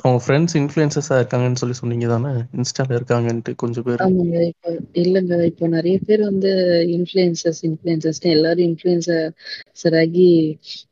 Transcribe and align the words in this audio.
அவங்க 0.00 0.20
ஃப்ரெண்ட்ஸ் 0.22 0.56
இன்ஃப்ளூயன்சஸா 0.60 1.16
இருக்காங்கன்னு 1.18 1.60
சொல்லி 1.62 1.76
சொன்னீங்க 1.78 2.08
தானே? 2.12 2.32
இன்ஸ்டால 2.58 2.96
இருக்காங்கன்ட்டு 2.98 3.54
கொஞ்சம் 3.58 3.84
பேரு. 3.84 4.06
ஆமாங்க. 4.06 4.36
இப்ப 4.50 4.70
இல்லங்க. 5.00 5.34
இப்போ 5.50 5.64
நெறைய 5.74 5.96
பேர் 6.02 6.22
வந்து 6.28 6.50
இன்ஃப்ளூயன்சர்ஸ் 6.96 7.60
இன்ஃப்ளூயன்சர்ஸ்ன்னு 7.68 8.34
எல்லாரும் 8.36 8.68
இன்ஃப்ளூயன்சர் 8.68 9.96
ஆகி 10.02 10.28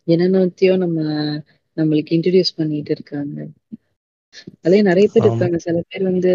என்னென்னத்தையோ 0.09 0.75
நம்ம 0.85 0.99
நம்மளுக்கு 1.77 2.17
இன்ட்ரோடியூஸ் 2.17 2.57
பண்ணிட்டு 2.57 2.93
இருக்காங்க. 2.97 3.37
அதுலயும் 4.65 4.89
நெறைய 4.89 5.07
பேர். 5.09 5.27
இருக்காங்க. 5.27 5.59
சில 5.65 5.79
பேர் 5.89 6.05
வந்து 6.11 6.33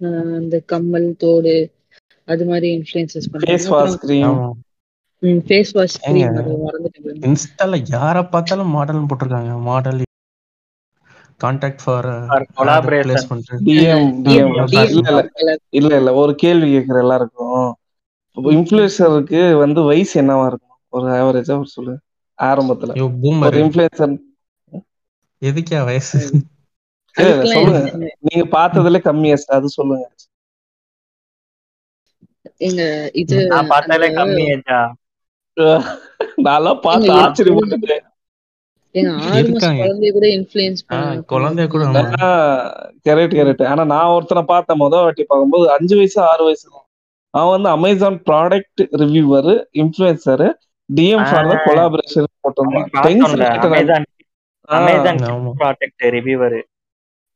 அ 0.00 0.08
இந்த 0.40 0.56
கம்மல், 0.70 1.08
தோடு 1.18 1.54
அது 2.28 2.44
மாரி 2.48 2.68
இன்ஃப்ளூயன்சஸ் 2.76 3.32
பண்றாங்க. 3.32 3.68
ஃபேஸ் 5.42 5.72
வாஷ் 5.74 5.98
அது. 6.34 6.52
இன்ஸ்டால 7.26 7.78
யார 7.90 8.16
பார்த்தாலும் 8.28 8.74
மாடல்ன்னு 8.74 9.08
போட்டிருக்காங்க. 9.08 9.54
Model 9.66 10.02
contact 11.40 11.82
for 11.82 12.08
collaboration. 12.56 13.42
இல்ல 15.78 15.90
இல்ல 16.00 16.10
ஒரு 16.20 16.32
கேள்வி 16.42 16.68
கேட்கிற 16.74 16.98
எல்லாருக்கும். 17.04 17.66
இன்ஃப்ளூயன்சருக்கு 18.36 19.40
வந்து 19.62 19.80
வயசு 19.88 20.14
என்னவா 20.22 20.46
இருக்கும் 20.46 20.62
ஒரு 20.92 21.06
ஆவரேஜா 21.16 21.54
ஒரு 21.58 21.70
சொல்லு 21.74 21.94
ஆரம்பத்துல 22.38 22.96
ஒரு 22.98 23.14
பூமரு. 23.22 23.60
இன்ஃப்ளூயன்சர் 23.62 24.14
எதுக்குயா 25.42 25.80
வயசு? 25.88 26.18
சொல்லுங்க? 27.50 27.80
நீங்க 28.26 28.44
பார்த்ததுல 28.52 28.98
கம்மியஸ்ட் 29.06 29.56
அது 29.56 29.68
சொல்லுங்க 29.76 30.04
ஏங்க 32.66 32.82
இது. 33.22 33.36
நான் 33.44 33.58
அந்த 33.60 33.72
பார்த்தாலே 33.72 34.08
கம்மி 34.18 34.44
ஏஜா? 34.54 34.80
நான்லாம் 36.46 36.80
ஏங்க 36.94 37.08
பார்த்து 37.08 37.12
ஆச்சரியப்பட்டுட்டேன் 37.16 38.04
ஏங்க 38.96 39.10
6 39.28 39.46
மாச 39.48 39.66
இருக்காங்க. 39.66 39.80
குழந்தைய 39.80 40.10
கூட 40.12 40.26
இன்ஃப்ளூயன்ஸ் 40.36 40.82
ஆ 40.90 40.96
ப 40.98 40.98
குழந்தைய 41.30 41.66
கூட 41.68 41.84
பண்ணிருக்காங்க. 41.86 42.08
ஆமா. 42.08 42.30
கரெக்ட் 43.06 43.36
ம். 43.36 43.38
கரெக்ட் 43.38 43.64
ஆனா 43.72 43.82
நான் 43.92 44.12
ஒருத்தனை 44.16 44.42
பார்த்தேன் 44.50 44.80
முத 44.82 44.94
வாட்டி 45.02 45.24
பார்க்கும்போது 45.24 45.66
அஞ்சு 45.76 45.94
வயசு 45.98 46.18
ஆறு 46.28 46.42
வயசு 46.46 46.66
தான் 46.66 46.86
அவன் 47.34 47.54
வந்து 47.54 47.68
Amazon 47.74 48.18
product 48.28 48.82
reviewer 49.02 49.50
influencer 49.82 50.46
DM 50.88 51.26
for 51.28 51.48
the 51.50 51.56
collaboration 51.66 52.28
போட்டிருந்தான் 52.38 52.86
Amazon. 54.68 55.22
Product 55.58 56.04
reviewer. 56.14 56.58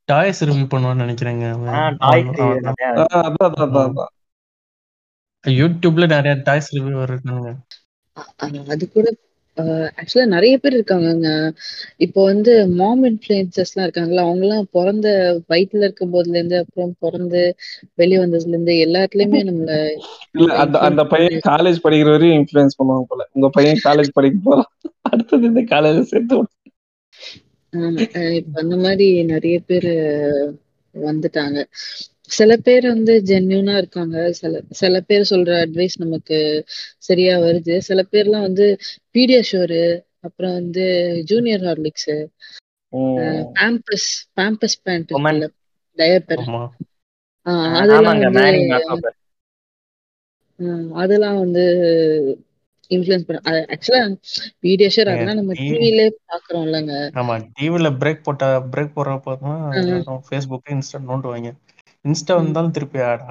Toys 0.08 0.40
review 0.46 0.64
பண்ணுவான்னு 0.70 1.04
நினைக்கிறேங்க 1.04 1.44
ரிவ்யூ 2.14 2.48
அதான் 3.24 3.56
அதான் 3.58 3.94
யூடியூப்ல 5.44 6.06
நிறைய 6.12 6.34
டாய்ஸ் 6.46 6.72
ரிவ்யூவர் 6.76 7.12
இருக்காங்க. 7.12 7.48
அ 8.16 8.22
அ 8.40 8.46
அது 8.72 8.84
கூட 8.90 9.06
அ 9.14 9.29
ஆக்சுவலா 9.98 10.26
நெறைய 10.32 10.54
பேர் 10.58 10.76
இருக்காங்கங்க. 10.76 11.28
இப்போ 12.06 12.20
வந்து 12.26 12.52
மாம் 12.76 13.02
இன்ஃப்ளூயன்சர்ஸ்லாம் 13.10 13.86
இருக்காங்கல்ல, 13.86 14.24
அவங்கலாம் 14.26 14.70
பொறந்த 14.72 15.08
வயித்துல 15.50 15.86
இருக்கும்போதுலேருந்து, 15.88 16.58
அப்புறம் 16.62 16.94
பொறந்து 17.02 17.42
வெளிய 17.98 18.18
வந்ததுலேருந்து 18.20 18.76
எல்லாத்துலயுமே 18.86 19.42
நம்மள 19.44 19.72
இல்ல 20.36 20.48
நம்மள 20.48 20.60
அந்த 20.62 20.76
அந்த 20.86 21.02
இன்ஃப்ளூயன்ஸ் 21.02 21.08
பையன் 21.12 21.36
பண்ணி 21.36 21.40
காலேஜ் 21.48 21.82
படிக்கிற 21.84 22.10
வரையும் 22.10 22.38
இன்ஃபுளுன்ஸ் 22.40 22.78
பண்ணுவாங்க 22.78 23.06
போல 23.06 23.26
உங்க 23.32 23.48
பையன் 23.52 23.84
காலேஜ் 23.86 24.16
படிக்க 24.16 24.38
போறான் 24.42 24.70
அடுத்தது 25.10 25.44
இந்த 25.50 25.62
காலேஜ் 25.70 26.10
சேர்த்து 26.10 26.34
விடு. 26.36 26.50
ஆமா. 27.72 28.02
அ 28.14 28.22
இப்ப 28.38 28.54
அந்த 28.62 28.76
மாரி 28.82 29.06
நெறைய 29.30 29.56
பேரு 29.66 29.92
வந்துட்டாங்க. 30.94 31.58
சில 32.30 32.56
பேர் 32.56 32.86
வந்து 32.86 33.14
ஜென்யூனா 33.26 33.76
இருக்காங்க. 33.76 34.16
சில 34.40 34.60
சில 34.80 35.00
பேர் 35.00 35.30
சொல்ற 35.30 35.50
அட்வைஸ் 35.64 35.96
நமக்கு 35.98 36.38
சரியா 36.98 37.38
வருது. 37.38 37.78
சில 37.88 38.00
பேர்லாம் 38.12 38.46
வந்து 38.48 38.66
பீடியாஷூரு, 39.14 39.82
அப்புறம் 40.20 40.52
வந்து 40.52 40.84
junior 41.24 41.60
Horlicks. 41.60 42.16
Pampers 43.56 44.08
Pampers 44.38 44.78
pant 44.82 45.12
diaper. 45.98 46.44
அதெல்லாம். 47.80 48.18
வந்து 48.20 48.42
அதெல்லாம் 51.02 51.38
வந்து 51.38 51.62
இன்ஃப்ளூயன்ஸ் 52.90 53.26
பண்ண 53.26 53.40
ஆக்சுவலா 53.74 54.00
பீடியாஷூர் 54.64 55.10
அதெல்லாம் 55.12 55.38
நம்ம 55.40 55.52
டி 55.58 55.66
டிவிலயே 55.70 56.08
பார்க்குறோம்லங்க. 56.30 56.94
ஆமா. 57.20 57.34
டிவில 57.58 57.90
பிரேக் 58.00 58.24
போட்ட 58.26 58.46
பிரேக் 58.72 58.94
போடுறப்ப 58.96 59.36
தான் 59.44 59.60
Facebook, 60.30 60.62
Insta 60.74 60.98
நோண்டுவாங்க. 61.10 61.50
இன்ஸ்டா 62.04 62.34
வந்தாலும் 62.38 62.74
திருப்பி 62.74 63.00
ஆடா. 63.06 63.28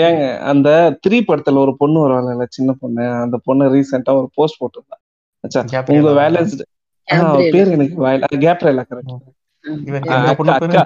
ஏங்க 0.00 0.22
அந்த 0.50 0.68
த்ரீ 1.04 1.18
படத்துல 1.24 1.62
ஒரு 1.64 1.72
பொண்ணு 1.80 1.98
வருவாங்கல்ல 2.04 2.46
சின்ன 2.50 2.72
பொண்ணு 2.80 3.04
அந்த 3.20 3.38
பொண்ணு 3.46 3.64
ரீசெண்டா 3.74 4.14
ஒரு 4.20 4.28
போஸ்ட் 4.36 4.60
போட்டிருந்தா 4.60 4.96
அச்சா 5.44 5.60
உங்க? 5.94 6.08
வேலன்ஸ். 6.20 6.54
பேர் 7.50 7.72
எனக்கு 7.72 7.96
கேப்ரேலா 8.44 8.84
கரெக்ட் 8.84 9.14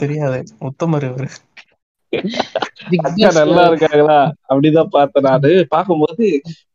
தெரியாது. 0.02 0.38
உத்தமர் 0.68 1.06
இவரு. 1.08 1.28
நல்லா 3.38 3.62
இருக்காங்களா 3.68 4.18
அப்படிதான் 4.48 4.92
பார்த்தேன் 4.94 5.26
நானு 5.28 5.50
பார்க்கும்போது 5.74 6.26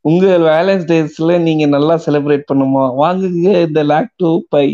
உங்க 0.06 0.26
வேலன்ஸ் 0.46 0.88
டேஸ்ல 0.88 1.38
நீங்க 1.46 1.66
நல்லா 1.76 1.96
செலிப்ரேட் 2.06 2.50
பண்ணுமா 2.50 2.84
வாங்குங்க 3.00 3.52
இந்த 3.68 3.82
லேக்டோ 3.92 4.32
பை 4.50 4.68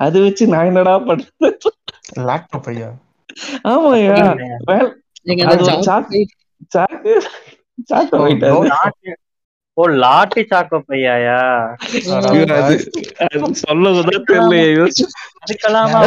அது 0.00 0.18
வச்சு 0.24 0.44
நான் 0.48 0.68
என்னடா 0.70 0.94
பண்றது 1.06 1.70
லேப்டாப் 2.28 2.68
ஐயா. 2.68 2.88
ஆமாய்யா 2.88 3.07
சாக்கு 6.70 7.14
ஓ 9.76 9.82
லாட்டி 10.02 10.42
சாக்கோ 10.50 10.78
பையாயா? 10.88 11.40
அது 12.58 12.78
சொல்லவுதான் 13.60 14.24
அதுக்கெல்லாமா 15.42 15.98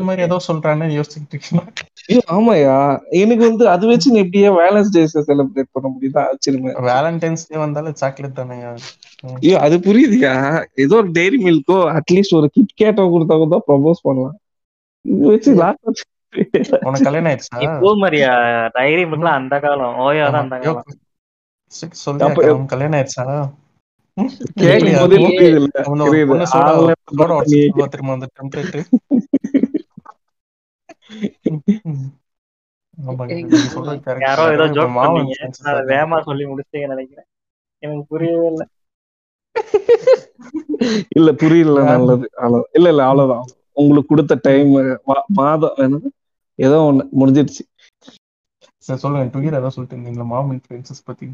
மாதிரி? 0.00 0.22
ஏதோ 0.22 0.36
சொல்றான்னு 0.48 0.96
யோசிச்சுட்டு 0.98 1.32
இருக்கீங்களா? 1.34 1.64
ஐயோ 2.08 2.20
ஆமாய்யா. 2.36 2.76
எனக்கு 3.20 3.42
வந்து 3.48 3.64
அது 3.68 3.86
வச்சு 3.86 4.12
நீ 4.12 4.18
எப்படியா 4.22 4.50
வேலன்ஸ் 4.58 4.92
டேஸ் 4.96 5.16
செலிப்ரேட் 5.30 5.72
பண்ண 5.72 5.86
முடியுதா? 5.94 6.22
ஆச்சரியமா 6.30 6.74
வேலண்டைன்ஸ் 6.90 7.46
டே 7.48 7.58
வந்தாலே 7.58 7.92
சாக்லேட் 8.02 8.38
தானேயா. 8.38 8.72
ஐயோ 9.36 9.56
அது 9.58 9.78
புரியுதுயா. 9.78 10.34
ஏதோ 10.84 10.96
ஒரு 10.96 11.10
டெய்ரி 11.10 11.40
மில்க்கோ 11.46 11.78
அட்லீஸ்ட் 11.98 12.38
ஒரு 12.40 12.50
கிட்கேட்டோ 12.56 13.06
கொடுத்தா 13.14 13.36
கூட 13.44 13.58
ப்ரப்போஸ் 13.68 14.06
பண்ணலாம். 14.08 14.36
வச்சு 15.04 15.52
லாஸ்ட் 15.56 16.02
உனக்கு 16.82 17.06
கல்யாணம் 17.06 17.30
ஆயிடுச்சா? 17.30 17.58
நீ 17.58 17.66
பூமரியா? 17.78 18.32
டைரி 18.74 19.02
ம். 19.04 19.10
மில்க்லாம் 19.10 19.38
அந்த 19.40 19.54
காலம். 19.60 19.96
ஓயோ. 20.04 20.26
தான் 20.28 20.44
அந்த 20.44 20.58
காலம். 20.62 20.88
கரம் 22.40 22.66
கல்யாணம் 22.72 22.98
ஆயிடுச்சா? 22.98 23.24
யாரோ 34.24 34.44
ஏதோ 34.48 34.64
இப்ப 34.64 34.76
ஜோக் 34.76 34.96
பண்ணீங்க. 34.98 35.34
வேகமா 35.90 36.18
சொல்லி 36.20 36.44
முடிச்சிட்டீங்கன்னு 36.46 36.94
நெனைக்கிறேன். 36.94 37.28
எனக்கு 37.82 38.04
புரியவே 38.08 38.46
இல்ல. 38.46 38.62
இல்ல 41.16 41.30
புரியல? 41.40 41.78
நல்லது 41.88 42.26
அவ்வளவு 42.36 42.64
இல்ல 42.72 42.88
இல்ல. 42.88 43.02
அவ்வளவுதான் 43.04 43.46
உங்களுக்கு 43.76 44.10
கொடுத்த. 44.10 44.34
டைம் 44.42 44.70
மாதம் 45.38 45.76
ஏதோ 46.58 46.78
ஒண்ணு 46.86 47.04
முடிஞ்சிடுச்சு 47.20 47.64
சரி 48.84 49.00
சொல்லுங்க. 49.02 49.30
டுகெதர் 49.32 49.60
ஏதோ 49.60 49.70
சொல்லிட்டு 49.70 49.96
இருந்தீங்களா? 49.96 50.26
மாம் 50.30 50.52
இன்ஃப்ளூயன்சஸ் 50.54 51.06
பத்தி. 51.06 51.26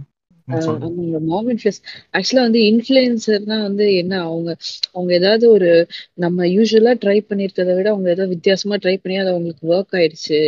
ஆக்சுவலா 2.14 2.42
வந்து 2.42 2.60
இன்ஃப்ளூயன்சர்னா 2.66 3.56
வந்து 3.62 3.86
என்ன 3.96 4.14
அவங்க 4.24 4.50
அவங்க 4.92 5.10
ஏதாவது 5.14 5.46
ஒரு 5.50 5.70
நம்ம 6.16 6.46
யூசுவலா 6.48 6.92
ட்ரை 7.02 7.16
பண்ணியிருக்கிறத 7.22 7.74
விட 7.74 7.88
அவங்க 7.90 8.08
ஏதாவது 8.10 8.34
வித்தியாசமா 8.34 8.76
ட்ரை 8.78 8.96
பண்ணி 8.96 9.16
அது 9.16 9.30
அவங்களுக்கு 9.30 9.70
ஒர்க் 9.74 9.96
ஆயிடுச்சு. 9.96 10.40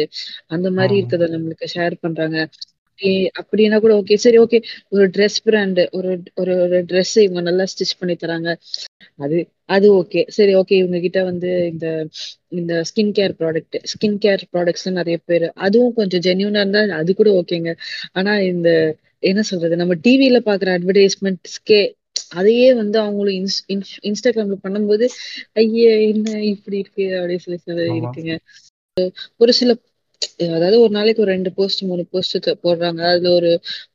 அந்த 0.49 0.69
மாரி 0.71 0.95
ம். 0.95 1.01
இருக்கிறத 1.01 1.31
நம்மளுக்கு 1.35 1.69
ஷேர் 1.75 1.97
பண்றாங்க. 2.01 2.39
அப்படி 2.99 3.11
அப்படின்னா 3.41 3.77
கூட 3.79 3.93
ஓகே. 3.99 4.15
சரி 4.23 4.39
ஓகே. 4.41 4.59
ஒரு 4.93 5.05
ட்ரெஸ் 5.15 5.39
பிராண்ட் 5.45 5.81
ஒரு 5.99 6.11
ஒரு 6.41 6.53
ஒரு 6.65 6.79
ட்ரெஸ் 6.91 7.15
இவங்க 7.25 7.43
நல்லா 7.49 7.65
ஸ்டிச் 7.73 7.99
பண்ணி 8.01 8.15
தராங்க. 8.17 8.51
அது 9.19 9.39
அது 9.69 9.87
ஓகே. 9.99 10.21
சரி 10.37 10.53
ஓகே. 10.61 10.75
இவங்க 10.83 10.99
கிட்ட 11.05 11.21
வந்து 11.31 11.51
இந்த 11.73 11.87
இந்த 12.55 12.73
skin 12.89 13.13
care 13.19 13.35
product 13.41 13.79
skin 13.93 14.19
care 14.25 14.43
products 14.53 14.87
நெறைய 14.93 15.19
பேரு 15.25 15.49
அதுவும் 15.67 15.97
கொஞ்சம் 15.99 16.25
ஜென்யூனா 16.27 16.63
இருந்தா 16.65 16.83
அது 17.01 17.13
கூட 17.15 17.31
ஓகேங்க. 17.41 17.73
ஆனா 18.15 18.33
இந்த 18.53 18.69
என்ன 19.23 19.41
சொல்றது? 19.47 19.75
நம்ம 19.77 19.95
டிவில 20.05 20.39
பார்க்குற 20.45 20.71
அட்வர்டைஸ்மெண்ட்ஸ்க்கே 20.77 21.81
அதையே 22.37 22.69
வந்து 22.79 22.97
அவங்களும் 23.03 23.37
இன்ஸ் 23.39 23.59
இன்ஸ் 23.73 23.93
இன்ஸ்டாகிராம்ல 24.09 24.57
பண்ணும்போது, 24.65 25.05
ஐய! 25.57 25.83
என்ன 26.09 26.27
இப்படி 26.53 26.77
இருக்கு? 26.79 27.05
அப்படின்னு 27.19 27.45
சொல்லி 27.47 27.61
சொல்லி. 27.61 27.85
இருக்குங்க. 27.99 28.35
ஒரு 29.41 29.53
சில 29.55 29.73
அதாவது 30.49 30.77
ஒரு 30.81 30.93
நாளைக்கு 30.93 31.23
ஒரு 31.25 31.33
2 31.33 31.51
போஸ்ட் 31.57 31.83
3 31.85 32.05
போஸ்ட் 32.11 32.37
போடுறாங்க. 32.63 33.01
அதுல 33.11 33.31
ஒரு 33.35 33.51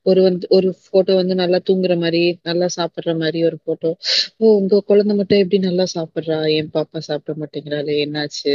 ஒரு 0.06 0.20
வந்து 0.22 0.46
ஒரு 0.50 0.70
ஃபோட்டோ 0.82 1.14
வந்து 1.20 1.36
நல்லா 1.36 1.60
தூங்குற 1.68 1.96
மாரி, 2.00 2.22
நல்லா 2.44 2.68
சாப்பிடுற 2.76 3.14
மாரி 3.18 3.40
ஒரு 3.44 3.58
ஃபோட்டோ. 3.64 3.92
ஓ! 4.40 4.54
உங்க 4.60 4.82
குழந்தை 4.90 5.16
மட்டும் 5.16 5.42
எப்படி 5.44 5.60
நல்லா 5.68 5.86
சாப்பிடுறா? 5.94 6.40
என் 6.58 6.74
பாப்பா 6.74 7.02
சாப்பிட 7.10 7.36
மாட்டேங்கிறாளே! 7.42 7.96
என்னாச்சு? 8.06 8.54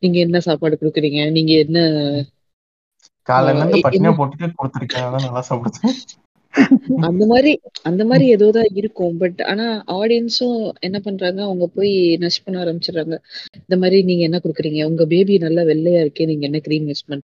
நீங்க 0.00 0.18
என்ன 0.20 0.40
சாப்பாடு 0.48 0.80
குடுக்குறீங்க? 0.80 1.22
நீங்க 1.38 1.54
என்ன 1.64 1.78
காலையில 3.26 3.62
இருந்து 3.62 3.84
பட்னியா 3.86 4.12
போட்டுட்டு 4.18 4.56
குடுத்துருக்கேன். 4.58 5.08
நல்லா 5.18 5.42
சாப்பிடுது. 5.48 5.90
அந்த 7.08 7.24
மாதிரி 7.32 7.52
அந்த 7.88 8.02
மாதிரி 8.10 8.24
ஏதோ 8.36 8.46
தான் 8.56 8.70
இருக்கும். 8.80 9.14
பட் 9.22 9.40
ஆனா 9.50 9.66
ஆடியன்ஸும் 9.98 10.56
என்ன 10.86 10.98
பண்றாங்க? 11.06 11.40
அவங்க 11.48 11.66
போய் 11.76 11.92
நஷ் 12.24 12.42
பண்ண 12.44 12.56
ஆரம்பிச்சிடுறாங்க. 12.64 13.16
இந்த 13.60 13.76
மாதிரி 13.82 13.98
நீங்க 14.10 14.24
என்ன 14.28 14.40
குடுக்குறீங்க? 14.44 14.80
உங்க 14.90 15.04
பேபி 15.12 15.36
நல்லா 15.46 15.64
வெள்ளையா 15.70 16.00
இருக்கே 16.04 16.28
நீங்க 16.32 16.46
என்ன 16.50 16.60
க்ரீம் 16.68 16.88
யூஸ் 16.90 17.04
பண்றீங்க 17.04 17.28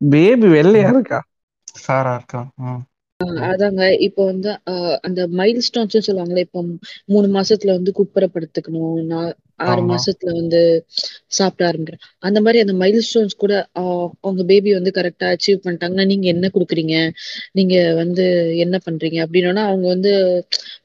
பேபி 0.00 0.48
வெள்ளையா 0.56 0.88
இருக்கா? 0.94 1.20
ஃபேரா 1.76 2.12
இருக்கா. 2.18 2.42
அதாங்க. 3.50 3.82
இப்போ 4.06 4.22
வந்து 4.30 4.50
அந்த 5.06 5.20
மைல் 5.40 5.60
ஸ்டோன்ஸ் 5.66 6.06
சொல்லுவாங்களே 6.08 6.44
இப்போ 6.46 6.60
மூணு 7.12 7.26
மாசத்துல 7.36 7.76
வந்து 7.78 7.90
குப்புற 7.98 8.24
படுத்துக்கணும். 8.34 8.96
ஆறு. 9.60 9.82
மாசத்துல 9.90 10.32
வந்து 10.34 10.60
சாப்பிட 11.28 11.70
ஆரம்பிக்கிறேன். 11.70 12.02
அந்த 12.18 12.40
மாதிரி 12.40 12.60
அந்த 12.60 12.72
மைல் 12.72 13.04
ஸ்டோன்ஸ் 13.04 13.36
கூட 13.36 13.52
ஆஹ் 13.74 14.08
அவங்க 14.20 14.44
பேபி 14.44 14.72
வந்து 14.74 14.90
கரெக்டா 14.90 15.26
அச்சீவ் 15.34 15.58
பண்ணிட்டாங்கன்னா 15.64 16.06
நீங்க 16.06 16.26
என்ன 16.26 16.50
குடுக்குறீங்க? 16.54 16.96
நீங்க 17.52 17.94
வந்து 17.94 18.24
என்ன 18.56 18.80
பண்றீங்க? 18.86 19.18
அப்படின்னா 19.24 19.64
அவங்க 19.64 19.88
வந்து 19.88 20.12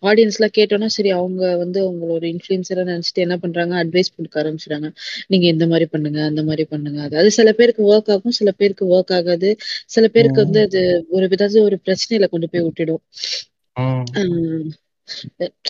ஆடியன்ஸ் 0.04 0.38
எல்லாம் 0.38 0.56
கேட்டோம்னா 0.57 0.89
சரி 0.89 1.10
அவங்க 1.12 1.56
வந்து 1.57 1.80
அவங்களோட 1.83 2.24
இன்ஃபுளுசரா 2.31 2.83
நினைச்சிட்டு 2.86 3.25
என்ன 3.25 3.38
பண்றாங்க? 3.38 3.83
அட்வைஸ் 3.83 4.16
கொடுக்க 4.16 4.44
ஆரம்பிச்சிடுறாங்க. 4.44 4.89
நீங்க 5.27 5.45
இந்த 5.48 5.68
மாதிரி 5.68 5.86
பண்ணுங்க 5.86 6.24
அந்த 6.24 6.44
மாதிரி 6.44 6.66
பண்ணுங்க. 6.66 7.01
அதாவது 7.01 7.31
சில 7.31 7.51
பேருக்கு 7.54 7.83
ஒர்க் 7.92 8.12
ஆகும் 8.12 8.31
சில 8.31 8.51
பேருக்கு 8.51 8.86
ஒர்க் 8.95 9.13
ஆகாது. 9.13 9.51
சில 9.88 10.07
பேருக்கு 10.07 10.44
வந்து 10.44 10.62
அது 10.62 10.81
ஒரு 11.10 11.27
விதத்துல 11.27 11.62
ஒரு 11.62 11.80
பிரச்சனையில 11.86 12.27
கொண்டு 12.27 12.50
போய் 12.50 12.62
விட்டுடும். 12.62 13.04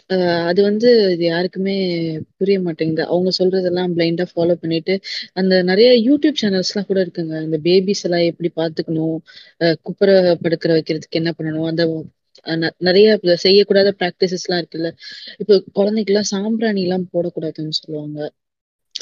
அஹ் 0.09 0.45
அது 0.45 0.63
வந்து 0.63 1.11
இது 1.11 1.23
யாருக்குமே 1.25 1.75
புரிய 2.37 2.59
மாட்டேங்குது. 2.59 3.05
அவங்க 3.05 3.29
சொல்றதெல்லாம் 3.39 3.93
பிளைண்டா 3.95 4.25
ஃபாலோ 4.31 4.53
பண்ணிட்டு 4.53 4.99
அந்த 5.33 5.63
நிறைய 5.63 5.89
யூடியூப் 6.07 6.39
சேனல்ஸ்லாம் 6.41 6.85
கூட 6.85 7.05
இருக்குங்க. 7.05 7.35
அந்த 7.37 7.57
பேபிஸ் 7.63 8.03
எல்லாம் 8.03 8.25
எப்படி 8.31 8.51
பாத்துக்கணும் 8.55 9.17
அஹ் 9.59 9.75
குப்புற 9.81 10.09
படுக்கிற 10.43 10.73
வைக்கிறதுக்கு 10.73 11.19
என்ன 11.19 11.33
பண்ணணும்? 11.37 11.67
அந்த 11.67 11.83
ந- 12.47 12.71
நிறைய 12.77 13.19
செய்யக்கூடாத 13.23 13.91
ப்ராக்டிசஸ் 13.99 14.45
எல்லாம் 14.47 14.65
இருக்குல்ல. 14.65 14.89
இப்போ 15.37 15.63
குழந்தைக்கு 15.73 16.11
எல்லாம் 16.13 16.29
சாம்பிராணி 16.33 16.81
எல்லாம் 16.81 17.09
போடக்கூடாதுன்னு 17.13 17.69
சொல்லுவாங்க. 17.69 18.19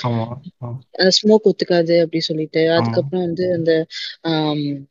ஆமா 0.07 0.25
ஆ. 0.63 0.67
ஸ்மோக் 1.07 1.49
ஒத்துக்காது 1.49 1.97
அப்படி 1.97 2.19
சொல்லிட்டு. 2.19 2.59
ஆமா. 2.59 2.75
அதுக்கப்புறம் 2.75 3.25
வந்து 3.25 3.53
அந்த 3.53 3.85
ஆம், 4.21 4.87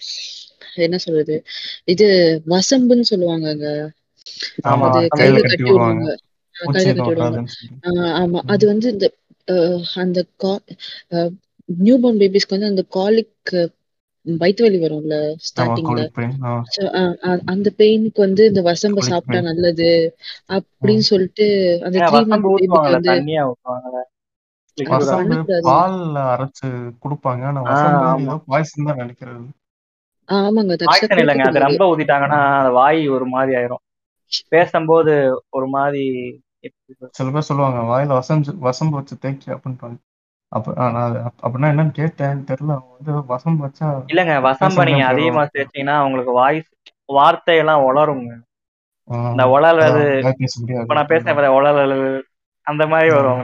என்ன 0.74 0.98
சொல்றது? 0.98 1.42
இது 1.84 2.06
வசம்புன்னு 2.46 3.00
சொல்லுவாங்க 3.00 3.46
ஆமா 3.48 3.50
அது 3.50 3.72
கையில 5.16 5.40
கட்டி 5.42 5.64
விடுவாங்க. 5.64 6.04
ஆமா. 8.22 8.40
அது. 8.46 8.64
வந்து 8.66 8.88
இந்த 8.92 9.06
அந்த 9.96 10.18
நியூ 11.68 11.96
பார்ன் 11.98 12.20
பேபிஸ்க்கு 12.20 12.56
வந்து 12.56 12.66
அந்த 12.66 12.84
காலிக் 12.90 13.52
வயிற்று 14.26 14.64
வலி 14.64 14.78
வரும்ல 14.78 15.16
ஸ்டார்டிங்ல 15.48 16.00
அந்த 17.52 17.68
பெயினுக்கு 17.78 18.18
வந்து 18.18 18.42
இந்த 18.46 18.62
வசம்ப 18.62 19.02
சாப்பிட்டா 19.02 19.40
நல்லது 19.42 19.90
அப்படின்னு. 20.50 21.04
சொல்லிட்டு 21.10 21.46
அந்த 21.84 21.96
த்ரீ 22.00 22.20
மந்த் 22.24 22.46
பேபிக்கு 22.54 22.94
வந்து 22.94 23.12
பால்ல 25.68 26.18
அரைச்சு 26.32 26.68
கொடுப்பாங்க. 27.02 27.42
ஆனா 27.46 27.60
வசம்பு 27.68 28.02
பாய்சன் 28.48 28.88
தான் 28.88 28.98
நினைக்கிறது. 28.98 29.46
ஆமாங்க 30.28 30.72
அது 31.46 31.60
ரொம்ப 31.66 31.84
ஊத்திட்டாங்கன்னா 31.92 32.40
அந்த 32.58 32.70
வாய் 32.72 33.08
ஒரு 33.08 33.26
மாதிரி 33.26 33.52
ஆயிரும். 33.58 33.82
பேசும்போது 34.50 35.12
ஒரு 35.50 35.66
மாதிரி? 35.74 36.02
சில 37.14 37.30
பேர் 37.30 37.46
சொல்லுவாங்க 37.48 37.80
வாயில 37.90 38.14
வசம்பு 38.18 38.50
வசம்பு 38.62 38.96
வச்சு 38.96 39.14
தேய்க்க 39.22 39.56
அப்படின்றாங்க 39.56 39.96
அப்ப 40.52 40.72
நான் 40.88 41.14
அப்படின்னா 41.42 41.68
என்னன்னு 41.72 41.94
கேட்டேன் 41.94 42.42
தெரியல. 42.48 42.70
அவங்க 42.76 42.92
வந்து 42.96 43.12
வசம்பு 43.30 43.64
வச்சா 43.64 43.86
இல்லைங்க 44.08 44.34
வசம்ப 44.46 44.74
பேச 44.74 44.84
நீங்க 44.88 45.04
அதிகமா 45.10 45.36
போயிடும் 45.36 45.52
தேய்ச்சீங்கன்னா 45.56 45.94
உங்களுக்கு 46.06 46.32
வாய்ஸ் 46.38 46.68
வார்த்தையெல்லாம் 47.14 47.82
உளருங்க. 47.86 48.30
இந்த 49.30 49.42
உளறது 49.50 50.00
இப்ப 50.78 50.94
நான் 50.94 51.08
பேசுறேன் 51.10 51.52
உளறல் 51.56 51.92
அந்த 52.66 52.82
மாதிரி 52.92 53.08
வரும் 53.12 53.38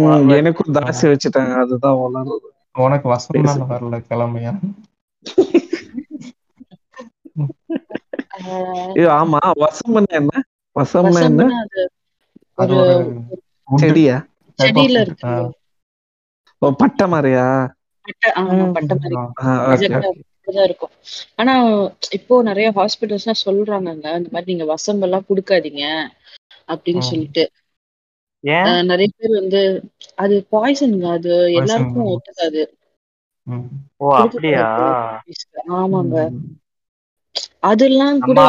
வ- 0.00 0.34
எனக்கும் 0.36 0.72
தாசி 0.76 1.04
வச்சுட்டாங்க 1.10 1.52
அதுதான் 1.62 1.96
வளருது 2.02 2.46
உனக்கு 2.80 3.06
வசம் 3.08 3.34
வரல 3.72 3.96
கிளமையா 4.06 4.50
ஆமா. 9.16 9.40
வசம்புன்னா 9.62 10.12
என்ன? 10.20 10.32
வசம்னா 10.76 11.22
என்ன? 11.22 11.42
செடியா? 13.82 14.16
செடியில 14.58 15.02
இருக்குல்ல 15.04 15.42
ஓ 16.62 16.68
பட்டை 16.80 17.06
மாதிரியா? 17.08 17.46
பட்டை 18.76 18.94
மாதிரி. 18.96 19.16
இருக்கும். 20.64 20.92
ஆனா 21.34 21.52
இப்போ 22.10 22.34
நிறைய 22.42 22.68
ஹாஸ்பிட்டல்ஸ் 22.70 23.24
எல்லாம் 23.24 23.44
சொல்றாங்கங்க 23.44 24.08
இந்த 24.18 24.30
மாதிரி 24.32 24.50
நீங்க 24.52 24.66
வசம்பெல்லாம் 24.72 25.28
கொடுக்காதீங்க 25.28 25.84
அப்படின்னு 26.68 27.02
சொல்லிட்டு. 27.10 27.44
நிறைய 28.90 29.08
பேர் 29.16 29.40
வந்து 29.40 29.60
அது 30.16 30.34
பாய்சனுங்க 30.52 31.08
அது 31.12 31.32
எல்லாருக்கும் 31.60 32.10
ஒத்துக்காது. 32.12 32.62
ஓ 34.00 34.06
அப்படியா? 34.16 34.66
கொடுக்கக்கூடாது 34.72 35.74
ஆமாங்க 35.78 36.16
அதெல்லாம் 37.68 38.18
கூட 38.26 38.40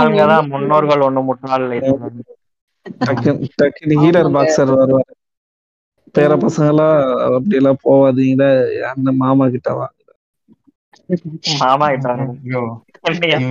முன்னோர்கள் 0.52 1.06
ஒண்ணு 1.08 1.22
முட்டாள் 1.28 1.66
டக்கு 3.02 3.32
டக்குனு 3.60 3.96
ஹீரர் 4.00 4.30
ஆமாங்க. 4.30 4.36
பாக்ஸர் 4.36 4.72
வருவாரு 4.74 5.14
பேர. 6.16 6.32
பசங்க 6.44 6.70
எல்லாம் 6.74 6.96
அப்படி 7.30 7.60
எல்லாம் 7.60 7.82
போவாதீங்க 7.84 8.44
அந்த 8.92 9.12
மாமா 9.22 9.46
கிட்ட 9.54 9.70
வா 9.76 9.88
மாமா 11.62 11.88
கிட்டாங்க 11.94 12.26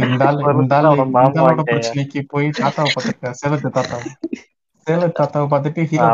இந்த 0.04 0.22
ஆளு 0.26 0.42
ஒரு 0.42 0.58
இந்த 0.58 0.74
ஆளு 0.78 0.90
அவன் 0.92 1.12
இந்த 1.20 1.38
மாமா 1.38 1.42
ஆளோட 1.42 1.60
கிட்டயா? 1.60 1.92
பிரச்சனைக்கு 1.92 2.20
போய் 2.30 2.48
தாத்தாவை 2.58 2.90
பார்த்துருக்கேன் 2.90 3.38
சேலத்து 3.40 3.70
தாத்தாவை 3.72 4.10
சேலத்து 4.86 5.18
தாத்தாவை 5.18 5.48
பார்த்துட்டு 5.48 5.82
ஹீரோ? 5.90 6.10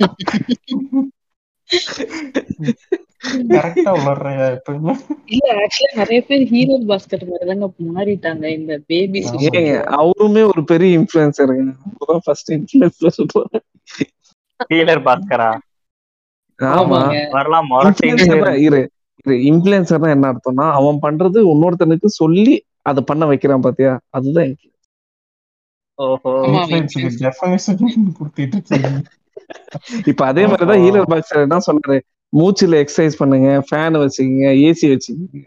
கரெக்டா 3.50 3.90
உளர்றையா 3.96 4.54
எப்பயுமே? 4.54 4.92
இல்ல 5.26 5.56
ஆக்சுவலா 5.56 5.94
நிறைய 5.94 6.22
பேர் 6.22 6.50
ஹீரோ 6.50 6.78
பாஸ்கர் 6.88 7.28
மாதிரி 7.28 7.50
தாங்க 7.50 7.90
மாறிட்டாங்க. 7.90 8.58
இந்த 8.58 8.80
பேபிஸ் 8.88 9.30
ஆமா. 9.30 9.48
ஏங்க 9.48 9.84
அவருமே 9.98 10.46
ஒரு 10.46 10.64
பெரிய 10.64 10.98
இன்ஃபுளுசருங்க 10.98 11.74
அவர்தான் 11.88 12.20
ஃபர்ஸ்ட் 12.24 12.50
ஹீலர் 14.70 15.04
பாஸ்கரா? 15.04 15.56
ஆமா. 16.60 16.98
வரலாம் 17.30 17.68
இரு 18.66 18.88
இரு. 19.26 19.40
என்ன 20.10 20.32
அர்த்தம்னா 20.32 20.78
அவன் 20.78 20.98
பண்றது 21.02 21.50
இன்னொருத்தனுக்கு 21.50 22.06
சொல்லி 22.14 22.64
அதை 22.82 23.02
பண்ண 23.06 23.26
வைக்கிறான் 23.26 23.60
பாத்தியா? 23.60 23.98
அதுதான். 24.10 24.56
ஓஹோ. 25.98 26.44
இப்ப 30.06 30.26
அதே 30.26 30.46
மாதிரிதான். 30.46 30.84
ஹீலர் 30.84 31.10
பாக்ஸர் 31.10 31.40
என்ன 31.40 31.58
சொல்றாரு 31.66 32.00
மூச்சுல 32.32 32.80
எக்ஸசைஸ் 32.82 33.18
பண்ணுங்க 33.18 33.48
ஃபேன் 33.68 33.96
வச்சுக்கோங்க 34.00 34.50
ஏசி 34.66 34.86
வச்சுக்கோங்க. 34.90 35.40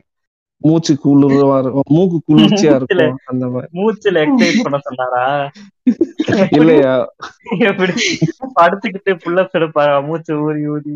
மூச்சு 0.62 0.94
குளிர்வா 1.04 1.56
இருக்கும் 1.60 1.90
மூக்கு 1.94 2.18
குளிர்ச்சியா 2.28 2.74
இருக்கும் 2.80 3.18
அந்த 3.26 3.46
மாதிரி. 3.48 3.70
மூச்சுல 3.74 4.22
எக்ஸசைஸ் 4.26 4.64
பண்ண 4.64 4.78
சொன்னாரா? 4.84 5.24
இல்லையா? 6.58 6.94
எப்படி? 7.68 7.94
படுத்துக்கிட்டு 8.56 9.14
புல்லப்ஸ் 9.24 9.58
எடுப்பாரா 9.60 9.96
மூச்சு 10.08 10.34
ஊதி 10.44 10.64
ஊதி 10.68 10.96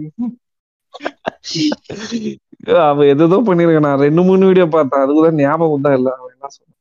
அவ 2.84 3.06
எதோ 3.06 3.38
பண்ணிருக்கான் 3.48 3.88
நான் 3.88 4.03
ரெண்டு 4.06 4.22
மூணு 4.24 4.48
வீடியோ 4.48 4.65
பார்த்தேன். 4.67 5.03
அதுக்குதான் 5.03 5.39
ஞாபகம் 5.41 5.86
தான் 5.86 5.98
இல்ல. 5.98 6.10
அவன் 6.17 6.34
என்ன 6.34 6.48
சொன்னான்? 6.56 6.75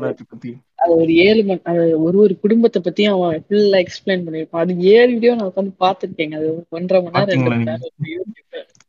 பத்தி 0.00 0.24
பத்தி. 0.28 0.56
அது 0.76 0.96
ஒரு 0.96 1.14
ஏழு 1.14 1.44
மணி 1.44 1.60
அது 1.64 2.02
ஒரு 2.02 2.18
ஒரு 2.18 2.40
குடும்பத்தை 2.40 2.82
பத்தியும் 2.84 3.22
அவன் 3.22 3.44
ஃபுல்லா 3.48 3.86
எக்ஸ்பிளைன் 3.86 4.24
பண்ணிருப்பான் 4.24 4.56
அது 4.56 4.80
ஏழு 4.80 5.12
வீடியோ 5.12 5.34
நான் 5.34 5.50
உட்காந்து 5.56 5.72
பாத்துருக்கேங்க 5.80 6.34
அது 6.34 6.66
ஒன்றரை 6.68 7.10
மணி 7.10 7.24
நேரம். 7.24 7.82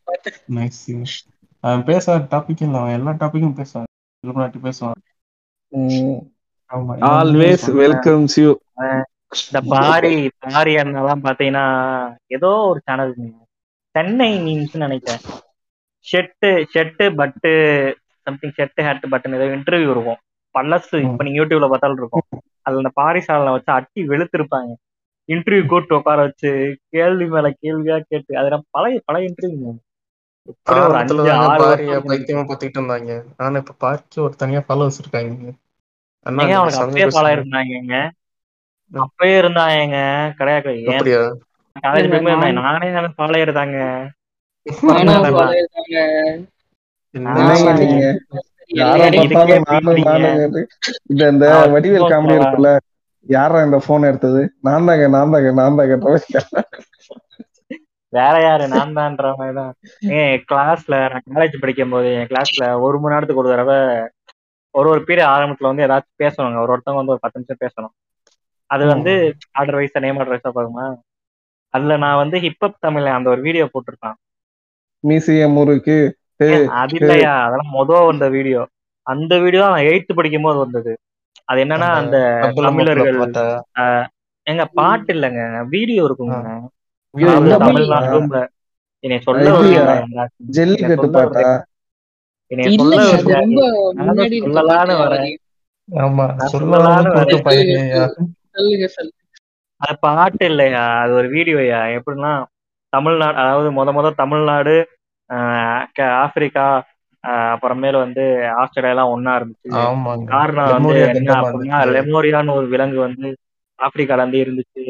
பாத்து- 0.05 0.53
அவன் 1.59 1.83
பேசாத 1.83 2.37
டாபிக் 2.37 2.63
இல்ல. 2.63 2.79
அவன் 2.79 2.93
எல்லா 2.93 3.11
டாபிக்கும் 3.11 3.55
பேசுவான். 3.55 3.83
இலுமினாட்டி 4.27 4.53
பேசுவான். 4.63 4.91
ஆல்வேஸ். 7.01 7.57
வெல்கம்ஸ் 7.65 8.41
யூ 8.41 8.57
இந்த 9.45 9.61
பாரி 9.65 10.29
பாரி 10.39 10.75
அண்ணெல்லாம் 10.75 11.19
பாத்தீங்கன்னா 11.23 12.15
ஏதோ 12.27 12.47
ஒரு 12.47 12.81
சேனல் 12.85 13.15
சென்னை 13.91 14.39
மீன்ஸ் 14.39 14.77
நினைக்கிறேன். 14.77 15.19
ஷெட்டு 16.11 16.65
ஷெட்டு 16.73 17.15
பட்டு 17.15 17.95
சம்திங் 18.21 18.51
ஷெட்டு 18.57 18.81
ஹேட் 18.81 19.01
பட்டன் 19.11 19.35
ஏதோ 19.35 19.55
இன்டர்வியூ 19.55 19.91
இருக்கும். 19.91 20.17
பல்லசு 20.51 21.01
இப்ப 21.01 21.23
நீங்க 21.23 21.43
யூடியூப்ல 21.43 21.69
பார்த்தாலும் 21.69 21.97
இருக்கும். 21.97 22.21
அதுல 22.61 22.89
அந்த 22.93 23.01
பாரிசாலை 23.01 23.51
வச்சு 23.51 23.73
அட்டி 23.73 24.07
வெளுத்திருப்பாங்க. 24.07 24.73
இன்டர்வியூ 25.27 25.65
கூட்டு 25.65 25.95
உட்கார 25.95 26.21
வச்சு 26.21 26.77
கேள்வி 26.89 27.25
மேல 27.25 27.53
கேள்வியா 27.61 27.99
கேட்டு 27.99 28.37
அது 28.37 28.49
நான் 28.49 28.63
பழைய 28.69 29.01
பழைய 29.05 29.29
இன்டர்வியூ 29.29 29.73
பைத்தியமா 32.07 32.45
இருந்தாங்க. 32.77 33.23
ஆனா 33.37 33.57
இப்ப 33.57 33.73
பார்க்க 33.77 34.21
ஒரு 34.21 34.35
தனியா 34.35 34.63
ஃபாலோவர்ஸ் 34.69 34.99
இருக்காங்க. 34.99 35.51
அவனுக்கு 36.25 36.79
அப்பயே 36.79 37.35
இருந்தாங்க 37.37 38.11
அப்பயே 38.93 39.35
இருந்தாங்க 39.41 40.33
கிடையாது. 40.33 40.85
காலேஜ் 41.81 42.11
நான்- 42.53 43.13
ஃபாலோ 43.17 43.37
இருந்தாங்க 43.45 43.77
இந்த 47.13 47.39
இந்த 51.31 51.45
வடிவேல் 51.73 52.11
காமெடி 52.11 52.35
இருக்குல்ல 52.37 52.71
யாரா 53.29 53.57
இந்த 53.65 53.77
போன் 53.87 54.07
எடுத்தது? 54.09 54.41
நான் 54.59 54.87
தாங்க 54.89 55.07
நான் 55.15 55.33
தாங்க 55.33 55.49
நான் 55.59 55.79
தாங்க 55.79 55.95
வேற 58.13 58.35
யாரு? 58.43 58.65
நான் 58.67 58.95
தான்ற 58.95 59.27
மாதிரிதான். 59.35 59.73
ஏன் 60.15 60.33
கிளாஸ்ல 60.49 60.95
நான் 61.11 61.27
காலேஜ் 61.29 61.61
படிக்கும் 61.61 61.93
போது 61.93 62.07
என் 62.15 62.29
கிளாஸ்ல 62.31 62.63
ஒரு 62.85 62.97
மணி 62.99 63.13
நேரத்துக்கு 63.13 63.43
ஒரு 63.43 63.53
தடவை 63.53 63.77
ஒரு 64.75 64.87
ஒரு 64.89 65.01
பீரியட் 65.07 65.31
ஆரம்பத்துல 65.31 65.69
வந்து 65.69 65.85
ஏதாச்சும் 65.85 66.21
பேசணுங்க. 66.23 66.59
ஒரு 66.63 66.73
ஒருத்தவங்க 66.73 67.01
வந்து 67.01 67.15
ஒரு 67.15 67.23
பத்து 67.23 67.39
நிமிஷம் 67.39 67.61
பேசணும். 67.63 67.93
அது 68.69 68.83
வந்து 68.93 69.13
order 69.59 69.77
wise 69.77 69.99
name 69.99 70.19
order 70.19 70.35
wise 70.35 70.51
பாருமா 70.57 70.85
அதுல 71.73 71.97
நான் 71.97 72.21
வந்து 72.21 72.37
ஹிப்ஹப் 72.39 72.81
தமிழ்ல 72.85 73.13
அந்த 73.17 73.27
ஒரு 73.29 73.41
வீடியோ 73.41 73.65
போட்டிருப்பேன் 73.73 74.17
மீசிய 75.03 75.43
முறுக்கு. 75.49 75.97
அது 76.81 76.93
இல்லையா? 76.99 77.33
அதெல்லாம் 77.45 77.73
மொத 77.75 77.91
வந்த 78.07 78.25
வீடியோ. 78.35 78.61
அந்த 79.07 79.33
வீடியோ 79.43 79.63
நான் 79.67 79.89
எயித்து 79.89 80.13
படிக்கும் 80.13 80.45
போது 80.47 80.59
வந்தது. 80.59 80.91
அது 81.47 81.59
என்னன்னா 81.63 81.89
அந்த 82.01 82.17
தமிழர்கள் 82.67 83.19
எங்க 84.47 84.63
பாட்டு 84.77 85.11
இல்லைங்க. 85.15 85.41
வீடியோ 85.73 86.03
இருக்குங்க. 86.07 86.37
தமிழ்நாட்டுல 87.63 88.37
என்னை 89.03 89.17
சொல்ல? 89.21 89.45
ஜல்லிக்கட்டு 90.55 91.07
பாட்டா? 91.15 91.43
சொல்லலான்னு 94.39 94.95
வரேன். 95.03 95.29
ஆமா 95.89 96.25
சொல்லலான்னு 96.53 97.11
வரேன். 97.11 97.43
அது 99.81 99.95
பாட்டு 100.03 100.45
இல்லையா? 100.45 100.83
அது 101.03 101.11
ஒரு 101.13 101.27
வீடியோயா? 101.35 101.79
எப்படின்னா 101.97 102.31
தமிழ்நாடு 102.93 103.37
அதாவது 103.37 103.69
முத 103.71 103.89
முத 103.91 104.07
தமிழ்நாடு 104.19 104.75
ஆப்பிரிக்கா 106.23 106.65
அப்புறமேல 107.53 107.95
வந்து 108.03 108.23
ஆஸ்திரேலியா 108.61 108.93
எல்லாம் 108.95 109.13
ஒன்னா 109.13 109.33
இருந்துச்சு. 109.39 109.73
காரணம் 110.31 110.73
வந்து 110.75 110.95
என்ன 111.13 111.29
அப்படின்னா. 111.41 111.77
லெமோரியான்னு 111.95 112.57
ஒரு 112.59 112.67
விலங்கு 112.67 112.99
வந்து 113.07 113.27
ஆப்பிரிக்கால 113.79 114.21
இருந்து 114.23 114.43
இருந்துச்சு. 114.43 114.85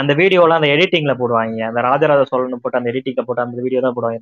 அந்த 0.00 0.12
வீடியோலாம் 0.20 0.60
அந்த 0.60 0.70
எடிட்டிங்ல 0.74 1.12
போடுவாங்க. 1.18 1.58
அந்த 1.68 1.80
ராஜராஜ 1.88 2.22
சோழன் 2.30 2.62
போட்டு 2.62 2.80
அந்த 2.80 2.90
எடிட்டிங்ல 2.92 3.24
போட்டு 3.26 3.44
அந்த 3.44 3.62
வீடியோ 3.64 3.80
தான் 3.80 3.96
போடுவாங்க 3.96 4.20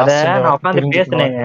அத 0.00 0.10
நான் 0.36 0.54
உட்காந்து 0.56 0.82
பேசினேங்க. 0.92 1.40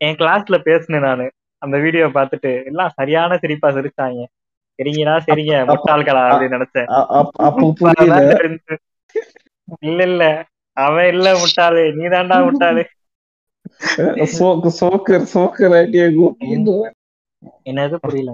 என் 0.00 0.18
கிளாஸ்ல 0.18 0.56
பேசினேன் 0.66 1.06
நானு. 1.06 1.26
அந்த 1.62 1.76
வீடியோ 1.84 2.06
பார்த்துட்டு 2.16 2.50
எல்லாம் 2.70 2.94
சரியான 2.98 3.38
சிரிப்பா 3.42 3.68
சிரிச்சாங்க. 3.76 4.20
சரிங்கடா 4.78 5.14
சரிங்க 5.26 5.54
முட்டாள்களா 5.70 6.24
அப்படின்னு 6.26 6.56
நினைச்சேன். 6.58 6.90
இல்ல 9.82 10.00
இல்ல. 10.04 10.24
அவன் 10.84 11.08
இல்ல 11.14 11.28
முட்டாளு. 11.42 11.82
நீ 11.98 12.04
தாண்டா 12.14 12.36
முட்டாளு. 12.46 12.82
சோக்கு 14.38 14.70
சோக்கர் 14.80 15.24
சோக்கர் 15.34 15.74
ஐடியா 15.82 16.04
என்னது 17.70 17.96
புரியல. 18.04 18.32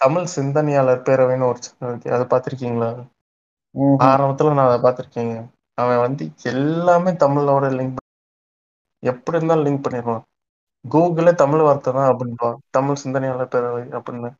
தமிழ் 0.00 0.28
சிந்தனையாளர் 0.36 1.04
பேரவைன்னு 1.08 1.48
ஒரு 1.50 1.58
சேனல் 1.64 1.90
இருக்கு. 1.90 2.14
அதை 2.16 2.24
பார்த்திருக்கீங்களா? 2.32 2.90
ஆரம்பத்துல 4.08 4.54
நான் 4.56 4.70
அதை 4.70 4.78
பார்த்திருக்கேங்க. 4.86 5.36
அவன் 5.82 6.02
வந்து 6.04 6.24
எல்லாமே 6.52 7.12
தமிழோட 7.24 7.68
லிங்க் 7.78 8.00
எப்படி 9.02 9.38
இருந்தாலும் 9.38 9.66
லிங்க் 9.66 9.84
பண்ணிடுவான் 9.84 10.22
கூகுளே 10.84 11.32
தமிழ் 11.42 11.64
வார்த்தை 11.66 11.90
தான் 11.96 12.10
அப்படின்பான். 12.12 12.56
தமிழ் 12.76 13.00
சிந்தனையாளர் 13.02 13.52
பேரவை 13.54 13.84
அப்படின்னு. 13.98 14.30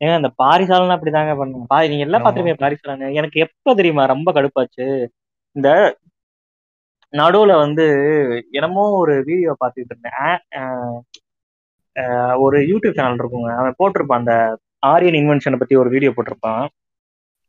ஏங்க 0.00 0.16
இந்த 0.20 0.30
பாரிசாலன் 0.42 0.94
அப்படிதாங்க 0.96 1.34
பண்ணுங்க 1.40 1.82
நீங்க 1.90 2.06
எல்லாம். 2.06 2.24
பாத்துருப்பீங்க 2.24 2.62
பாரிசாலன் 2.64 3.18
எனக்கு 3.20 3.38
எப்ப 3.46 3.74
தெரியுமா? 3.80 4.04
ரொம்ப 4.14 4.28
கடுப்பாச்சு. 4.36 4.86
இந்த 5.56 5.70
நடுவுல 7.14 7.52
வந்து 7.64 7.84
என்னமோ 8.58 8.84
ஒரு 9.02 9.14
வீடியோ 9.28 9.52
பார்த்துட்டு 9.60 9.92
இருந்தேன். 9.92 10.38
ஒரு 12.44 12.58
யூடியூப் 12.70 12.96
சேனல் 12.98 13.20
இருக்குங்க. 13.22 13.50
அவன் 13.60 13.78
போட்டிருப்பான். 13.80 14.22
அந்த 14.22 14.34
ஆரியன் 14.92 15.18
இன்வென்ஷனை 15.20 15.58
பத்தி 15.60 15.76
ஒரு 15.82 15.90
வீடியோ 15.94 16.10
போட்டிருப்பான். 16.16 16.64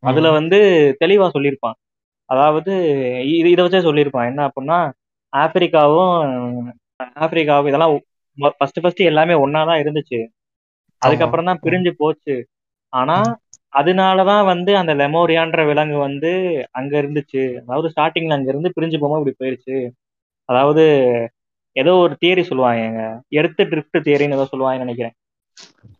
அதுல 0.04 0.28
வந்து 0.40 0.58
தெளிவா 1.04 1.28
சொல்லியிருப்பான். 1.36 1.78
அதாவது 2.30 2.74
இது 3.38 3.48
இதை 3.54 3.62
வச்சே 3.66 3.82
சொல்லியிருப்பான். 3.88 4.30
என்ன 4.32 4.42
அப்படின்னா 4.50 4.80
ஆப்பிரிக்காவும் 5.34 6.14
ஆப்பிரிக்காவும் 7.24 7.70
இதெல்லாம் 7.72 7.94
ஃபர்ஸ்ட் 8.60 8.80
ஃபர்ஸ்ட் 8.84 9.02
எல்லாமே 9.12 9.36
ஒன்னாதான் 9.46 9.82
இருந்துச்சு. 9.84 10.20
அதுக்கப்புறம் 11.02 11.50
தான் 11.50 11.62
பிரிஞ்சு 11.66 11.92
போச்சு. 12.02 12.36
ஆனா 12.94 13.18
அதனாலதான் 13.76 14.44
வந்து 14.46 14.72
அந்த 14.78 14.92
லெமோரியான்ற 14.96 15.62
விலங்கு 15.70 15.98
வந்து 16.00 16.32
அங்க 16.72 16.94
இருந்துச்சு. 17.02 17.44
அதாவது 17.62 17.88
ஸ்டார்டிங்ல 17.94 18.38
அங்க 18.38 18.50
இருந்து 18.50 18.76
பிரிஞ்சு 18.76 18.98
போகும்போது 18.98 19.24
இப்படி 19.24 19.40
போயிருச்சு. 19.42 19.78
அதாவது 20.50 20.84
ஏதோ 21.76 21.94
ஒரு 22.04 22.14
தியரி 22.22 22.44
சொல்லுவாங்க 22.50 23.00
எடுத்து 23.34 23.62
ட்ரிஃப்ட் 23.72 24.06
தியரின்னு 24.06 24.38
ஏதோ 24.38 24.48
சொல்லுவாங்கன்னு 24.52 24.86
நினைக்கிறேன். 24.86 25.16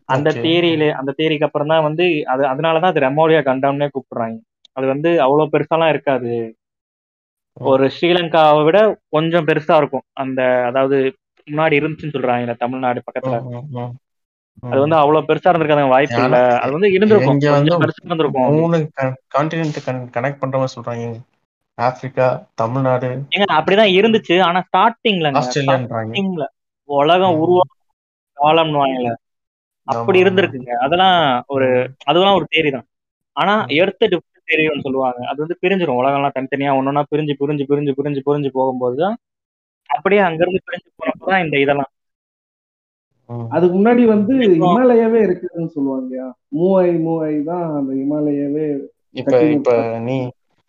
அந்த. 0.08 0.28
தியரியில 0.44 0.84
அந்த 1.00 1.14
தியரிக்கு 1.18 1.46
அப்புறம் 1.46 1.72
தான் 1.72 1.86
வந்து 1.88 2.04
அது 2.32 2.42
அதனாலதான் 2.52 2.92
அது 2.92 3.04
ரெமோரியா 3.06 3.40
கண்டம்னே 3.48 3.88
கூப்பிடுறாங்க. 3.88 4.36
அது 4.76 4.86
வந்து 4.92 5.10
அவ்வளவு 5.24 5.52
பெருசாலாம் 5.52 5.92
இருக்காது. 5.94 6.32
ஒரு 7.66 7.84
ஸ்ரீலங்காவை 7.94 8.62
விட 8.64 8.78
கொஞ்சம் 9.10 9.46
பெருசா 9.48 9.76
இருக்கும். 9.76 10.06
அந்த 10.22 10.40
அதாவது 10.68 10.96
முன்னாடி 11.48 11.78
இருந்துச்சுன்னு 11.78 12.16
சொல்றாங்க 12.16 12.56
தமிழ்நாடு 12.64 13.00
பக்கத்துல. 13.06 13.38
அது 14.62 14.80
வந்து 14.80 14.96
அவ்வளவு 14.96 15.26
பெருசா 15.28 15.50
இருந்திருக்காங்க 15.50 15.88
வாய்ப்பு 15.88 16.20
இல்ல. 16.22 16.38
அது 16.56 16.72
வந்து 16.72 16.90
இருந்திருக்கும். 16.92 17.40
இருந்திருக்கும். 17.40 18.48
மூணு 18.54 18.76
கான்டினென்ட் 19.34 19.78
கனெக்ட் 20.14 20.38
பண்ற 20.38 20.56
மாதிரி 20.58 20.74
சொல்றாங்க 20.76 21.06
ஆப்பிரிக்கா 21.78 22.26
தமிழ்நாடு. 22.54 23.08
ஏங்க 23.34 23.46
அப்படிதான் 23.56 23.94
இருந்துச்சு. 23.96 24.36
ஆனா 24.42 24.60
ஸ்டார்டிங்ல 24.68 25.30
ஆஸ்திரேலியான்றாங்க. 25.32 26.12
ஸ்டார்டிங்ல 26.12 26.44
உலகம் 26.88 27.34
ம். 27.34 27.40
உருவாக்க 27.40 27.74
காலம்னு 28.38 28.80
வாங்கல 28.82 29.10
அப்படி 29.88 30.18
இருந்திருக்குங்க. 30.18 30.72
அதெல்லாம் 30.84 31.18
ஒரு 31.46 31.66
அதெல்லாம் 32.04 32.34
ஒரு 32.34 32.46
தேரி 32.50 32.70
தான் 32.70 32.86
ஆனா 33.36 33.52
எர்த்து 33.76 34.04
டிஃப்ரெண்ட் 34.06 34.32
தேரின்னு 34.44 34.82
சொல்லுவாங்க. 34.82 35.20
அது 35.26 35.38
வந்து 35.44 35.56
பிரிஞ்சிரும். 35.62 36.00
உலகம்லாம் 36.00 36.36
தனித்தனியா 36.36 36.72
ஒன்னொன்னா 36.78 37.02
பிரிஞ்சு 37.10 37.34
பிரிஞ்சு 37.40 37.64
பிரிஞ்சு 37.70 37.92
பிரிஞ்சு 37.92 38.20
பிரிஞ்சு 38.26 38.50
போகும்போது 38.50 38.96
தான் 38.96 39.16
அப்படியே 39.90 40.20
அங்கிருந்து 40.20 40.60
பிரிஞ்சு 40.66 40.88
போனப்பதான் 40.98 41.44
இந்த 41.44 41.56
இதெல்லாம். 41.58 41.90
அதுக்கு 43.54 43.74
முன்னாடி 43.76 44.02
வந்து 44.06 44.34
இமாலயாவே 44.58 45.20
இருக்குதுன்னு 45.26 45.74
சொல்லுவாங்க 45.74 46.14
மூவாய் 46.56 46.94
மூவாய் 47.04 47.38
தான் 47.44 47.66
அந்த 47.78 47.92
இமாலயாவே 48.02 48.66
இப்ப 49.14 49.34
இப்ப 49.50 49.70
நீ 50.04 50.16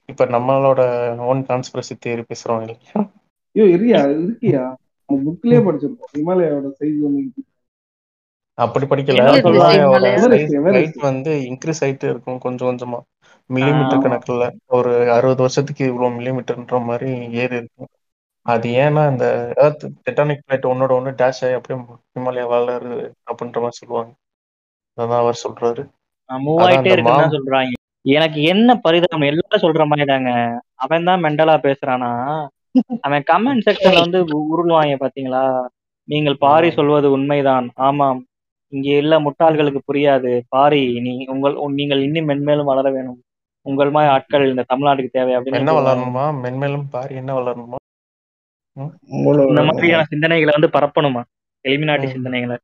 இப்ப 0.10 0.26
நம்மளோட 0.28 0.82
ஓன் 1.28 1.42
கான்ஸ்பிரசி 1.48 1.96
தியரி 1.98 2.26
பேசுறோம் 2.28 2.62
இல்லையா? 2.64 2.98
ஐயோ 3.56 3.66
இருக்கியா? 3.72 4.02
இருக்கியா? 4.18 4.64
புக்லயே 5.10 5.60
படிச்சிருக்கோம். 5.66 6.14
இமாலயாவோட 6.20 6.70
சைஸ் 6.80 7.00
வந்து 7.06 7.22
அப்படி 8.58 8.86
படிக்கல. 8.86 9.22
வந்து 11.08 11.32
இன்க்ரீஸ் 11.50 11.82
ஆயிட்டே 11.84 12.08
இருக்கும் 12.10 12.40
கொஞ்சம் 12.40 12.70
கொஞ்சமா. 12.70 13.00
மில்லிமீட்டர். 13.50 14.04
கணக்குல. 14.04 14.44
ஒரு 14.78 14.92
அறுபது 15.12 15.42
வருஷத்துக்கு 15.42 15.84
இவ்வளவு 15.86 16.16
மில்லிமீட்டர்ன்ற 16.18 16.80
மாதிரி 16.86 17.10
ஏறி 17.38 17.56
இருக்கும். 17.58 17.92
அது 18.48 18.68
ஏன்னா 18.84 19.02
இந்த 19.12 19.26
எர்த் 19.64 19.84
டெட்டானிக் 20.06 20.44
பிளேட் 20.46 20.68
ஒன்னோட 20.72 20.92
ஒண்ணு 20.98 21.12
டேஷ் 21.22 21.42
ஆகி 21.46 21.56
அப்படியே 21.58 21.78
ஹிமாலயா 22.16 22.46
வளருது 22.54 23.06
அப்படின்ற 23.30 23.58
மாதிரி 23.64 23.80
சொல்லுவாங்க. 23.80 24.12
அதான் 24.98 25.22
அவர் 25.24 25.44
சொல்றாரு. 25.46 25.82
மூவாயிட்டே 26.30 26.78
அந்த 26.78 26.94
இருக்குன்னு 26.94 27.36
சொல்றாங்க. 27.38 27.74
எனக்கு 28.06 28.40
என்ன 28.42 28.70
பரிதாபம்? 28.76 29.28
எல்லாரும் 29.32 29.64
சொல்ற 29.66 29.84
மாதிரி 29.86 30.08
தாங்க 30.08 30.32
அவன் 30.76 31.04
தான் 31.04 31.24
மெண்டலா 31.24 31.56
பேசுறானா? 31.66 32.12
அவன் 33.02 33.24
கமெண்ட் 33.32 33.66
செக்ஷன்ல 33.68 34.04
வந்து 34.06 34.20
உருளுவாங்க 34.54 34.96
பாத்தீங்களா? 35.04 35.44
நீங்கள் 36.10 36.38
பாரி 36.38 36.70
சொல்வது 36.72 37.08
உண்மைதான். 37.12 37.68
ஆமாம். 37.88 38.20
இங்கே 38.74 38.96
இல்ல 38.98 39.16
முட்டாள்களுக்கு 39.20 39.82
புரியாது. 39.90 40.32
பாரி 40.50 40.82
நீ 41.00 41.14
உங்கள் 41.28 41.58
நீங்கள் 41.80 42.02
இன்னும் 42.02 42.30
மென்மேலும் 42.30 42.72
வளர 42.72 42.88
வேணும். 42.92 43.20
உங்கள் 43.66 43.92
மாதிரி 43.92 44.14
ஆட்கள் 44.14 44.50
இந்த 44.50 44.66
தமிழ்நாட்டுக்கு 44.74 45.18
தேவை 45.18 45.34
அப்படின்னு 45.38 45.62
என்ன. 45.62 45.76
வளரணுமா? 45.82 46.26
மென்மேலும் 46.44 46.88
பாரி 46.90 47.16
என்ன 47.16 47.34
வளரணுமா? 47.40 47.80
இந்த 49.50 49.62
மாதிரியான 49.64 50.08
சிந்தனைகளை 50.12 50.54
வந்து 50.58 50.72
பரப்பணுமா? 50.78 51.22
எலிமினாட்டி. 51.66 52.08
சிந்தனைகளை. 52.16 52.58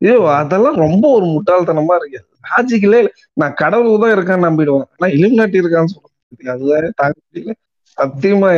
ஐயோ 0.00 0.14
அதெல்லாம் 0.34 0.76
ரொம்ப 0.76 1.04
ஒரு 1.16 1.26
முட்டாள்தனமா 1.26 1.94
இருக்கு. 1.98 2.20
லாஜிக்கலே. 2.44 3.00
நான் 3.34 3.54
கடவுள் 3.54 4.02
தான் 4.02 4.14
இருக்கான்னு 4.16 4.48
நம்பிடுவேன். 4.48 4.86
ஆனா 4.94 5.08
இலுமினாட்டி 5.16 5.60
இருக்கான்னு 5.62 5.92
சொல்ல 5.94 6.08
அதுதான் 6.52 6.98
தாங்க 7.00 7.16
முடியல 7.22 7.54
சத்தியமா 7.98 8.50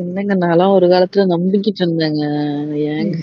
என்னங்க 0.00 0.34
நான்லாம் 0.36 0.74
ஒரு 0.74 0.86
காலத்துல 0.86 1.22
நம்பிக்கிட்டு 1.32 1.82
இருந்தேங்க 1.82 2.22
ஏங்க. 2.90 3.16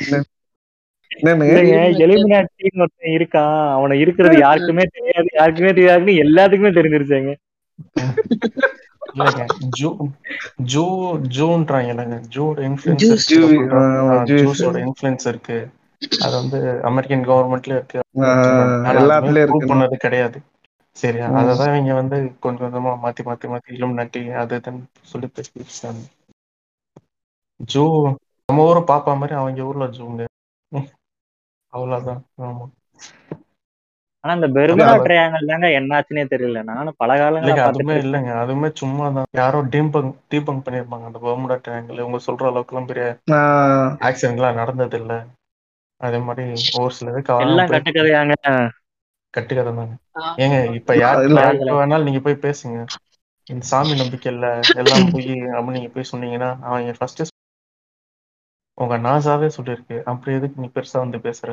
எலிமினாட்டின்னு 2.06 2.82
ஒருத்தன் 2.84 3.16
இருக்கான். 3.18 3.56
அவனை 3.76 3.96
இருக்கிறது 4.00 4.36
யாருக்குமே 4.40 4.84
தெரியாது. 4.96 5.30
யாருக்குமே 5.34 5.72
தெரியாதுன்னு 5.72 6.22
எல்லாத்துக்குமே 6.24 6.72
தெரிஞ்சிருச்சாங்க. 6.78 7.32
இருக்கு. 15.26 15.58
அது 16.20 16.34
வந்து 16.36 16.60
அமெரிக்கன் 16.82 17.28
கவர்மெண்ட்லயே 17.28 17.78
இருக்கு. 17.78 18.00
எல்லாத்துலயும் 18.92 19.44
இருக்கு 19.44 19.68
பண்ணது 19.68 19.96
கிடையாது. 19.98 20.40
சரி 20.98 21.20
ம். 21.28 21.38
அததான் 21.40 21.74
இவங்க 21.74 21.94
வந்து 21.94 22.18
கொஞ்சம் 22.40 22.66
கொஞ்சமா 22.66 22.94
மாத்தி 23.04 23.24
மாத்தி 23.24 23.48
மாத்தி 23.48 23.74
இலும் 23.74 23.94
நட்டி 23.94 24.22
அது 24.36 24.58
இதுன்னு 24.58 24.82
சொல்லி 25.04 25.28
பேசிட்டாங்க 25.34 26.04
ஜூ 27.60 27.84
நம்ம 28.50 28.64
ஊரு 28.64 28.80
பாப்பா 28.88 29.14
மாதிரி 29.16 29.36
அவங்க 29.36 29.62
ஊர்ல 29.64 29.88
ஜூங்க 29.92 30.22
அவ்வளவுதான். 31.74 32.22
ஆமா. 32.42 32.66
ஆனா 34.28 34.38
இந்த 34.38 34.48
பெர்முடா 34.56 34.94
அதான். 34.94 35.06
ட்ரையாங்கல் 35.06 35.52
தாங்க 35.52 35.68
என்னாச்சுன்னே 35.80 36.24
தெரியல. 36.30 36.62
நானும் 36.70 37.00
பல 37.00 37.12
காலங்களா 37.20 37.58
இருக்கேன். 37.58 37.80
இல்லைங்க. 38.04 38.32
அதுவுமே 38.42 38.70
சும்மா 38.80 39.06
தான் 39.12 39.30
யாரோ 39.40 39.60
டீபங்க் 39.74 40.16
டீபங்க் 40.32 40.66
பண்ணிருப்பாங்க 40.66 41.06
அந்த 41.10 41.20
பர்முடா 41.20 41.58
ட்ரையாங்கிள் 41.62 42.02
இவங்க 42.04 42.20
சொல்ற 42.28 42.46
அளவுக்கு 42.50 42.74
எல்லாம் 42.74 42.90
பெரிய 42.92 43.06
ஆக்சிடென்ட்லாம் 44.08 44.60
நடந்தது 44.62 44.98
இல்ல 44.98 45.14
அதே 46.02 46.20
மாதிரி 46.26 46.44
ஒரு 46.78 46.94
சில 46.94 47.12
இதுக்கு 47.14 47.32
எல்லாம் 47.44 47.72
கட்டுக்கதையாங்க. 47.74 48.34
கட்டுக்கதை 49.34 49.72
தாங்க. 49.72 49.94
ஏங்க 50.44 50.58
இப்ப 50.78 50.92
யார்கிட்ட 50.98 51.42
வேணாலும் 51.74 52.08
நீங்க 52.08 52.22
போய் 52.24 52.44
பேசுங்க. 52.44 52.78
இந்த 53.48 53.64
சாமி 53.68 53.94
நம்பிக்கை 53.96 54.30
இல்ல 54.34 54.46
எல்லாம் 54.82 55.08
போய் 55.10 55.28
அப்படின்னு 55.50 55.78
நீங்க 55.78 55.92
போய் 55.94 56.12
சொன்னீங்கன்னா 56.12 56.52
அவங்க 56.66 56.98
ஃபர்ஸ்ட் 57.00 57.24
உங்க 58.78 58.96
நாசாவே 59.02 59.50
சொல்லியிருக்கு. 59.54 59.98
அப்படி 60.12 60.36
எதுக்கு 60.36 60.62
நீ 60.62 60.70
பெருசா 60.74 60.98
வந்து 61.00 61.20
பேசுற? 61.24 61.50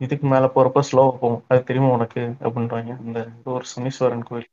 இதுக்கு 0.00 0.26
மேல 0.26 0.44
போறப்ப 0.44 0.80
ஸ்லோவா 0.90 1.10
போகும். 1.20 1.44
அது 1.48 1.64
தெரியுமா 1.64 1.90
உனக்கு? 1.90 2.20
அப்படின்றாங்க. 2.40 3.04
இந்த 3.04 3.20
இது 3.20 3.50
ஒரு 3.50 3.64
சனீஸ்வரன் 3.76 4.22
கோயில். 4.22 4.48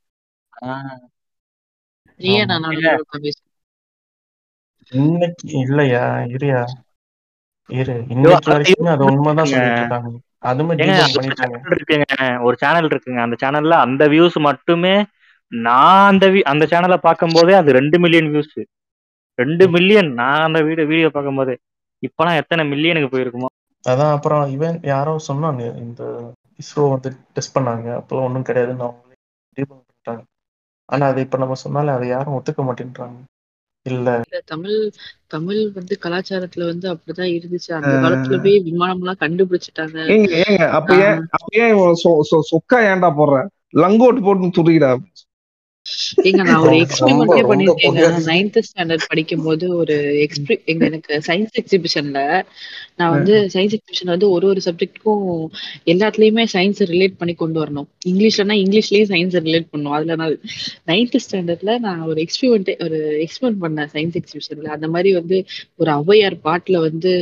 ஆமா. 0.61 0.99
இல்ல. 2.71 2.95
இன்னைக்கு 4.89 5.49
இல்லையா? 5.49 6.15
இரியா? 6.17 6.65
இரு. 7.67 8.03
இன்னைக்கு 8.07 8.51
அது 8.51 8.61
வரைக்குமே 8.61 8.87
அது 8.87 9.03
உண்மைதான். 9.03 9.45
சொல்லிட்டு 9.45 9.95
அதுமே 10.41 10.77
பண்ணிட்டாங்க 11.15 11.75
இருக்குங்க. 11.75 12.43
ஒரு 12.43 12.57
சேனல் 12.57 12.87
இருக்குங்க. 12.87 13.19
அந்த 13.19 13.47
சேனல்ல 13.47 13.69
அந்த 13.69 14.07
வியூஸ் 14.07 14.39
மட்டுமே 14.39 15.05
நான் 15.47 16.09
அந்த 16.09 16.27
vi- 16.27 16.41
அந்த 16.41 16.65
சேனலை 16.65 16.97
பார்க்கும்போதே 16.97 17.53
அது 17.53 17.71
ரெண்டு 17.71 17.99
மில்லியன் 17.99 18.33
வியூஸ் 18.33 18.65
ரெண்டு 19.35 19.69
மில்லியன் 19.69 20.13
நான் 20.13 20.41
அந்த 20.41 20.61
வீடியோ 20.61 20.87
வீடியோ 20.87 21.09
பார்க்கும்போது. 21.09 21.59
இப்பெல்லாம் 22.07 22.35
எத்தனை 22.35 22.71
மில்லியனுக்கு 22.71 23.07
போயிருக்குமோ? 23.07 23.46
அதான் 23.87 24.13
அப்புறம் 24.13 24.43
இவன் 24.49 24.77
யாரோ 24.85 25.13
சொன்னாங்க 25.27 25.63
இந்த 25.77 26.01
இஸ்ரோ 26.59 26.83
வந்து 26.89 27.09
டெஸ்ட் 27.35 27.55
பண்ணாங்க 27.55 27.87
அப்பெல்லாம் 27.97 28.27
ஒன்றும் 28.27 28.47
கிடையாதுன்னு 28.47 28.87
அவங்களே 28.87 29.15
பண்ணிட்டாங்க. 29.71 30.21
ஆனா 30.89 31.05
அது 31.07 31.19
இப்ப 31.21 31.37
நம்ம 31.37 31.57
சொன்னாலே 31.61 31.91
அதை 31.91 32.07
யாரும் 32.09 32.37
ஒத்துக்க 32.37 32.61
மாட்டேன்றாங்க. 32.67 33.17
இல்ல. 33.85 34.09
தமிழ் 34.47 34.77
தமிழ் 35.27 35.59
வந்து 35.75 35.93
கலாச்சாரத்துல 36.03 36.65
வந்து 36.65 36.87
அப்படிதான் 36.93 37.33
இருந்துச்சு. 37.33 37.69
அந்த 37.77 37.93
காலத்துல 38.03 38.37
போய் 38.43 38.57
விமானம் 38.67 39.01
எல்லாம் 39.01 39.21
கண்டுபிடிச்சிட்டாங்க. 39.23 39.97
ஏங்க 40.13 40.29
ஏங்க 40.41 40.63
அப்ப 40.77 40.89
ஏன் 41.03 41.19
அப்ப 41.35 41.47
ஏன் 41.59 41.75
சொக்கா 42.51 42.79
ஏன்டா 42.89 43.11
போடுற? 43.17 43.37
லங்கோட் 43.77 44.25
போட்டு 44.25 44.49
துடிக்கிறா 44.57 44.91
ஏங்க 46.21 46.41
நான் 46.43 46.55
ஒரு 46.57 46.69
ரொம்ப- 46.69 46.79
எக்ஸ்பெரிமெண்டே 46.83 47.35
ரொம்ப 47.37 47.49
பண்ணிருக்கேங்க. 47.51 47.99
நைன்த் 48.27 48.59
ஸ்டாண்டர்ட் 48.67 49.05
படிக்கும் 49.07 49.43
போது 49.43 49.75
ஒரு 49.75 49.95
எக்ஸ்பி 50.23 50.65
எங்க 50.65 50.85
எனக்கு 50.85 51.21
சயின்ஸ் 51.27 51.55
எக்ஸிபிஷன்ல 51.61 52.21
நான் 52.95 53.11
வந்து 53.11 53.49
சயின்ஸ் 53.53 53.75
எக்ஸிபிஷன் 53.75 54.05
வந்து 54.05 54.29
ஒரு 54.29 54.47
ஒரு 54.47 54.61
சப்ஜெக்ட்டுக்கும் 54.65 55.25
எல்லாத்துலயுமே 55.85 56.45
சயின்ஸ் 56.53 56.81
ரிலேட் 56.87 57.17
பண்ணி 57.17 57.33
கொண்டு 57.33 57.63
வரணும். 57.63 57.87
இங்கிலீஷ்லனா 58.05 58.55
இங்கிலீஷ்லயும் 58.57 59.09
சயின்ஸ் 59.09 59.37
ரிலேட் 59.41 59.67
பண்ணும் 59.69 59.91
அதுல 59.91 60.15
நான் 60.15 60.35
நைன்த் 60.87 61.17
ஸ்டாண்டர்ட்ல 61.25 61.79
நான் 61.79 62.01
ஒரு 62.01 62.19
எக்ஸ்பெரிமெண்ட் 62.21 62.71
ஒரு 62.83 62.99
எக்ஸ்பெரிமெண்ட் 63.23 63.61
பண்ணேன் 63.61 63.89
சயின்ஸ் 63.93 64.17
எக்ஸிபிஷன்ல 64.19 64.69
அந்த 64.69 64.87
மாதிரி 64.87 65.13
வந்து 65.13 65.37
ஒரு 65.75 65.91
ஔவையார் 65.93 66.37
பாட்டுல 66.43 66.79
வந்து 66.79 67.13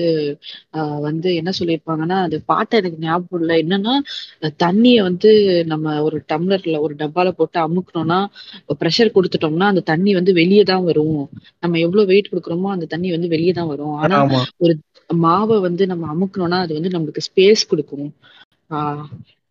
ஆஹ் 0.74 1.00
வந்து 1.00 1.36
என்ன 1.36 1.52
சொல்லியிருப்பாங்கன்னா 1.60 2.18
அந்த 2.22 2.40
பாட்டை 2.46 2.80
எனக்கு 2.80 3.00
ஞாபகம் 3.00 3.42
இல்லை. 3.42 3.58
என்னன்னா 3.64 3.96
தண்ணிய 4.58 5.04
வந்து 5.04 5.32
நம்ம 5.66 6.04
ஒரு 6.04 6.24
டம்ளர்ல 6.30 6.80
ஒரு 6.80 6.96
டப்பால 6.96 7.32
போட்டு 7.32 7.60
அமுக்கணும்னா 7.60 8.20
ப்ரெஷர் 8.80 9.16
கொடுத்துட்டோம்னா 9.16 9.60
அந்த 9.60 9.82
தண்ணி 9.82 10.14
வந்து 10.14 10.34
வெளியே 10.34 10.64
தான் 10.64 10.84
வரும். 10.84 11.30
நம்ம 11.60 11.80
எவ்வளவு 11.80 12.08
வெயிட் 12.08 12.30
கொடுக்குறோமோ 12.32 12.70
அந்த 12.70 12.86
தண்ணி 12.86 13.12
வந்து 13.12 13.28
வெளியே 13.28 13.52
தான் 13.52 13.68
வரும். 13.68 13.96
ஆனா 13.96 14.26
ஆமா. 14.26 14.44
மாவை 15.14 15.62
வந்து 15.62 15.88
நம்ம 15.88 16.06
அமுக்கணும்னா 16.14 16.60
அது 16.60 16.82
வந்து 16.82 17.00
நம்மளுக்கு 17.00 17.20
ஸ்பேஸ் 17.28 17.68
கொடுக்கும். 17.68 18.16
ஆஹ் 18.70 19.04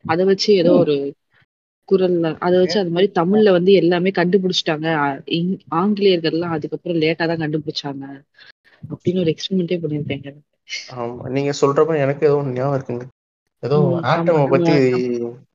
அத 0.06 0.24
வச்சு 0.24 0.52
ஏதோ 0.54 0.72
ஒரு 0.72 1.14
குரல்ல 1.92 2.36
அத 2.38 2.58
வச்சு 2.58 2.78
அது 2.80 2.90
மாதிரி 2.90 3.12
தமிழ்ல 3.14 3.50
வந்து 3.50 3.72
எல்லாமே 3.72 4.10
கண்டுபிடிச்சிட்டாங்க. 4.10 4.94
ஆ- 4.94 5.22
இங்- 5.26 5.58
ஆங்கிலேயர்கள்லாம் 5.70 6.54
அதுக்கப்புறம் 6.56 7.00
லேட்டா 7.00 7.26
தான் 7.26 7.38
கண்டுபிடிச்சாங்க. 7.38 8.22
அப்படின்னு 8.88 9.20
ஒரு 9.20 9.34
எக்ஸ்பெரிமெண்டே 9.34 9.78
பண்ணிருக்கேங்க 9.78 10.34
ஆமா. 10.96 11.22
நீங்க 11.28 11.52
சொல்றப்ப 11.60 11.96
எனக்கு 11.96 12.26
ஏதோ 12.26 12.42
ஞாபகம் 12.42 12.80
இருக்குங்க. 12.80 13.06
ஏதோ 13.60 13.98
ஆட்டமை 14.02 14.48
பத்தி 14.48 14.72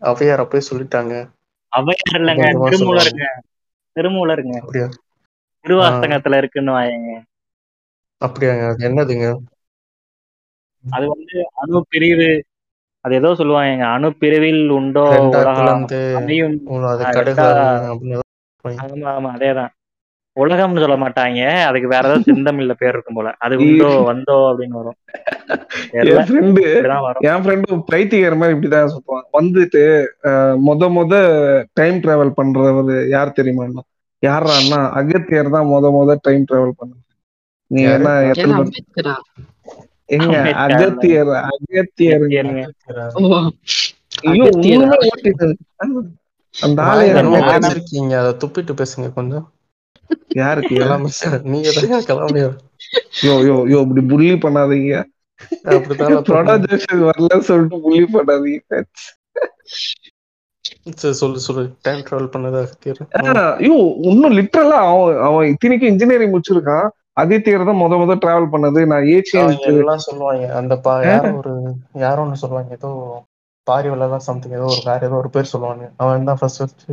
அவையார் 0.01 0.43
அப்பயே 0.43 0.61
சொல்லிட்டாங்க. 0.71 1.29
அவையார் 1.73 2.19
இல்லைங்க 2.19 2.47
திருமூலருங்க. 2.65 3.25
திருமூலருங்க. 3.95 4.55
திருவாசகத்துல 5.65 6.37
இருக்குன்னு 6.37 6.71
வாயங்க. 6.71 7.09
அப்படியாங்க 8.21 8.63
அது 8.69 8.87
என்னதுங்க? 8.87 9.27
அது 10.85 11.05
வந்து 11.07 11.33
அணு 11.55 11.79
பிரிவு. 11.89 12.29
அது 13.05 13.15
ஏதோ 13.15 13.35
சொல்லுவாங்க 13.35 13.85
அணு 13.89 14.09
பிரிவில் 14.15 14.69
உண்டோ 14.69 15.05
உலகம். 15.31 15.83
ஆமா 18.83 19.09
ஆமா 19.13 19.29
அதேதான். 19.35 19.71
உலகம்னு 20.39 20.83
சொல்ல 20.83 20.97
மாட்டாங்க. 21.01 21.39
அதுக்கு 21.69 21.87
வேற 21.87 22.03
ஏதாவது 22.07 22.27
செந்தமிழ்ல 22.29 22.73
பேர் 22.79 22.95
இருக்கும் 22.95 23.17
போல. 23.19 23.29
அது 23.39 23.53
உண்டோ 23.61 23.89
வந்தோ 24.11 24.37
அப்படின்னு 24.49 24.79
வரும். 24.79 24.97
என் 25.99 26.25
ஃப்ரெண்டு 26.27 26.63
என் 27.29 27.43
ஃப்ரெண்டு 27.43 27.67
பைத்தியக்கார 27.91 28.35
மாதிரி 28.39 28.55
இப்படிதான் 28.55 28.91
சொல்லுவான் 28.93 29.25
வந்துட்டு 29.37 29.83
மொத 30.67 30.89
மொத 30.97 31.13
டைம் 31.79 31.97
டிராவல் 32.03 32.37
பண்றவர் 32.39 32.75
யார் 33.15 33.37
தெரியுமா? 33.39 33.83
யாரான்னா 34.23 34.79
அகத்தியர் 34.99 35.53
தான் 35.55 35.69
மொத 35.71 35.91
மொத 35.95 36.17
டைம் 36.25 36.47
டிராவல் 36.49 36.79
பண்ண 36.79 36.93
நீ? 37.71 37.81
என்ன 37.89 38.09
எத்தனை 38.31 38.55
எங்க? 40.09 40.35
அகத்தியர் 40.63 41.31
ஐயோ 41.41 41.81
அகத்தியரா? 41.81 43.05
அந்த 46.55 46.79
ஆளு 46.85 47.03
வச்சிருக்கீங்க 47.47 48.13
அதை 48.21 48.31
துப்பிட்டு 48.41 48.73
பேசுங்க 48.79 49.09
கொஞ்சம். 49.13 49.45
யாருக்கு? 50.41 50.75
கிளம்பி 50.81 51.11
நீங்க 51.53 51.69
தான் 51.93 52.07
கிளம்பி 52.09 52.41
யோ 53.27 53.33
யோ 53.47 53.55
யோ 53.71 53.79
இப்படி 53.85 54.01
புள்ளி 54.11 54.27
பண்ணாதீங்க. 54.45 54.93
அப்படித்தான் 55.75 56.27
ப்ரொடக்ஷன் 56.29 57.01
வரல 57.09 57.39
சொல்லிட்டு 57.49 57.77
புள்ளி 57.85 58.05
பண்ணாதீங்க. 58.15 58.81
சொல்லு 61.19 61.39
சொல்லு. 61.45 61.63
டைம் 61.85 62.01
டிராவல் 62.07 62.31
பண்ணது 62.33 62.59
ஐயோ 63.21 63.75
இன்னும் 64.11 64.35
லிட்டரலா 64.39 64.79
அவன் 64.89 65.19
அவன் 65.27 65.49
இத்தனைக்கும் 65.53 65.91
இன்ஜினியரிங் 65.93 66.33
முடிச்சிருக்கான். 66.33 66.87
ஆதித்யர் 67.21 67.69
தான் 67.69 67.81
முத 67.83 67.93
முத 68.01 68.13
டிராவல் 68.23 68.51
பண்ணது. 68.53 68.81
நான் 68.91 69.07
ஏசியன் 69.15 69.55
எல்லாம் 69.71 70.05
சொல்லுவாங்க. 70.07 70.45
அந்த 70.59 70.73
பா 70.85 70.93
யாரோ 71.07 71.31
ஒரு 71.39 71.53
யாரோ 72.05 72.21
ஒண்ணு 72.25 72.41
சொல்லுவாங்க. 72.43 72.71
ஏதோ 72.79 72.91
பாரிவல 73.67 74.09
தான் 74.13 74.27
சம்திங் 74.27 74.55
ஏதோ 74.59 74.67
ஒரு 74.73 74.83
வேற 74.89 74.99
ஏதோ 75.07 75.17
ஒரு 75.23 75.31
பேர் 75.35 75.51
சொல்லுவாங்க. 75.53 75.85
அவன் 76.03 76.29
தான் 76.29 76.39
ஃபர்ஸ்ட் 76.41 76.61
ஃபர்ஸ்ட் 76.61 76.85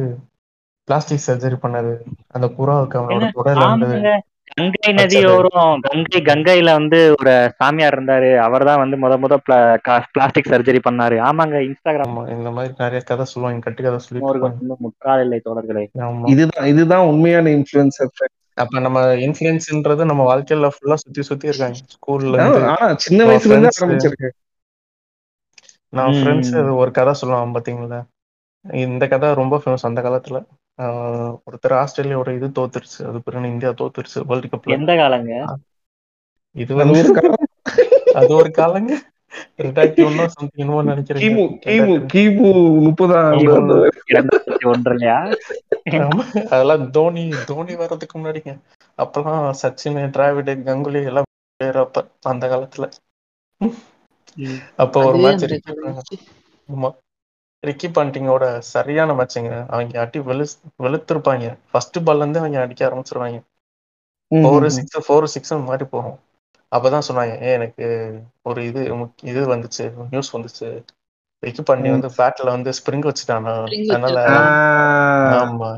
பிளாஸ்டிக் 0.86 1.22
சர்ஜரி 1.26 1.56
பண்ணது 1.62 1.96
அந்த 2.26 2.46
புறாவுக்கு 2.46 2.94
அவனோட 2.94 3.30
இருந்து 3.34 3.60
ஆமாங்க 3.60 4.18
கங்கை 4.54 4.92
நதியோரம் 4.92 5.80
கங்கை 5.80 6.20
கங்கையில 6.20 6.72
வந்து 6.72 7.14
ஒரு 7.20 7.52
சாமியார் 7.56 8.04
இருந்தாரு. 8.04 8.36
அவர்தான் 8.36 8.88
வந்து 8.88 9.08
முத 9.08 9.12
முத 9.12 9.36
பிளாஸ்டிக் 10.12 10.46
சர்ஜரி 10.46 10.78
பண்ணாரு. 10.90 11.16
ஆமாங்க 11.28 11.56
இன்ஸ்டாகிராம் 11.58 12.28
இந்த 12.28 12.50
மாதிரி 12.50 12.74
நிறைய 12.78 13.00
கதை 13.00 13.24
சொல்லுவாங்க. 13.24 13.70
கட்டு 13.70 13.82
கதை 13.82 14.38
வந்து 14.38 14.76
முற்றாதில்லை 14.84 15.40
தோழர்களே. 15.44 15.86
இதுதான் 16.24 16.66
இதுதான் 16.66 17.06
உண்மையான 17.06 17.50
இன்ஃபுளுசர் 17.50 18.42
அப்ப 18.54 18.80
நம்ம 18.80 19.00
இன்ஃபுளுன்ஸ்ன்றது 19.14 20.04
நம்ம 20.04 20.36
வாழ்க்கையில 20.36 20.70
ஃபுல்லா 20.76 20.94
சுத்தி 20.94 21.22
சுத்தி 21.22 21.46
இருக்காங்க. 21.46 21.78
ஸ்கூல்ல 21.86 22.32
இருந்து 22.32 22.66
ஆனா 22.68 22.94
சின்ன 22.94 23.24
வயசுல 23.24 23.46
இருந்து 23.46 23.68
friends- 23.68 23.84
ஆரம்பிச்சிருக்கேன் 23.84 24.44
நான். 25.88 26.12
ஃப்ரெண்ட்ஸ் 26.12 26.76
ஒரு 26.76 26.90
கதை 26.90 27.14
சொல்லுவான் 27.22 27.52
பாத்தீங்களா? 27.54 28.02
இந்த 28.72 29.08
கதை 29.08 29.34
ரொம்ப 29.34 29.62
ஃபேமஸ் 29.64 29.82
அந்த 29.82 30.00
காலத்துல. 30.02 30.44
ஒருத்தர் 31.46 31.74
ஆஸ்திரேலியாவோட 31.76 32.30
இது 32.36 32.48
தோத்துருச்சு. 32.58 33.00
அது 33.06 33.18
பிறகு 33.22 33.52
இந்தியா 33.54 33.70
தோத்துருச்சு 33.72 34.24
வேர்ல்டு 34.26 34.50
கப்ல. 34.52 34.74
எந்த 34.76 34.94
காலங்க? 34.94 35.32
இது 36.56 36.72
வந்து 36.74 37.00
அது 38.14 38.32
ஒரு 38.34 38.50
காலங்க. 38.50 38.92
ரெண்டாயிரத்தி 39.58 40.02
ஒன்னோ 40.04 40.24
சம்திங் 40.26 40.62
என்னமோ 40.62 40.82
நினைக்கிறேன் 40.82 41.22
கிமு 41.22 41.44
கிமு 41.64 41.94
கிமு 42.12 42.50
முப்பதாம் 42.86 43.40
ஒன்றுலயா? 44.72 45.16
அதெல்லாம் 46.50 46.84
தோனி 46.90 47.24
தோனி 47.46 47.74
வர்றதுக்கு 47.74 48.16
முன்னாடிங்க. 48.18 48.52
அப்பெல்லாம் 48.98 49.42
சச்சின் 49.62 49.98
டிராவிட் 50.16 50.52
கங்குலி 50.68 51.02
எல்லாம் 51.04 51.24
அப்ப 51.84 51.98
அந்த 52.28 52.44
காலத்துல. 52.46 52.86
அப்ப 54.76 55.04
ஒரு 55.04 55.18
மேட்ச் 55.18 55.44
ஆமா. 56.68 56.90
ரிக்கி 57.62 57.88
பாண்டிங்கோட 57.88 58.44
சரியான 58.68 59.12
மேட்சுங்க 59.12 59.50
அவங்க 59.68 60.00
அடி 60.00 60.18
வெளு 60.20 60.44
வெளுத்திருப்பாங்க. 60.82 61.44
ஃபர்ஸ்ட் 61.70 61.98
பால்ல 61.98 62.16
இருந்து 62.16 62.38
அவங்க 62.38 62.60
அடிக்க 62.60 62.88
ஆரம்பிச்சிருவாங்க. 62.88 63.38
ஃபோர் 64.32 64.66
சிக்ஸ் 64.76 64.98
ஃபோர் 65.06 65.32
சிக்ஸ் 65.34 65.52
மாதிரி 65.64 65.84
போகும். 65.90 66.18
அப்பதான் 66.72 67.06
சொன்னாங்க 67.08 67.34
ஏ 67.42 67.52
எனக்கு 67.52 67.86
ஒரு 68.42 68.60
இது 68.66 68.80
இது 69.24 69.40
வந்துச்சு 69.54 69.84
நியூஸ் 70.10 70.30
வந்துச்சு. 70.36 70.68
ரிக்கி 71.42 71.62
பாண்டி 71.62 71.88
வந்து 71.90 72.08
பேட்ல 72.18 72.48
வந்து 72.50 72.70
ஸ்ப்ரிங் 72.78 73.06
வச்சுட்டானா. 73.06 73.54
அதனால. 73.88 74.18
ஆமா. 75.40 75.68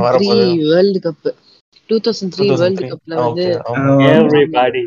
வரப்போகுது. 0.00 0.46
World 0.64 1.00
cup 1.06 1.26
two 1.88 1.96
thousand 2.04 2.32
three 2.34 2.46
world 2.54 2.82
2003 2.82 2.90
கப்ல 2.92 3.16
வந்து 3.22 3.44
எவ்ரிபாடி 4.10 4.82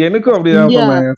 எனக்கும் 0.00 0.44
அப்படிதான். 0.44 1.14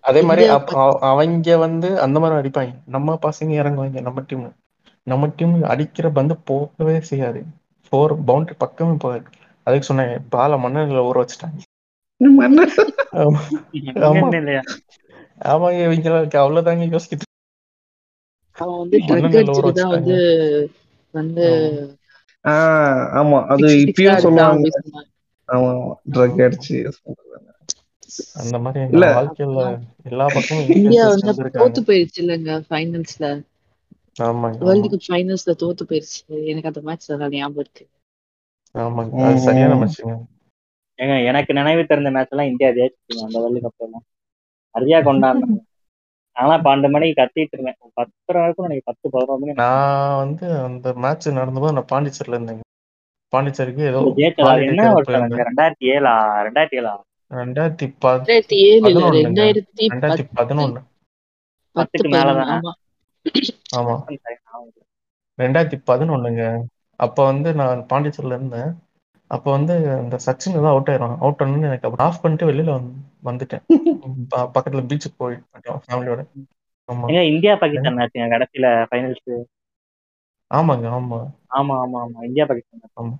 அதே 0.00 0.22
மாதிரி 0.22 0.42
இந்தியா. 0.42 0.54
அப்ப 0.54 0.72
அவ- 0.72 0.98
அவங்க 0.98 1.56
வந்து 1.56 2.00
அந்த 2.00 2.20
மாதிரி 2.20 2.48
அடிப்பாங்க. 2.48 2.74
நம்ம 2.86 3.18
பசங்க 3.22 3.44
இறங்குவாங்க 3.44 4.00
நம்ம 4.00 4.22
டீம் 4.26 4.52
நம்ம 5.02 5.32
டீம் 5.36 5.62
அடிக்கிற 5.62 6.10
பந்து 6.10 6.36
போகவே 6.36 7.00
செய்யாது. 7.00 7.42
ஃபோர் 7.92 8.16
பவுண்டரி 8.26 8.50
பக்கமே 8.58 8.96
போகாது. 8.98 9.22
அதுக்கு 9.62 9.94
சொன்னாங்க 9.94 10.18
பால 10.28 10.56
மண்ணில 10.56 11.10
ஊற 11.12 11.24
வச்சுட்டாங்க. 11.24 11.58
ஆமா. 13.12 14.20
இவங்களுக்கு 15.72 16.36
அவ்வளவுதாங்க 16.36 16.98
யோசிக்கிட்டு 16.98 17.24
அவன் 18.52 18.78
வந்து 18.78 18.98
ட்ரக் 18.98 19.20
அடிச்சுட்டு 19.38 19.82
ஆமா 19.82 20.14
ஆஹ் 22.44 23.06
ஆமா. 23.14 23.46
அது 23.46 23.66
இப்பயும் 23.66 24.16
சொல்லுவாங்க. 24.16 24.68
ஆமா 25.48 25.70
ட்ரக் 26.14 26.40
அடிச்சு 26.44 26.76
அந்த 28.40 28.56
மாதிரி 28.64 28.80
இல்ல. 28.88 29.06
வாழ்க்கையில 29.16 29.62
எல்லா 30.10 30.26
பக்கமும் 30.30 30.68
இந்தியா 30.76 31.02
வந்து 31.12 31.26
தோத்து 31.56 31.80
போயிருச்சு 31.86 32.20
இல்லைங்க 32.22 32.54
ஃபைனல்ஸ்ல 32.68 33.28
ஆமாங்க 34.18 34.60
வேர்ல்டு 34.62 34.84
ஆமா. 34.84 34.92
கப் 34.92 35.06
ஃபைனல்ஸ்ல 35.06 35.54
தோத்து 35.62 35.84
போயிருச்சு. 35.88 36.20
எனக்கு 36.52 36.70
அந்த 36.70 36.82
மேட்ச் 36.84 37.10
நல்லா 37.12 37.28
ஞாபகம் 37.34 37.64
இருக்கு. 37.64 37.84
ஆமாங்க 38.74 39.22
அது 39.26 39.38
சரியான 39.44 39.76
மேட்சுங்க 39.80 40.14
ஏங்க 40.98 41.14
எனக்கு 41.30 41.52
நினைவு 41.54 41.82
தெரிந்த 41.86 42.10
மேட்ச் 42.12 42.30
எல்லாம் 42.30 42.50
இந்தியா 42.50 42.68
ஜெயிச்சிருங்க 42.76 43.24
அந்த 43.26 43.38
வேர்ல்டு 43.42 43.62
கப் 43.64 43.84
எல்லாம். 43.86 44.04
நிறைய 44.74 44.96
கொண்டாடினாங்க. 45.04 45.58
ஆனா 46.36 46.54
பன்னெண்டு 46.64 46.88
மணிக்கு 46.90 47.20
கத்திட்டு 47.20 47.54
இருந்தேன். 47.56 47.78
பத்தரை 47.98 48.38
வரைக்கும் 48.40 48.66
எனக்கு 48.66 48.84
பத்து 48.84 49.06
பதினொரு 49.10 49.40
மணி. 49.42 49.54
நான் 49.62 50.20
வந்து 50.22 50.46
அந்த 50.62 50.94
மேட்ச் 51.04 51.28
நடந்தபோது 51.38 51.76
நான் 51.76 51.90
பாண்டிச்சேரியில 51.92 52.38
இருந்தேங்க. 52.38 52.62
பாண்டிச்சேரிக்கு 53.28 53.82
ஏதோ 53.82 54.12
ரெண்டாயிரத்தி 54.56 55.74
ஏழா? 55.78 56.44
ரெண்டாயிரத்தி 56.44 56.74
ஏழா? 56.74 57.04
ரெண்டாயிரத்தி 57.30 57.92
ரெண்டாயிரத்தி 58.14 58.54
ஏழு 58.54 58.88
ரெண்டாயிரத்தி 59.12 59.86
ரெண்டாயிரத்தி 59.94 60.26
பதினொன்னு. 60.36 60.82
பத்துக்கு 61.74 62.08
மேலதானே? 62.08 62.70
ஆமா. 63.76 64.02
ரெண்டாயிரத்தி 65.42 65.74
பதினொன்னுங்க. 65.86 66.62
அப்ப 66.96 67.24
வந்து 67.24 67.54
நான் 67.54 67.86
பாண்டிச்சேரியில 67.92 68.26
இருந்தேன். 68.26 68.84
அப்ப 69.26 69.50
வந்து 69.50 69.78
இந்த 69.78 70.16
சச்சின் 70.16 70.52
தான் 70.52 70.64
அவுட் 70.64 70.88
ஆயிரும். 70.88 71.16
அவுட் 71.20 71.40
ஆனு 71.40 71.62
எனக்கு 71.62 71.88
அப்புறம் 71.88 72.06
ஆஃப் 72.06 72.22
பண்ணிட்டு 72.22 72.52
வெளியில 72.52 72.76
வந்து- 72.76 73.24
வந்துட்டேன். 73.24 73.62
ப- 74.28 74.50
பக்கத்துல 74.54 74.86
பீச்சுக்கு 74.86 75.20
போயிட்டோம் 75.20 75.78
ஃபேமிலியோட 75.88 76.24
இந்தியா 77.20 77.54
பாகிஸ்தான் 77.54 77.96
மேட்ச்ங்க 77.96 78.26
கடைசியில 78.34 78.86
ஃபைனல்ஸ் 78.90 79.42
ஆமாங்க 80.50 80.86
ஆமா. 80.90 81.18
ஆமா 81.50 81.74
ஆமா 81.80 81.98
ஆமா. 82.00 82.18
இந்தியா 82.22 82.44
பாகிஸ்தான். 82.46 82.90
ஆமா. 82.94 83.14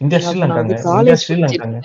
இந்தியா 0.00 0.20
ஸ்ரீலங்காங்க. 0.20 0.74
இந்தியா 0.92 1.16
ஸ்ரீலங்காங்க. 1.16 1.78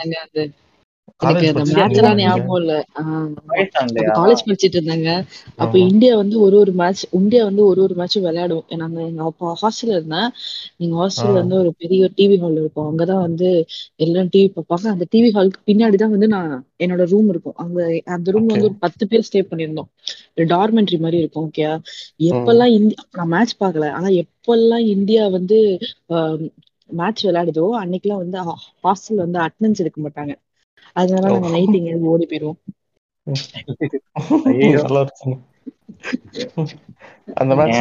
காலேஜ் 4.18 4.44
படிச்சுட்டு 4.44 4.78
இருந்தாங்க. 4.78 5.10
அப்ப 5.58 5.74
இந்தியா 5.86 6.14
வந்து 6.16 6.36
ஒரு 6.40 6.56
ஒரு 6.58 6.72
மேட்ச் 6.74 7.04
இந்தியா 7.20 7.42
வந்து 7.46 7.64
ஒரு 7.66 7.80
ஒரு 7.82 7.94
மேட்ச் 7.96 8.18
விளையாடும். 8.20 8.64
நாங்க 8.82 9.00
எங்க 9.04 9.22
அப்பா 9.24 9.54
ஹாஸ்டல்ல 9.62 9.96
இருந்தேன் 9.96 10.28
எங்க 10.80 10.94
ஹாஸ்டல்ல 11.02 11.40
வந்து 11.40 11.58
ஒரு 11.58 11.72
பெரிய 11.78 12.10
டிவி 12.18 12.38
ஹால் 12.40 12.60
இருக்கும். 12.62 12.88
அங்கதான் 12.92 13.24
வந்து 13.28 13.50
எல்லாம் 14.00 14.30
டிவி 14.34 14.50
பார்ப்பாங்க. 14.58 14.88
அந்த 14.96 15.08
டிவி 15.14 15.30
ஹாலுக்கு 15.36 15.62
பின்னாடி 15.66 15.98
தான் 15.98 16.14
வந்து 16.16 16.30
நான் 16.36 16.52
என்னோட 16.80 17.04
ரூம் 17.12 17.30
இருக்கும். 17.34 17.58
அங்க 17.58 17.80
அந்த 18.16 18.28
ரூம்ல 18.34 18.54
வந்து 18.54 18.70
ஒரு 18.70 18.78
பத்து 18.86 19.04
பேர் 19.08 19.26
ஸ்டே 19.28 19.42
பண்ணியிருந்தோம். 19.50 19.90
டார்மெண்ட்ரி 20.50 21.00
மாதிரி 21.00 21.20
இருக்கும் 21.20 21.46
ஓகே 21.48 21.66
எப்பெல்லாம் 22.30 22.74
இந்தியா 22.78 23.02
நான் 23.14 23.32
மேட்ச் 23.34 23.56
பார்க்கல. 23.60 23.88
ஆனா 23.98 24.10
எப்பெல்லாம் 24.24 24.86
இந்தியா 24.96 25.24
வந்து 25.38 25.58
மேட்ச் 26.90 27.24
விளையாடுதோ 27.26 27.66
அன்னைக்கெல்லாம் 27.80 28.24
வந்து 28.24 28.40
ஹாஸ்டல் 28.84 29.24
வந்து 29.26 29.40
அட்டெண்டன்ஸ் 29.46 29.82
எடுக்க 29.84 30.00
மாட்டாங்க. 30.04 30.34
அதனால 31.00 31.32
நாங்க 31.34 31.50
நைட் 31.56 31.78
எங்கேயாவது 31.80 32.12
ஓடி 32.14 32.26
போயிருவோம். 32.32 32.60
அந்த 37.42 37.52
மேட்ச் 37.60 37.80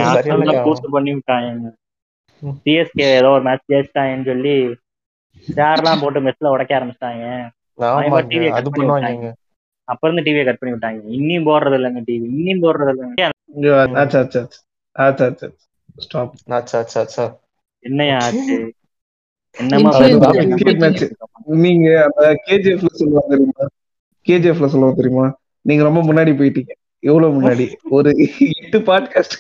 பண்ணி 0.95 1.11
விட்டாங்க. 1.17 1.71
சிஎஸ்கே 2.65 3.07
ஏதோ 3.19 3.29
ஒரு 3.37 3.43
மேட்ச் 3.43 3.71
ஜெயிச்சிட்டாங்கன்னு 3.73 4.29
சொல்லி 4.31 4.55
சேர்லாம் 5.49 6.03
போட்டு 6.03 6.21
மெஸ்ல 6.21 6.53
உடைக்க 6.55 6.73
ஆரம்பிச்சிட்டாங்க. 6.79 7.25
அவன் 7.79 8.07
ஆமாங்க 8.07 8.29
டிவியை 8.31 8.51
அது 8.51 8.65
கட் 8.65 8.75
பண்ணி 8.75 8.89
விட்டாங்க. 8.89 9.09
பண்ணுவாங்க 9.09 9.33
அப்ப 9.89 10.03
இருந்து 10.09 10.25
டிவியை 10.27 10.45
கட் 10.45 10.61
பண்ணி 10.61 10.75
விட்டாங்க. 10.75 11.01
இன்னியும் 11.19 11.49
போடுறது 11.49 11.77
இல்லைங்க 11.79 12.03
டிவி 12.09 12.27
இன்னியும் 12.37 12.65
போடுறது 12.65 12.93
இல்லைங்க. 12.95 13.17
என்னையா 17.85 18.17
ஆச்சு? 18.27 18.57
நீங்க 21.45 22.03
அந்த 22.03 22.43
கேஜிஎஃப்ல 22.47 22.87
சொல்லுவாங்க 22.87 23.27
தெரியுமா? 23.29 23.69
கேஜிஎஃப்ல 24.29 24.67
சொல்லுவாங்க 24.67 25.03
தெரியுமா? 25.03 25.39
நீங்க 25.61 25.83
ரொம்ப 25.83 26.03
முன்னாடி 26.03 26.29
போயிட்டீங்க. 26.29 26.71
எவ்வளவு 26.99 27.43
முன்னாடி? 27.43 27.73
ஒரு 27.83 28.31
எட்டு 28.39 28.79
பாட்காஸ்ட் 28.79 29.33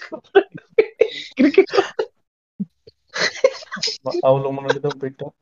கிரிக்கெட் 1.34 1.74
அவ்வளவு 4.20 4.54
முன்னாடி 4.54 4.78
தான் 4.78 4.98
போயிட்டோம். 5.00 5.34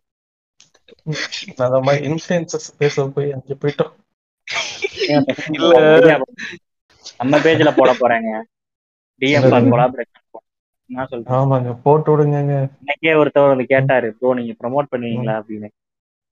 அந்த 1.56 1.80
மாதிரி 1.80 2.06
இன்ஃபுளுசஸ் 2.08 2.68
பேச 2.78 3.06
போய் 3.06 3.32
அங்க 3.32 3.54
போயிட்டோம். 3.60 3.92
இல்ல. 5.50 6.20
நம்ம 7.18 7.38
பேஜ்ல 7.38 7.72
போட 7.76 7.92
போறாங்க. 7.92 8.42
டிஎம்? 9.20 9.68
கொலாபரேஷன் 9.74 10.23
என்ன 10.90 11.04
சொல்றேன். 11.06 11.36
ஆமாங்க 11.36 11.70
போட்டு 11.84 12.10
விடுங்க 12.12 12.38
இன்னைக்கே 12.82 13.12
ஒருத்தவர் 13.20 13.52
வந்து 13.52 13.66
கேட்டாரு 13.70 14.08
ப்ரோ 14.16 14.32
நீங்க 14.34 14.54
ப்ரோமோட் 14.60 14.90
பண்ணுவீங்களா? 14.90 15.34
அப்படின்னு. 15.40 15.68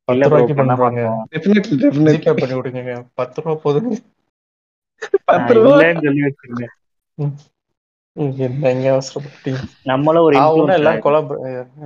பத்து 0.08 0.26
ரூபாய்க்கு 0.26 0.54
பண்ண 0.54 0.72
பண்றாங்க 0.72 1.00
மாட்டோம் 1.04 1.20
டெஃபினெட்லி 1.32 1.76
ஜிபே 2.06 2.14
டெஃபினெட்லி 2.14 2.34
பண்ணி 2.40 2.54
விடுங்க 2.58 2.82
பத்து 3.14 3.40
ரூபா 3.40 3.54
போதுங்க. 3.62 3.92
பத்து 5.28 5.50
நான் 5.50 5.58
ரூபா? 5.58 5.74
இல்லைன்னு 5.74 6.04
சொல்லி 6.06 6.22
வச்சிருங்க 6.26 6.66
என்னங்க 8.46 8.86
அவசரப்பட்டீங்க? 8.92 9.62
நம்மளும் 9.90 10.26
ஒரு 10.26 10.36
எல்லாம் 10.76 11.02
கொலாப் 11.04 11.32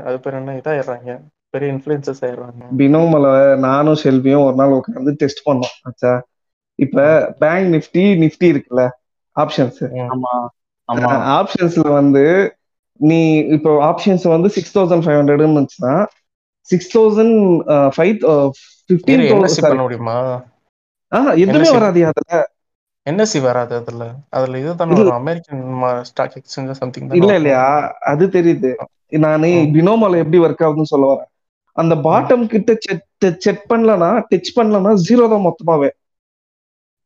அது 0.04 0.16
பேர் 0.20 0.38
என்ன? 0.40 0.56
இதாயிடுறாங்க. 0.60 1.10
பெரிய 1.54 1.74
இன்ஃபுளுசஸ் 1.74 2.22
ஆயிடுறாங்க. 2.22 2.64
பினோமல 2.80 3.26
நானும் 3.64 4.00
செல்வியும் 4.02 4.44
ஒரு 4.44 4.56
நாள் 4.56 4.76
உட்காந்து 4.76 5.12
டெஸ்ட் 5.16 5.46
பண்ணோம். 5.46 5.74
ஆச்சா 5.82 6.12
இப்ப 6.78 7.04
பேங்க் 7.38 7.68
நிஃப்டி 7.74 8.04
நிஃப்டி 8.22 8.46
இருக்குல்ல 8.52 8.82
ஆப்ஷன்ஸ் 9.36 9.82
ஆமா. 10.08 10.32
ஆப்ஷன்ஸ்ல 11.36 11.88
வந்து 11.92 12.24
நீ 13.00 13.18
இப்போ 13.48 13.70
ஆப்ஷன்ஸ் 13.86 14.26
வந்து 14.28 14.48
சிக்ஸ் 14.48 14.74
தௌசண்ட் 14.78 15.04
ஃபைவ் 15.04 15.18
ஹண்ட்ரட்னு 15.18 15.48
இருந்துச்சுன்னா 15.48 15.94
சிக்ஸ் 16.68 16.92
தௌசண்ட் 16.94 17.36
ஃபைவ் 17.96 18.14
ஃபிஃப்டீன் 18.90 19.24
பண்ண 19.64 19.82
முடியுமா? 19.82 20.16
ஆஹ் 21.12 21.32
எதுவுமே 21.42 21.68
வராது 21.70 22.00
அதுல. 22.06 22.36
என்எஸ்சி 23.06 23.40
வராது 23.42 23.74
அதுல. 23.76 24.04
அதுல 24.30 24.58
இல்ல. 24.58 24.72
வரும். 24.92 25.16
அமெரிக்கன் 25.16 25.62
ஸ்டாக் 26.08 26.36
எக்ஸ்சேஞ்ச் 26.36 26.78
சம்திங் 26.80 27.08
இல்ல 27.10 27.26
தானே 27.26 27.38
இல்லையா? 27.40 27.64
அது 28.12 28.24
தெரியுது. 28.28 28.70
நானு. 29.24 29.48
பினோமால 29.74 30.20
எப்படி 30.22 30.38
ஒர்க் 30.40 30.64
ஆகுதுன்னு 30.66 30.92
சொல்ல 30.94 31.06
வரேன். 31.12 31.30
அந்த 31.76 31.94
பாட்டம் 32.06 32.44
கிட்ட 32.46 32.70
செக் 33.38 33.64
பண்ணலனா 33.68 34.10
டச் 34.30 34.50
பண்ணலனா 34.56 34.92
ஜீரோ 35.06 35.24
தான் 35.28 35.46
மொத்தமாவே. 35.46 35.90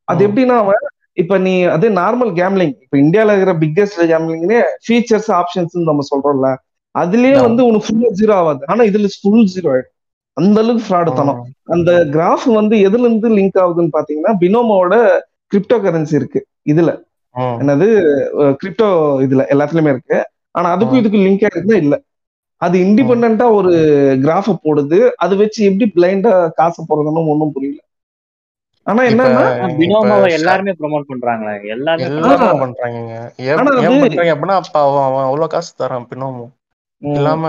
அது. 0.09 0.21
எப்படின்னா 0.29 0.57
அவன் 0.57 0.83
இப்ப 1.21 1.39
நீ 1.39 1.55
அது 1.75 1.87
நார்மல் 1.97 2.33
கேம்லிங் 2.35 2.75
இப்ப 2.85 2.97
இந்தியால 2.99 3.35
இருக்கிற 3.35 3.55
பிக்கெஸ்ட் 3.63 4.01
கேம்லிங்னே 4.13 4.59
ஃபீச்சர்ஸ் 4.85 5.31
ஆப்ஷன்ஸ் 5.39 5.75
நம்ம 5.83 6.05
சொல்றோம்ல 6.11 6.51
அதுலயே. 6.95 7.37
வந்து 7.47 7.63
உனக்கு 7.67 7.87
ஃபுல்லா 7.89 8.11
ஜீரோ 8.19 8.35
ஆகாது. 8.35 8.63
ஆனா 8.67 8.83
இதுல 8.85 9.09
ஃபுல் 9.17 9.45
ஜீரோ 9.53 9.69
ஆயிடும். 9.73 9.95
அந்த 10.37 10.59
அளவுக்கு 10.61 10.87
ஃப்ராடு 10.87 11.11
தனம். 11.13 11.41
அந்த 11.75 11.91
கிராஃப் 12.13 12.47
வந்து 12.53 12.77
எதுல 12.89 13.07
இருந்து 13.07 13.29
லிங்க் 13.31 13.59
ஆகுதுன்னு 13.63 13.95
பாத்தீங்கன்னா 13.97 14.33
பினோமோட 14.43 14.95
கிரிப்டோ 15.53 15.77
கரன்சி 15.85 16.15
இருக்கு 16.15 16.41
இதுல. 16.67 16.91
என்னது 17.61 17.87
கிரிப்டோ 18.61 18.89
இதுல 19.27 19.43
எல்லாத்துலயுமே 19.53 19.93
இருக்கு. 19.95 20.19
ஆனா 20.55 20.69
அதுக்கும். 20.75 21.01
இதுக்கும் 21.01 21.27
லிங்க் 21.27 21.45
இருக்குதா 21.47 21.77
இல்ல. 21.77 21.95
அது 22.61 22.77
இண்டிபெண்டா 22.85 23.47
ஒரு 23.59 23.73
கிராஃப 24.23 24.57
போடுது. 24.65 24.99
அது 25.19 25.35
வச்சு 25.37 25.61
எப்படி 25.65 25.87
பிளைண்டா 25.97 26.33
காசு 26.55 26.81
போறதுன்னு 26.89 27.29
ஒண்ணும் 27.29 27.55
புரியல. 27.55 27.80
ஆனா 28.87 29.01
என்னன்னா 29.09 29.43
பினோமாவை 29.81 30.29
எல்லாருமே 30.37 30.73
ப்ரோமோட் 30.79 31.11
பண்றாங்களே. 31.11 31.55
எல்லாருமே 31.75 32.07
எல்லாரும். 32.09 32.63
பண்றாங்க. 32.63 32.99
ஏன் 33.45 33.59
பண்றாங்க 33.59 34.31
அப்படின்னா 34.35 34.57
அப்ப 34.63 34.77
அவன் 34.85 35.07
அவன் 35.09 35.27
அவ்வளவு 35.27 35.49
காசு 35.49 35.73
தரான் 35.75 36.09
பின்னமும் 36.11 36.51
ம், 37.03 37.15
இல்லாம 37.17 37.45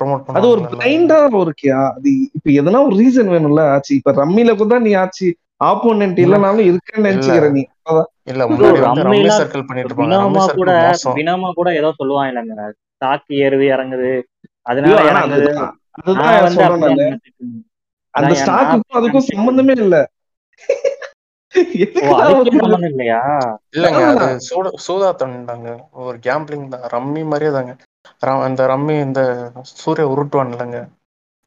ப்ரோமோட் 0.00 0.36
அது 0.38 0.46
ஒரு 0.48 0.62
பிளைண்டா 0.72 1.16
இருக்கியா 1.40 1.78
அது 1.90 2.08
இப்ப 2.36 2.48
எதனா 2.60 2.80
ஒரு 2.86 2.96
ரீசன் 2.96 3.32
வேணும்ல 3.34 3.64
ஆச்சு. 3.74 3.92
இப்ப 3.98 4.12
ரம்மில 4.20 4.52
கூட 4.56 4.78
நீ 4.80 4.92
ஆச்சு 5.02 5.28
ஆப்போனன்ட் 5.64 6.18
இல்லனாலும் 6.22 6.68
இருக்கேன்னு 6.70 7.08
நினைச்சுக்கிற 7.08 7.48
நீ. 7.50 7.62
இல்ல 8.30 8.42
சர்க்கிள் 9.38 9.66
பண்ணிட்டு 9.68 9.98
பினோமா 10.00 10.44
கூட 10.56 10.72
பினோமா 11.16 11.50
கூட 11.52 11.68
ஏதோ 11.80 11.90
சொல்லுவாங்க 12.00 12.30
இல்லைங்க. 12.32 12.66
ஸ்டாக் 12.94 13.30
ஏறுது 13.40 13.66
இறங்குது. 13.72 14.10
அதனால 14.66 14.98
அதுதான். 15.26 15.70
சொல்றேன். 16.56 17.16
அந்த 18.14 18.32
ஸ்டாக்குக்கும் 18.40 18.98
அதுக்கும் 18.98 19.28
சம்பந்தமே 19.30 19.74
இல்ல. 19.78 19.96
இல்லையா? 22.88 23.20
இல்லங்க. 23.76 24.02
அது 24.14 24.44
சூட 24.46 24.66
சூதாட்டம்டாங்க 24.84 25.68
ஒரு 26.02 26.16
கேம்பிளிங் 26.26 26.72
தான். 26.74 26.84
ரம்மி 26.94 27.22
மாதிரியே 27.30 27.52
தாங்க. 27.56 27.72
அந்த 28.46 28.62
ரம்மி 28.70 28.94
இந்த 29.06 29.20
சூர்யா 29.74 30.06
உருட்டுவான் 30.12 30.52
இல்லைங்க 30.52 30.80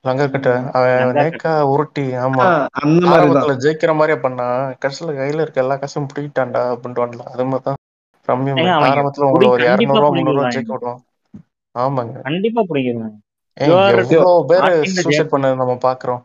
லங்கக்கிட்ட 0.06 0.50
அவன் 0.76 1.16
நேக்கா 1.18 1.52
உருட்டி 1.72 2.04
ஆமா. 2.24 2.44
மாதிரிதான் 2.74 3.14
ஆரம்பத்துல 3.14 3.54
ஜெயிக்கிற 3.64 3.92
மாதிரியே 3.96 4.18
பண்ணா 4.22 4.46
கடைசியில 4.82 5.16
கையில 5.18 5.44
இருக்க 5.44 5.64
எல்லா 5.64 5.76
காசும் 5.78 6.10
பிடிக்கிட்டான்டா 6.10 6.62
அப்படின்ட்டு 6.74 7.04
அது 7.30 7.46
மாதிரி 7.46 7.66
தான் 7.66 7.80
ரம்மியுமே 8.28 8.62
ஏங்க 8.64 8.76
அவன் 8.76 8.92
ஆரம்பத்துல 8.92 9.28
உங்களை 9.30 9.50
ஒரு 9.50 9.64
கண்டிப்பா 9.64 9.94
இரநூறுவா 9.94 10.12
முந்நூறுவா 10.12 10.44
பிடிக்கிறான் 10.44 10.56
ஜெயிக்க 10.56 10.76
விடுவான். 10.76 11.02
ஆமாங்க. 11.76 12.16
கண்டிப்பா 12.28 12.62
are 13.58 14.00
எவ்வளவு 14.14 14.46
பேர் 14.50 14.66
சூசைட். 14.98 15.32
பண்ணது 15.32 15.60
நம்ம 15.60 15.76
பாக்குறோம். 15.84 16.22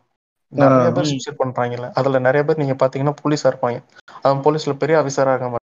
நிறைய 0.51 0.91
பேர். 0.95 1.09
சூசைட் 1.11 1.41
பண்றாங்கல்ல. 1.41 1.87
அதுல 1.99 2.19
நிறைய 2.27 2.41
பேர் 2.47 2.61
நீங்க 2.61 2.75
பாத்தீங்கன்னா 2.81 3.15
போலீஸா 3.21 3.49
இருப்பாங்க. 3.51 3.77
அவன் 4.25 4.43
போலீஸ்ல 4.45 4.73
பெரிய 4.81 4.95
ஆபீசரா 5.01 5.33
இருக்க 5.33 5.59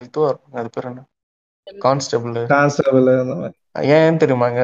இருப்பாங்க 0.00 0.60
அது 0.60 0.70
பேர் 0.74 0.88
என்ன? 0.90 1.02
கான்ஸ்டபிள் 1.66 2.36
கான்ஸ்டபிள் 2.54 3.08
ஏன் 3.96 4.20
தெரியுமாங்க? 4.22 4.62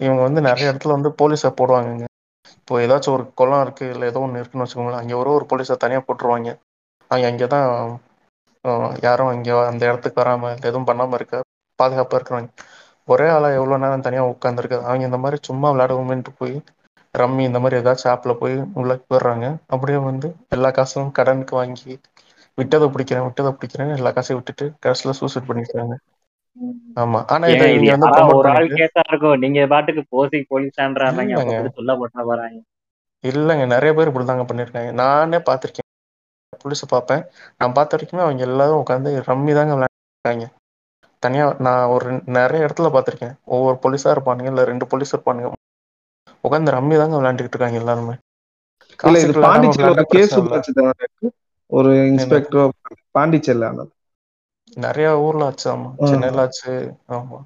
இவங்க 0.00 0.20
வந்து 0.26 0.40
நிறைய 0.48 0.70
இடத்துல 0.70 0.96
வந்து 0.96 1.10
போலீஸை 1.20 1.50
போடுவாங்கங்க. 1.60 2.04
இப்போ 2.58 2.74
ஏதாச்சும் 2.84 3.14
ஒரு 3.16 3.24
குளம் 3.40 3.62
இருக்கு 3.64 3.84
இல்லை 3.94 4.06
ஏதோ 4.10 4.20
ஒன்று 4.24 4.40
இருக்குன்னு 4.40 4.64
வச்சுக்கோங்களேன். 4.64 5.00
அங்கே 5.02 5.16
ஒரு 5.22 5.30
ஒரு 5.36 5.44
போலீஸை 5.50 5.76
தனியாக 5.84 6.04
போட்டுருவாங்க. 6.06 6.50
அவங்க 7.10 7.26
அங்கே 7.30 7.46
தான் 7.54 7.68
யாரும் 9.06 9.32
இங்கே 9.36 9.52
அந்த 9.70 9.82
இடத்துக்கு 9.90 10.22
வராமல் 10.22 10.56
எதுவும் 10.68 10.88
பண்ணாமல் 10.88 11.18
இருக்க 11.18 11.40
பாதுகாப்பாக 11.78 12.18
இருக்கிறாங்க. 12.18 12.48
ஒரே 13.08 13.26
ஆளாக 13.34 13.58
எவ்வளோ 13.58 13.76
நேரம் 13.82 14.06
தனியாக 14.06 14.32
உட்காந்துருக்கு 14.32 14.78
அவங்க 14.88 15.04
இந்த 15.10 15.18
மாதிரி 15.24 15.38
சும்மா 15.48 15.68
விளையாடுவோமேன்ட்டு 15.72 16.32
போய் 16.40 16.56
ரம்மி 17.16 17.42
இந்த 17.42 17.58
மாதிரி 17.58 17.80
ஏதாச்சும் 17.80 18.12
ஆப்பில் 18.12 18.38
போய் 18.38 18.54
உள்ள 18.74 18.92
போயிடுறாங்க. 19.08 19.46
அப்படியே 19.66 19.98
வந்து 20.08 20.28
எல்லா 20.48 20.70
காசும் 20.70 21.14
கடனுக்கு 21.18 21.54
வாங்கி 21.56 21.92
விட்டதை 22.58 22.86
பிடிக்கிறேன் 22.88 23.26
விட்டதை 23.26 23.50
பிடிக்கிறேன் 23.54 23.96
எல்லா 23.98 24.10
காசையும் 24.10 24.38
விட்டுட்டு 24.40 24.66
கடைசியில் 24.84 25.18
சூசைட் 25.20 25.48
பண்ணிக்கிறாங்க 25.50 25.96
ஆமா. 26.96 27.18
ஆனா 27.26 27.46
இதை 27.46 27.64
இவங்க 27.78 28.06
வந்து 28.12 28.36
ஒரு 28.36 28.48
ஆள் 28.52 28.68
கேஸா 28.72 29.02
இருக்கும். 29.10 29.40
நீங்க 29.42 29.66
பாட்டுக்கு 29.66 30.02
போசி 30.14 30.38
போலீஸான்றாங்க 30.52 31.40
சொல்ல 31.78 31.94
போட்டா 32.00 32.22
போறாங்க. 32.30 32.58
இல்லைங்க. 33.24 33.64
நிறைய 33.66 33.90
பேர் 33.94 34.10
இப்படிதாங்க 34.10 34.44
பண்ணியிருக்காங்க. 34.48 34.92
நானே 35.02 35.38
பார்த்திருக்கேன். 35.48 35.88
புதுசு 36.64 36.84
பார்ப்பேன். 36.88 37.22
நான் 37.58 37.72
பார்த்த 37.72 37.96
வரைக்குமே 37.96 38.24
அவங்க 38.24 38.42
எல்லாரும் 38.48 38.80
உட்காந்து 38.82 39.10
ரம்மி 39.28 39.52
தாங்க 39.54 39.74
விளையாடுறாங்க. 39.76 40.46
தனியா 41.22 41.44
நான் 41.58 41.90
ஒரு 41.94 42.08
நிறைய 42.36 42.66
இடத்துல 42.66 42.90
பார்த்திருக்கேன். 42.94 43.36
ஒவ்வொரு 43.54 43.78
போலீஸா 43.84 44.14
இருப்பானுங்க 44.16 44.52
இல்ல 44.52 44.64
ரெண்டு 44.64 44.86
போலீஸ் 44.86 45.14
இருப்பானுங்க. 45.16 45.50
உட்காந்து 46.46 46.74
ரம்மி 46.74 46.96
தாங்க 46.96 47.16
விளையாண்டுக்கிட்டு 47.16 47.56
இருக்காங்க 47.56 47.80
எல்லாருமே. 47.80 48.14
ஒரு 51.72 51.90
இன்ஸ்பெக்டர் 52.10 52.72
பாண்டிச்சேரியில 53.14 53.68
ஆனது 53.68 53.92
நிறைய 54.76 55.08
ஊர்ல 55.20 55.44
ஆச்சு 55.44 55.66
ஆமா. 55.72 55.90
சென்னையில 56.06 56.40
ஆச்சு 56.40 56.72
ஆமா. 57.10 57.38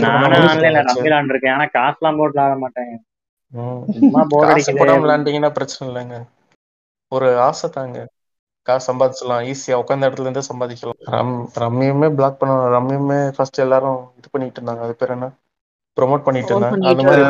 நானும் 0.00 0.34
ஆன்லைன்ல. 0.44 0.80
ரம்மி 0.80 1.04
விளாண்டுருக்கேன் 1.04 1.54
ஆனா 1.54 1.66
காசுலாம் 1.76 2.18
போட்டு 2.18 2.34
விளாட 2.34 2.56
மாட்டேன். 2.58 2.92
ம். 3.52 3.82
சும்மா 3.96 4.22
போர் 4.28 4.44
காசு 4.44 4.54
அடிக்குது. 4.54 4.80
போடாம 4.80 5.02
விளையாண்டீங்கன்னா 5.04 5.50
பிரச்சனை 5.52 5.86
இல்லைங்க. 5.88 6.18
ஒரு 7.12 7.38
ஆசை 7.40 7.70
தாங்க. 7.70 7.98
காசு 8.66 8.84
சம்பாதிச்சலாம் 8.86 9.44
ஈஸியா 9.46 9.78
உட்காந்த 9.80 10.08
இடத்துல 10.08 10.20
இருந்தே 10.20 10.42
சம்பாதிக்கலாம். 10.48 10.98
ரம் 11.08 11.34
ரம்மியுமே 11.56 12.14
பிளாக் 12.14 12.38
பண்ண 12.38 12.54
ரம்மியுமே 12.76 13.32
ஃபர்ஸ்ட் 13.36 13.60
எல்லாரும் 13.60 14.00
இது 14.18 14.28
பண்ணிட்டு 14.30 14.60
இருந்தாங்க. 14.60 14.80
அது 14.80 14.96
பேர் 14.96 15.10
என்ன? 15.10 15.28
ப்ரோமோட் 15.96 16.26
பண்ணிட்டு 16.26 16.50
Promote 16.50 16.66
இருந்தாங்க 16.66 16.90
அது 16.90 17.02
பண்ணிட்டு 17.02 17.06
மாதிரி 17.08 17.24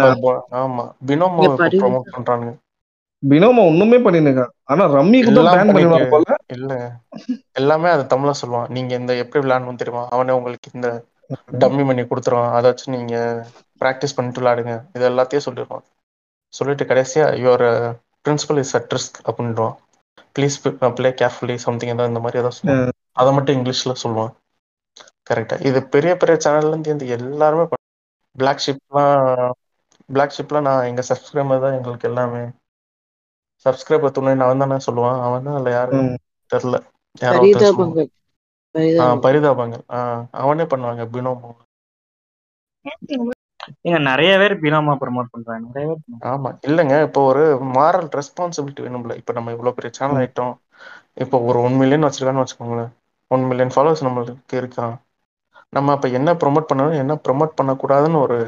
ஆமா. 0.60 0.84
பினோமோ 1.08 1.44
ப்ரோமோட் 1.74 2.10
பண்றானுங்க 2.16 2.52
பினோமா 3.22 3.62
ஒண்ணுமே 3.70 3.96
பண்ணிருக்கா 4.04 4.44
ஆனா 4.64 4.82
ரம்மிக்கு 4.94 5.30
தான் 5.30 5.42
எல்லாம் 5.42 5.56
பேன் 5.56 5.70
பண்ணிடுவாங்க 5.70 6.06
போல. 6.12 6.36
இல்ல. 6.56 6.72
எல்லாமே 7.54 7.88
அது 7.90 8.04
தமிழ்ல 8.06 8.32
சொல்லுவான். 8.40 8.68
நீங்க 8.68 8.92
இந்த 8.94 9.12
எப்படி 9.22 9.40
விளையாடணும் 9.42 9.80
தெரியுமா? 9.82 10.04
அவனே 10.10 10.32
உங்களுக்கு 10.32 10.70
இந்த 10.74 10.88
டம்மி 11.62 11.82
பண்ணி 11.88 12.02
கொடுத்துருவான். 12.04 12.52
அதை 12.56 12.66
வச்சு 12.70 12.94
நீங்க 12.94 13.16
ப்ராக்டிஸ் 13.80 14.16
பண்ணிட்டு 14.16 14.40
விளையாடுங்க. 14.40 14.74
இது 14.96 15.04
எல்லாத்தையும் 15.10 15.46
சொல்லிடுவான். 15.46 15.84
சொல்லிட்டு 16.54 16.84
கடைசியா 16.84 17.26
your 17.42 17.66
principal 18.24 18.58
is 18.58 18.74
at 18.76 18.92
risk 18.92 19.20
அப்படின்றான் 19.28 19.74
ப்ளீஸ் 20.36 20.56
ப்ளே 20.98 21.10
கேர்ஃபுல்லி 21.20 21.56
சம்திங் 21.66 21.92
ஏதாவது 21.92 22.12
இந்த 22.12 22.22
மாதிரி 22.24 22.40
ஏதாவது 22.42 22.58
சொல்லுவான். 22.58 22.90
அதை 23.16 23.30
மட்டும் 23.32 23.56
இங்கிலீஷ்ல 23.58 23.94
சொல்லுவான். 24.02 24.32
கரெக்டா 25.30 25.56
இது 25.68 25.78
பெரிய 25.94 26.12
பெரிய 26.16 26.36
சேனல்ல 26.44 26.78
இருந்து 26.80 27.06
எல்லாருமே 27.18 27.64
பிளாக் 28.36 28.62
ஷிப்லாம் 28.64 29.52
பிளாக் 30.08 30.34
ஷிப்லாம் 30.36 30.66
நான் 30.66 30.88
எங்க 30.88 31.02
சப்ஸ்கிரைபர் 31.10 31.64
தான் 31.64 31.76
எங்களுக்கு 31.76 32.08
எல்லாமே. 32.08 32.42
சப்ஸ்கிரைபர் 33.66 34.12
துணை 34.12 34.32
அவன் 34.40 34.62
தானே 34.62 34.78
சொல்லுவான். 34.86 35.20
அவன் 35.26 35.46
தான் 35.46 35.58
இல்ல 35.58 35.70
யாரு 35.72 35.96
ம். 35.96 36.16
தெரியல. 36.52 36.78
யாரோ 37.20 37.40
ஒருத்தன் 37.40 37.68
சொல்லுவான். 37.68 37.94
பரிதாபங்கள். 37.94 38.10
ஆ, 38.98 39.04
பரிதாபங்கள். 39.14 39.24
பரிதாபங்கள் 39.24 39.84
ஆ, 39.90 40.00
அவனே 40.40 40.66
பண்ணுவாங்க 40.72 41.04
பினோமோ. 41.12 41.50
ஏங்க 43.84 43.98
நிறைய 44.08 44.32
பேர் 44.40 44.54
பினாமா 44.62 44.94
ப்ரோமோட் 45.00 45.32
பண்றாங்க. 45.32 45.66
நிறைய 45.70 45.86
பேர். 45.90 46.04
ஆமா 46.28 46.50
இல்லைங்க. 46.66 46.94
இப்போ 47.06 47.20
ஒரு 47.24 47.42
மாரல் 47.74 48.08
ரெஸ்பான்சிபிலிட்டி 48.12 48.84
வேணும்ல. 48.86 49.16
இப்போ 49.16 49.32
நம்ம 49.32 49.52
இவ்வளவு 49.52 49.76
பெரிய 49.76 49.90
சேனல். 49.92 50.18
ஆயிட்டோம். 50.20 50.54
இப்போ 51.16 51.36
ஒரு 51.48 51.58
ஒன் 51.60 51.76
மில்லியன் 51.76 52.06
வச்சிருக்கான்னு 52.06 52.42
வச்சுக்கோங்களேன். 52.42 52.92
ஒன் 53.30 53.44
மில்லியன் 53.44 53.74
ஃபாலோவர்ஸ் 53.74 54.06
நம்மளுக்கு 54.06 54.58
இருக்கான் 54.58 54.94
நம்ம 55.72 55.92
அப்ப 55.92 56.08
என்ன 56.10 56.30
ப்ரோமோட் 56.34 56.68
பண்ணணும் 56.70 57.00
என்ன 57.00 57.14
ப்ரோமோட் 57.24 57.58
பண்ணக்கூடாதுன்னு 57.58 58.20
ஒரு 58.20 58.38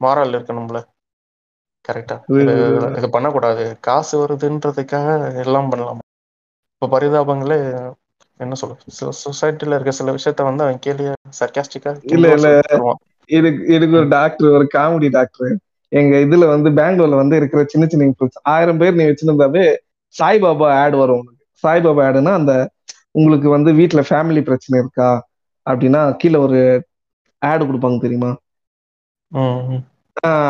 மாரல் 0.00 0.34
இருக்கணும்ல. 0.34 0.78
கரெக்டா 1.84 2.16
இது 2.96 3.08
பண்ணக்கூடாது. 3.10 3.64
காசு 3.80 4.14
வருதுன்றதுக்காக 4.18 5.08
எல்லாம் 5.44 5.70
பண்ணலாம். 5.70 6.02
இப்போ 6.72 6.86
பரிதாபங்களே 6.92 7.58
என்ன 8.40 8.54
சொல்ல 8.54 8.74
சொசைட்டில 9.22 9.76
இருக்க 9.76 9.92
சில 9.92 10.12
விஷயத்த 10.16 10.42
வந்து 10.42 10.64
அவன் 10.64 10.82
கேள்வியா 10.86 11.12
சர்க்காஸ்டிக்கா 11.38 11.92
இல்ல, 12.08 12.26
இல்ல. 12.36 12.48
எனக்கு 13.30 13.60
எனக்கு 13.74 13.94
ஒரு 13.96 14.08
டாக்டர் 14.10 14.48
ஒரு 14.50 14.66
காமெடி 14.74 15.08
டாக்டர் 15.10 15.52
எங்க 15.92 16.14
இதுல 16.18 16.44
வந்து 16.48 16.68
பெங்களூர்ல 16.78 17.16
வந்து 17.16 17.36
இருக்கிற 17.36 17.60
சின்ன 17.64 17.84
சின்ன 17.86 18.06
இன்ஃபுல்ஸ் 18.08 18.38
ஆயிரம் 18.52 18.80
பேர் 18.80 18.94
நீ 18.94 19.04
வச்சிருந்தாவே 19.06 19.64
சாய்பாபா 20.14 20.68
ஆட் 20.82 20.96
வரும் 20.96 21.20
உனக்கு. 21.22 21.32
சாய்பாபா 21.64 22.02
ஆடுனா 22.06 22.32
அந்த 22.32 22.52
உங்களுக்கு 23.14 23.48
வந்து 23.50 23.70
வீட்ல 23.72 24.00
ஃபேமிலி 24.08 24.42
பிரச்சனை 24.42 24.76
இருக்கா? 24.80 25.10
அப்படின்னா 25.66 26.16
கீழே 26.16 26.38
ஒரு 26.38 26.60
ஆடு 27.42 27.64
கொடுப்பாங்க 27.64 28.00
தெரியுமா? 28.00 28.30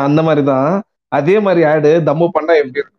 அந்த 0.03 0.23
மாதிரிதான். 0.23 0.69
அதே 1.11 1.39
மாதிரி 1.39 1.63
ஆடு 1.63 2.01
தம்மு 2.05 2.27
பண்ணா 2.31 2.53
எப்படி 2.53 2.79
இருக்கும்? 2.79 2.93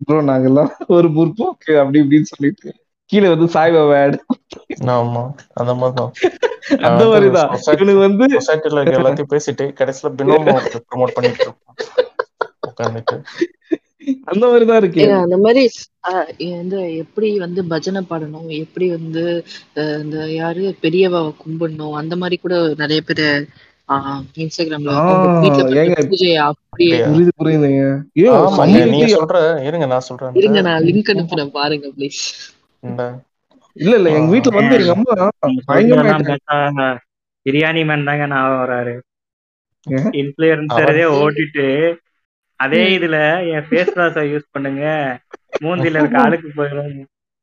ப்ரோ 0.00 0.20
நாங்கெல்லாம் 0.22 0.70
ஒரு 0.88 1.08
முற்போக்கு 1.08 1.72
அப்படி 1.78 2.00
இப்படின்னு 2.00 2.30
சொல்லிட்டு 2.30 2.68
கீழே 3.10 3.28
வந்து 3.28 3.46
சாய்பாபா 3.46 4.02
ஆடு 4.02 4.18
ஆமா 4.92 5.22
அந்த 5.54 5.72
மாதிரிதான். 5.74 6.12
அந்த 6.88 7.02
மாதிரிதான். 7.06 7.50
இவனுக்கு 7.72 7.98
வந்து 7.98 8.24
சொசைட்டில 8.34 8.82
எல்லாத்தையும் 8.92 9.32
பேசிட்டு 9.32 9.64
கடைசியில 9.78 10.10
பினோமோ 10.18 10.54
ப்ரோமோட் 10.84 11.14
பண்ணிட்டு 11.16 11.44
இருப்பான். 11.44 11.76
உட்காந்துட்டு 12.68 13.16
அந்த 14.32 14.44
மாதிரிதான் 14.46 14.80
இருக்கு. 14.80 15.00
ஏங்க, 15.02 15.16
அந்த 15.22 15.36
மாதிரி 15.38 15.62
ஆஹ் 16.08 16.28
இந்த 16.52 16.76
எப்படி 17.02 17.28
வந்து 17.38 17.60
பஜனை 17.66 18.00
பாடணும் 18.08 18.48
எப்படி 18.58 18.86
வந்து 18.90 19.24
இந்த 20.00 20.16
யாரு 20.34 20.62
பெரியவ 20.80 21.14
கும்பிடணும் 21.42 21.98
அந்த 22.00 22.16
மாதிரி 22.16 22.38
கூட 22.38 22.54
நிறைய 22.76 23.02
பேர் 23.02 23.26
இன்ஸ்டாகிராம்ல? 24.38 24.92
புரியுது 26.72 27.32
புரியுதுங்க. 27.40 27.80
நீங்க 28.92 29.08
சொல்ற 29.14 29.38
இருங்க 29.66 29.86
நான் 29.86 30.06
சொல்றேன். 30.08 30.34
இருங்க 30.34 30.60
நான் 30.68 30.84
லிங்க் 30.86 31.12
அனுப்புறேன் 31.12 31.52
பாருங்க 31.52 31.88
ப்ளீஸ் 31.96 32.20
இல்ல 33.76 33.92
இல்ல 33.96 34.08
எங்க 34.10 34.30
வீட்டுல 34.32 34.58
வந்து 34.58 34.76
எங்க 34.78 34.94
அம்மா 34.94 36.86
பிரியாணி 37.46 37.82
மேன் 37.84 38.04
தாங்க 38.04 38.26
நான் 38.26 38.58
வராரு? 38.60 38.94
இன்ஃபுளுசரே 40.16 41.04
ஓட்டிட்டு 41.18 41.66
அதே 42.62 42.82
இதுல 42.96 43.16
என் 43.50 43.66
ஃபேஸ் 43.68 43.94
வாஷ 43.94 44.20
யூஸ் 44.28 44.46
பண்ணுங்க. 44.50 44.84
மூஞ்சில 45.62 45.98
இருக்க 45.98 46.18
அழுக்கு 46.26 46.48
போயிடும் 46.56 46.92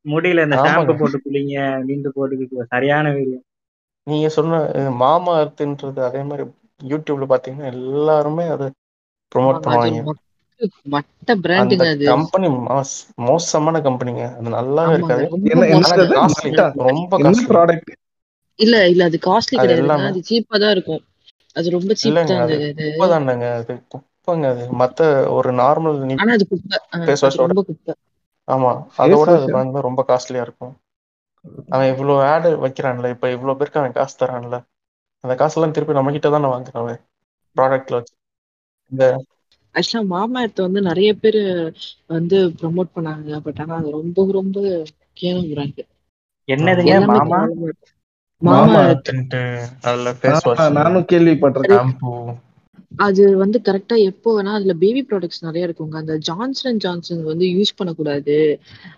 முடியல 0.05 0.43
இந்த. 0.45 0.57
ஷாம்பு 0.65 0.93
போட்டு 0.99 1.17
குளிங்க. 1.25 1.55
அப்படின்னு 1.75 2.11
போட்டுக்கிட்டு 2.15 2.65
சரியான 2.67 3.11
வீடியோ 3.11 3.39
நீங்க 4.07 4.29
சொன்ன 4.29 4.59
மாமா 5.01 5.31
அர்த்துன்றது 5.39 6.01
அதே 6.03 6.23
மாதிரி 6.23 6.43
யூடியூப்ல 6.81 7.25
பாத்தீங்கன்னா 7.29 7.69
எல்லாருமே 7.73 8.47
அதை 8.47 8.67
ப்ரோமோட் 9.31 9.59
பண்ணுவாங்க. 9.65 10.01
மொத்த- 10.03 10.25
மட்ட 10.91 11.07
அந்த 11.21 11.35
பிராண்டுங்க 11.43 11.85
அது 11.89 12.05
கம்பெனி 12.05 12.47
மோசமான 13.23 13.77
கம்பெனிங்க 13.79 14.23
அது 14.33 14.49
நல்லாவே 14.49 14.93
இருக்காது. 14.93 15.25
ரொம்ப 16.89 17.19
ப்ராடக்ட் 17.49 17.91
இல்ல 18.59 18.75
இல்ல 18.87 19.03
அது 19.03 19.17
காஸ்ட்லி 19.27 19.57
எல்லாமே. 19.75 20.07
அது 20.07 20.21
சீப்பா 20.29 20.57
தான் 20.59 20.71
இருக்கும். 20.71 21.03
அது 21.55 21.67
ரொம்ப 21.69 21.91
சீப் 21.93 22.17
தான் 22.21 22.41
அது 22.45 22.55
அது. 22.71 22.87
குப்பைங்க 24.19 24.47
அது 24.49 24.63
மத்த 24.79 24.99
ஒரு 25.35 25.49
நார்மல் 25.59 25.99
ஆனா 26.17 26.31
அது 26.33 26.45
குப்பை. 26.49 27.93
ஆமா 28.47 28.71
அதோட 29.03 29.29
அது? 29.37 29.51
வந்து 29.55 29.85
ரொம்ப 29.87 30.01
காஸ்ட்லியா 30.07 30.43
இருக்கும். 30.45 30.73
அவன் 31.71 31.91
இவ்வளவு 31.91 32.21
ஆடு 32.27 32.49
வைக்கிறான்ல 32.63 33.11
இப்ப 33.11 33.31
இவ்வளவு 33.31 33.59
பேருக்கு 33.59 33.81
அவன் 33.81 33.97
காசு 33.97 34.15
தரான்ல. 34.17 34.57
அந்த 35.23 35.33
காசெல்லாம் 35.35 35.75
திருப்பி 35.75 35.97
நம்ம 35.97 36.13
கிட்ட 36.15 36.29
தானே 36.29 36.49
வாங்குறான் 36.49 36.83
அவன் 36.83 36.99
ப்ராடக்ட்ல 37.55 37.97
வச்சு. 37.99 38.13
இந்த 38.91 39.03
ஆக்சுவலா 39.75 40.01
மாமாயத்தை 40.09 40.61
வந்து 40.65 40.81
நிறைய 40.87 41.09
பேர் 41.17 41.39
வந்து 42.09 42.37
ப்ரோமோட் 42.59 42.93
பண்ணாங்க. 42.95 43.39
பட் 43.45 43.61
ஆனா 43.63 43.77
அது 43.77 43.95
ரொம்ப 43.97 44.27
ரொம்ப 44.31 44.57
கேவலம் 45.15 45.51
பிராண்ட் 45.51 45.81
என்னதுங்க 46.49 46.93
எல்லாமே 46.93 47.19
மாமா. 47.29 47.39
மாமா 48.41 48.81
மாமா 48.81 48.81
அதுல 49.83 50.13
நானும் 50.77 51.07
கேள்விப்பட்டிருக்கேன். 51.09 51.89
ஷாம்பு. 52.01 52.13
அது 52.91 53.23
வந்து 53.41 53.57
கரெக்டா 53.65 53.95
எப்போ 54.09 54.29
வேணா 54.35 54.51
அதுல 54.57 54.73
பேபி 54.79 55.01
ப்ராடக்ட்ஸ் 55.09 55.43
நிறைய 55.45 55.67
இருக்குங்க. 55.67 55.95
அந்த 56.01 56.13
ஜான்சன் 56.27 56.69
அண்ட் 56.71 56.83
ஜான்சன் 56.85 57.21
வந்து 57.23 57.45
யூஸ் 57.55 57.77
பண்ணக்கூடாது. 57.77 58.35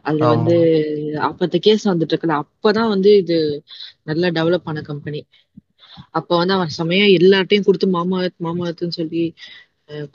அதுல 0.07 0.27
வந்து 0.33 0.55
அப்பத்த 1.29 1.59
கேஸ் 1.67 1.85
வந்துட்டு 1.87 2.13
இருக்குல்ல 2.13 2.37
அப்பதான் 2.43 2.91
வந்து 2.93 3.11
இது 3.21 3.37
நல்லா 4.09 4.29
டெவலப் 4.37 4.63
ஆன 4.65 4.83
கம்பெனி 4.83 5.21
அப்ப 6.17 6.29
வந்து 6.37 6.53
அவன் 6.53 6.75
செமையா 6.77 7.05
எல்லார்ட்டையும் 7.17 7.67
கொடுத்து 7.67 7.87
மாமா 7.95 8.17
மாமாத்துன்னு 8.39 8.97
சொல்லி 8.99 9.23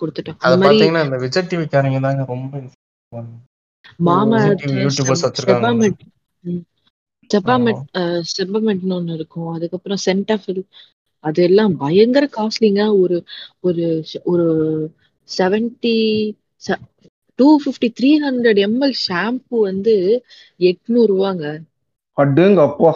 கொடுத்துட்டான். 0.00 0.40
அது 0.44 0.56
பாத்தீங்கன்னா 0.62 1.02
இந்த 1.06 1.18
விஜய் 1.24 1.50
தாங்க 2.06 2.22
ரொம்ப 2.26 2.52
டிவி 4.58 4.76
யூடியூபர்ஸ் 4.84 5.24
வச்சிருக்காங்க. 5.26 5.68
செபாமெட் 5.68 6.02
ஆமா. 7.50 7.74
செபாமெட் 7.74 7.82
செபாமெட்னு 8.32 8.96
ஒண்ணு 8.98 9.14
இருக்கும். 9.18 9.48
அதுக்கப்புறம் 9.54 10.02
சென்டாஃபில் 10.06 10.62
அது 11.26 11.42
எல்லாம் 11.42 11.74
பயங்கர 11.76 12.24
காஸ்ட்லிங்க 12.36 12.84
ஒரு 13.00 13.18
ஒரு 13.60 13.86
ஒரு 14.24 14.46
seventy 15.28 15.96
two 17.38 17.48
fifty 17.62 17.88
three 17.98 18.10
hundred 18.24 18.60
ML 18.66 18.94
shampoo 19.06 19.58
வந்து 19.60 19.94
எட்நூறு 20.60 21.10
ரூபாங்க. 21.12 21.44
அடேங்க 22.16 22.60
அப்பா. 22.68 22.92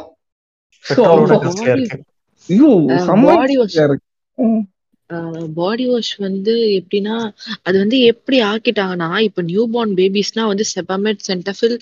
பாடி 5.55 5.85
வாஷ் 5.87 6.13
வந்து 6.19 6.53
எப்படின்னா 6.79 7.15
அது 7.63 7.77
வந்து 7.79 7.99
எப்படி 8.11 8.39
ஆக்கிட்டாங்கன்னா 8.43 9.19
இப்ப 9.19 9.43
நியூ 9.43 9.69
பார்ன் 9.73 9.95
பேபிஸ்னா 9.95 10.45
வந்து 10.47 10.65
செபமெட் 10.75 11.25
சென்டஃபில் 11.29 11.77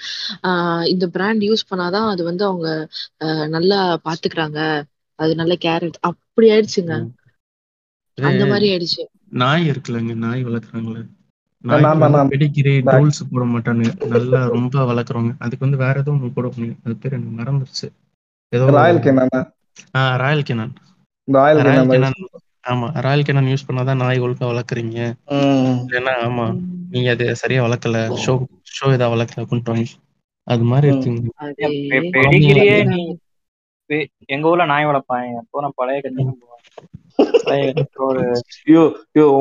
இந்த 0.87 1.07
பிராண்ட் 1.09 1.43
யூஸ் 1.43 1.69
பண்ணாதான் 1.71 2.09
அது 2.09 2.25
வந்து 2.25 2.45
அவங்க 2.45 2.69
நல்லா 3.49 3.81
பாத்துக்கிறாங்க. 4.05 4.61
அது 5.19 5.33
நல்ல 5.35 5.55
கேரட். 5.61 5.99
அப்படி 6.11 6.47
ஆயிடுச்சுங்க. 6.51 6.95
அந்த 8.19 8.43
மாதிரி 8.51 8.67
ஆயிடுச்சு. 8.71 9.03
நாய் 9.39 9.65
இருக்குல்லங்க 9.71 10.15
நாய் 10.19 10.43
வளர்க்குறாங்களே. 10.45 11.03
டோல்ஸ் 12.93 13.21
போட 13.31 13.45
மாட்டானுங்க. 13.47 13.93
நல்லா 14.13 14.41
ரொம்ப 14.49 14.85
வளர்க்குறவங்க. 14.85 15.33
அதுக்கு 15.39 15.67
வந்து 15.67 15.77
வேற 15.77 15.95
ஏதோ 15.99 16.11
ஒன்று 16.11 16.31
போட 16.33 16.49
முடியும் 16.49 16.81
அது 16.85 16.97
பேர் 16.97 17.13
எனக்கு 17.13 17.39
மறந்துருச்சு. 17.39 17.89
ஏதோ 18.53 18.67
Royal 18.77 19.01
Royal 20.19 20.47
Canin. 20.49 20.73
Royal 21.29 21.65
Canin 21.67 21.83
Canin. 21.93 22.17
ஆமா 22.65 22.87
ராயல் 23.01 23.23
கேனான் 23.23 23.51
யூஸ் 23.51 23.67
பண்ணாதான் 23.69 23.97
நாய் 23.97 24.21
ஒழுங்கா 24.21 24.47
வளர்க்குறீங்க. 24.49 24.99
இல்லைன்னா 25.87 26.15
ஆமா 26.23 26.47
நீங்க 26.91 27.09
அது 27.11 27.25
சரியா 27.37 27.61
வளர்க்கல. 27.65 27.99
ஷோ 28.23 28.35
ஷோ 28.73 28.87
இதா 28.95 29.09
வளர்க்கல 29.15 29.47
கொண்டு 29.47 29.85
அது 30.47 30.65
மாதிரி. 30.65 30.89
இருக்குங்க. 30.91 31.31
எங்க 34.35 34.45
ஊர்ல 34.51 34.65
நாய் 34.73 34.89
வளர்ப்பாங்க. 34.89 35.41
போன 35.53 35.71
பழைய 35.79 35.99
கஞ்சி 36.05 36.25
பழைய 37.45 37.69
ஐயோ 38.67 38.83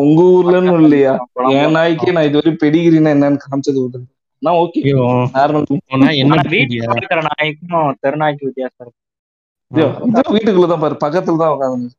உங்க 0.02 0.22
ஊர்லன்னு 0.36 0.74
இல்லையா? 0.82 1.14
என் 1.58 1.76
நாய்க்கே 1.78 2.14
நான் 2.16 2.30
இதுவரை 2.30 2.54
பெடிகிரினா 2.64 3.14
என்னன்னு 3.16 3.44
காமிச்சது 3.46 4.02
நான் 4.42 4.58
ஓகே. 4.62 4.80
நாய்க்கும் 7.30 7.94
தெருநாய்க்கு 8.04 8.48
வித்தியாசம் 8.50 8.84
இருக்கு. 8.84 9.00
ஐயோ 9.72 9.88
இது 10.10 10.34
வீட்டுக்குள்ளதான் 10.36 10.84
பாரு. 10.84 10.96
பக்கத்துல 11.06 11.42
தான் 11.44 11.54
உட்காந்து 11.56 11.90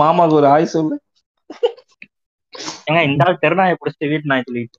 மாமாக்கு 0.00 0.36
ஒரு 0.40 0.48
ஆய் 0.54 0.72
சொல்லு. 0.74 0.96
ஏங்க 2.88 3.00
இந்த 3.08 3.24
ஆள் 3.26 3.42
தெருநாயை 3.42 3.74
பிடிச்சிட்டு 3.76 4.10
வீட்டு 4.12 4.30
நாய் 4.30 4.46
சொல்லிட்டு 4.46 4.78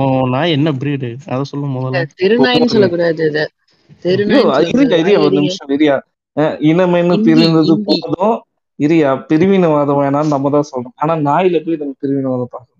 உன் 0.00 0.32
நாய் 0.34 0.54
என்ன 0.56 0.68
பிரீடு 0.80 1.10
அதை 1.32 1.42
சொல்லும் 1.50 1.74
முதல்ல. 1.76 2.02
திருநாயின்னு 2.20 2.72
சொல்லக்கூடாது 2.74 3.26
இனமென்னு 6.68 7.16
பிரிந்தது 7.26 7.74
போதும்? 7.86 8.36
இரியா 8.78 9.08
பிரிவினவாதம் 9.30 10.00
வேணாம்னு 10.00 10.32
நம்ம 10.32 10.50
தான் 10.50 10.68
சொல்றோம் 10.70 10.94
ஆனா 10.94 11.14
நாயில 11.28 11.56
போய் 11.64 11.76
நம்ம 11.76 11.94
பிரிவினவாதம் 12.02 12.52
பார்க்கணும். 12.52 12.76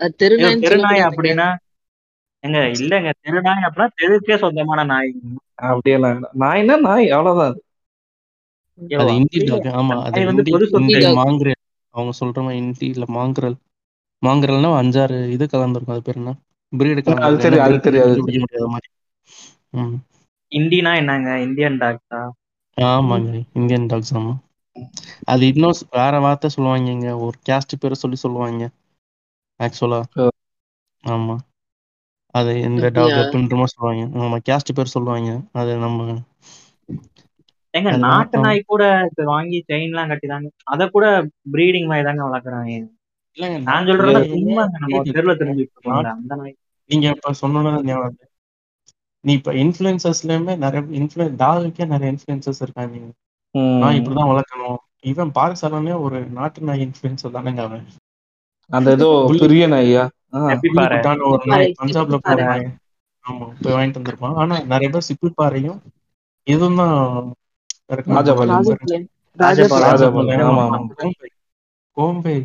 அது 0.00 0.08
ஐயோ, 0.08 0.16
தெருநாயின்னு 0.22 0.64
தெருநாய் 0.64 1.00
சொல்லக்கூடாதுங்க 1.00 1.08
அப்படின்னா 1.10 1.48
எங்க 2.44 2.58
இல்லங்க. 2.76 3.10
தெருநாய் 3.24 3.66
அப்படின்னா 3.66 3.88
தெருக்கே 4.00 4.36
சொந்தமான 4.36 4.84
நாய். 4.84 5.10
அப்படியெல்லாம். 5.68 6.20
நாய்னா 6.40 6.76
நாய் 6.80 7.10
அவ்வளவுதான் 7.10 7.50
அது. 7.50 7.60
ஐயோ, 8.80 8.98
அது 9.02 9.14
இந்தி 9.14 9.38
அப்படி 9.38 9.50
டாக். 9.52 9.74
ஆமா 9.80 9.96
அது 10.02 10.14
நாய் 10.16 10.24
வந்து 10.24 10.42
இந்தி 10.42 10.54
பொது 10.56 10.66
சொத்து. 10.66 10.82
இந்தி 10.82 11.00
dog. 11.06 11.16
மாங்குரல். 11.20 11.58
அவங்க 11.94 12.12
சொல்ற 12.20 12.38
மாதிரி 12.38 12.60
இந்தி 12.64 12.86
இல்ல 12.86 13.04
மாங்குரல். 13.08 13.56
மாங்குரல்னா 14.22 14.70
அஞ்சாறு 14.80 15.18
இது 15.30 15.44
கலந்துருக்கும். 15.46 15.96
அது 15.96 16.02
பேர் 16.02 16.16
என்ன? 16.16 16.32
பிரீடு 16.72 16.98
அது 16.98 17.04
கலந்துருக்கும். 17.10 17.84
தெரியும் 17.86 18.06
அது 18.06 18.18
என்ன 18.18 18.48
தெரியும் 18.48 18.76
இந்தினா 20.52 20.92
என்னங்க? 20.96 21.30
இந்தியன் 21.40 21.80
டாக்ஸா? 21.80 22.20
ஆமாங்க 22.78 23.30
இந்தியன் 23.54 23.86
டாக்ஸ் 23.86 24.14
ஆமா. 24.14 24.32
அது 25.24 25.42
இன்னும் 25.46 25.80
வேற 25.90 26.14
வார்த்தை 26.20 26.50
சொல்லுவாங்கங்க. 26.54 27.10
ஒரு 27.20 27.36
கேஸ்ட் 27.48 27.80
பேரை 27.80 27.98
சொல்லி 27.98 28.18
சொல்லுவாங்க. 28.18 28.62
ஆக்சுவலா. 29.60 30.00
ஆமா. 31.04 31.36
அது 32.34 32.52
இந்த 32.60 32.84
அப்படியா 32.84 32.96
டாக் 32.96 33.18
அப்படின்றமா 33.22 33.66
சொல்லுவாங்க. 33.66 34.04
ஆமா 34.20 34.38
கேஸ்ட் 34.48 34.74
பேர் 34.74 34.94
சொல்லுவாங்க. 34.94 35.30
அது 35.54 35.72
நம்ம 35.78 36.08
ஏங்க 37.74 37.90
நாட்டு 38.00 38.36
நாய் 38.38 38.60
கூட 38.64 38.82
வாங்கி 39.26 39.58
செயின் 39.66 39.90
எல்லாம் 39.90 40.10
கட்டிதாங்க. 40.10 40.48
அத 40.64 40.88
கூட 40.88 41.04
ப்ரீடிங் 41.52 41.86
மாதிரி 41.86 42.06
தாங்க 42.08 42.22
வளர்க்குறாங்க. 42.26 42.72
இல்லைங்க 43.38 43.58
நான் 43.68 43.88
வந்து 43.90 44.10
சும்மா 44.32 44.62
நம்ம 44.74 45.02
தெருல. 45.10 45.34
தெரிஞ்சுட்டு 45.40 45.92
அந்த 46.12 46.34
நாய். 46.36 46.56
நீங்க 46.90 47.06
இப்ப 47.14 47.34
சொன்னோன்னு 47.42 47.72
ஞாபகம். 47.84 48.18
நீ 49.24 49.32
இப்ப 49.32 49.52
இன்ஃபுளுசர்ஸ்லயுமே 49.52 50.56
நிறைய 50.56 51.00
இன்ஃபுளு 51.00 51.24
டாகுக்கே 51.42 51.86
நிறைய 51.86 52.08
இன்ஃபுளுசர்ஸ் 52.12 52.60
இருக்காங்க. 52.60 52.94
நான். 53.80 53.94
இப்படிதான் 53.94 54.30
வளர்க்கணும். 54.32 54.78
இவன் 55.02 55.30
பாரசாலமே 55.34 56.00
ஒரு 56.00 56.18
நாட்டு 56.30 56.62
நாய் 56.62 56.84
இன்ஃபுளுசர் 56.86 57.36
தானேங்க 57.36 57.62
அவன். 57.62 57.84
அந்த 58.70 58.90
ஏதோ 58.90 59.06
பெரிய 59.26 59.38
புள்ளிக்குட்டான 60.64 61.24
ஒரு 61.30 61.44
நாய் 61.46 61.74
பஞ்சாப்ல 61.80 62.18
போற. 62.26 62.42
நாய் 62.50 62.66
ஆமா 63.24 63.46
போய் 63.62 63.74
வாங்கிட்டு 63.74 64.00
வந்திருப்பான். 64.00 64.34
ஆனா 64.34 64.54
நிறைய 64.72 64.88
பேர் 64.90 65.08
சிப்பிப்பாறையும் 65.08 65.80
இதுவும் 66.46 66.76
தான். 66.76 67.32
கோம்பை 70.96 71.30
கோம்பை. 71.96 72.36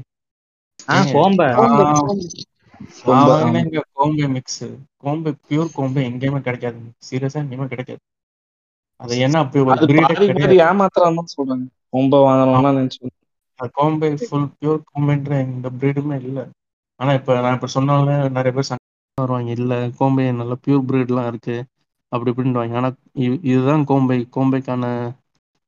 கோம்ப 3.00 3.28
கோம்பை, 3.28 3.36
கோம்பை. 3.36 3.42
கோம்பை, 3.42 3.62
இங்க 3.64 3.82
கோம்பை 3.94 4.28
மிக்ஸ் 4.30 4.64
கோம்பை 4.98 5.32
பியூர் 5.48 5.74
கோம்பை 5.74 6.04
எங்கேயுமே 6.08 6.42
கிடைக்காது. 6.42 6.80
சீரியஸா 7.08 7.40
எங்கேயுமே 7.44 7.68
கிடைக்காது. 7.68 8.02
அது 9.00 9.14
என்ன 9.20 9.38
அப்படி 9.40 9.62
சொல்றாங்க. 11.34 11.66
ரொம்ப 11.90 12.14
வாங்கணும்னா 12.26 12.72
நினைச்சு 12.78 13.02
கோம்பை 13.74 14.10
ஃபுல் 14.22 14.50
பியூர் 14.56 14.82
கோம்பைன்ற 14.90 15.32
எந்த 15.46 15.70
பிரீடுமே 15.80 16.16
இல்ல. 16.22 16.40
ஆனா 17.00 17.14
இப்ப 17.14 17.40
நான் 17.42 17.54
இப்ப 17.54 17.68
சொன்னாலே 17.68 18.16
நிறைய 18.30 18.52
பேர் 18.52 18.70
சண்டை 18.70 18.84
வருவாங்க. 19.18 19.52
இல்ல 19.52 19.74
கோம்பை 19.98 20.32
நல்ல 20.34 20.54
பியூர் 20.64 20.88
பிரீட்லாம் 20.90 21.28
இருக்கு. 21.28 21.56
அப்படி 22.12 22.32
இப்படின்னுவாங்க. 22.32 22.76
ஆனா 22.76 22.90
இதுதான் 23.52 23.84
கோம்பை. 23.84 24.18
கோம்பைக்கான 24.36 24.86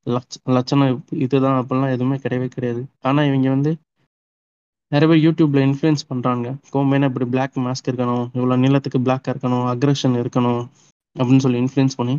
லட்ச 0.06 0.36
லட்சணம் 0.50 0.94
இதுதான். 1.18 1.58
அப்படிலாம் 1.62 1.94
எதுவுமே 1.94 2.18
கிடையவே 2.18 2.48
கிடையாது. 2.48 2.82
ஆனா 3.02 3.24
இவங்க 3.24 3.50
வந்து 3.50 3.72
நிறைய 4.92 5.08
பேர் 5.10 5.24
யூடியூப்ல 5.24 5.60
இன்ஃப்ளூயன்ஸ் 5.64 6.08
பண்றாங்க. 6.08 6.46
கோம்பைனா 6.72 7.04
இப்படி 7.04 7.26
பிளாக் 7.26 7.56
மாஸ்க் 7.58 7.90
இருக்கணும். 7.90 8.26
இவ்வளவு 8.34 8.62
நீளத்துக்கு 8.64 9.00
பிளாக் 9.02 9.30
இருக்கணும். 9.30 9.66
அக்ரஷன் 9.72 10.18
இருக்கணும். 10.22 10.62
அப்படின்னு 11.16 11.38
சொல்லி 11.38 11.60
இன்ஃப்ளூயன்ஸ் 11.60 11.98
பண்ணி 11.98 12.16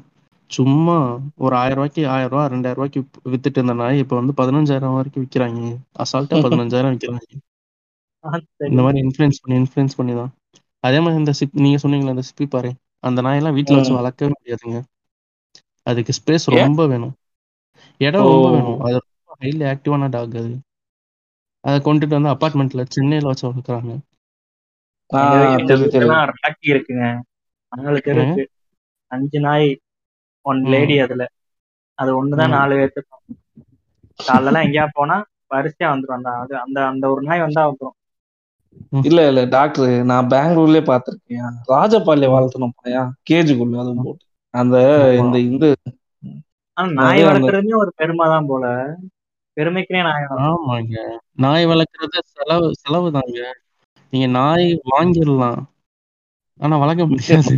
சும்மா 0.50 0.96
ஒரு 1.38 1.54
ஆயிரம் 1.56 1.78
ரூபாய்க்கு 1.78 2.02
ஆயிரம் 2.08 2.30
ரூபாய் 2.30 2.48
ரெண்டாயிரம் 2.48 2.78
ரூபாய்க்கு 2.78 3.00
வித்துட்டு 3.30 3.58
இருந்த 3.58 3.74
நாய் 3.74 3.98
இப்ப 3.98 4.16
வந்து 4.16 4.32
பதினஞ்சாயிரம் 4.36 4.94
வரைக்கும் 4.94 5.24
விக்கிறாங்க. 5.24 5.60
அசால்ட்டா 5.98 6.36
பதினஞ்சாயிரம் 6.46 6.94
விக்கிறாங்க. 6.94 7.26
இந்த 8.68 8.80
மாதிரி 8.82 8.98
இன்ஃப்ளூயன்ஸ் 9.04 9.40
பண்ணி 9.42 9.56
இன்ஃப்ளூயன்ஸ் 9.60 9.96
பண்ணி 9.96 10.14
தான். 10.14 10.30
அதே 10.84 10.98
மாதிரி 11.00 11.18
இந்த 11.18 11.32
சிப் 11.32 11.56
நீங்க 11.56 11.78
சொன்னீங்களா 11.82 12.14
இந்த 12.14 12.24
சிப்பி 12.28 12.46
பாரு 12.48 12.70
அந்த 13.04 13.22
நாயெல்லாம் 13.22 13.56
வீட்ல 13.58 13.78
வச்சு. 13.78 13.92
வளர்க்கவே 13.94 14.30
முடியாதுங்க. 14.34 14.78
அதுக்கு 15.86 16.12
ஸ்பேஸ்? 16.14 16.46
ரொம்ப 16.56 16.86
வேணும். 16.86 17.14
இடம். 18.00 18.28
ரொம்ப 18.28 18.46
வேணும். 18.50 18.80
அது 18.80 18.96
ரொம்ப 19.04 19.36
ஹைலி 19.40 19.64
ஆக்டிவான 19.72 20.08
டாக் 20.10 20.36
அது. 20.36 20.52
அதை 21.68 21.78
கொண்டுட்டு 21.80 22.16
வந்து 22.16 22.32
அபார்ட்மெண்ட்ல 22.32 22.84
சென்னையில 22.90 23.30
வச்சு 23.30 23.46
வளர்க்குறாங்க. 23.46 23.92
இருக்குங்க. 26.70 27.06
தெரு 28.04 28.18
இருக்கு. 28.18 28.44
அஞ்சு 29.10 29.38
நாய் 29.40 29.68
ஒன். 30.46 30.60
லேடி 30.72 30.96
அதுல. 31.04 31.24
அது 31.98 32.10
ஒண்ணுதான். 32.18 32.54
நாலு 32.56 32.74
பேர்த்துக்கும் 32.78 33.24
காலைல 34.20 34.62
எங்கேயா 34.66 34.86
போனா 34.92 35.16
வரிசையா 35.50 35.88
வந்துரும். 35.92 36.18
அந்த 36.18 36.30
அது 36.42 36.54
அந்த 36.64 36.78
அந்த 36.88 37.04
ஒரு 37.10 37.22
நாய் 37.24 37.40
வந்தா 37.40 37.62
வந்துரும். 37.66 37.96
இல்ல 39.02 39.20
இல்ல 39.28 39.40
டாக்டர் 39.48 39.90
நான் 40.04 40.30
பெங்களூர்லயே 40.30 40.82
பாத்திருக்கேன் 40.84 41.56
ராஜபாளையம் 41.68 42.34
வளர்த்தணும் 42.34 42.76
பையா? 42.78 43.02
கேஜுக்குள்ள 43.30 43.80
அதுவும் 43.80 44.02
போட்டு. 44.02 44.24
அந்த. 44.54 44.76
இந்த 45.20 45.38
இந்த. 45.48 45.66
ஆனா 46.76 46.88
நாய் 46.98 47.22
வளர்க்குறதுமே 47.24 47.74
ஒரு 47.76 47.92
பெருமை 47.96 48.26
தான் 48.28 48.48
போல. 48.48 48.66
பெருமைக்குனே 49.58 50.02
நாய். 50.04 50.26
ஆமாங்க 50.44 50.96
நாய் 51.38 51.64
வளர்க்குறது 51.66 52.18
செலவு 52.32 52.68
செலவு 52.80 53.08
தாங்க 53.12 53.38
நீங்க 54.12 54.26
நாய் 54.34 54.66
வாங்கிடலாம் 54.88 55.60
ஆனா 56.60 56.76
வளர்க்க 56.78 57.04
முடியாது 57.08 57.54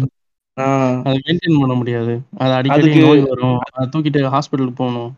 ஆ. 0.57 0.65
அத 1.05 1.13
மெயின்டெயின் 1.21 1.61
பண்ண 1.61 1.75
முடியாது. 1.77 2.15
அது 2.41 2.53
அடிக்கடி 2.57 2.91
நோய் 2.99 3.23
வரும். 3.27 3.59
அத 3.67 3.87
தூக்கிட்டு 3.93 4.21
ஹாஸ்பிட்டலுக்கு 4.35 4.81
போணும். 4.81 5.11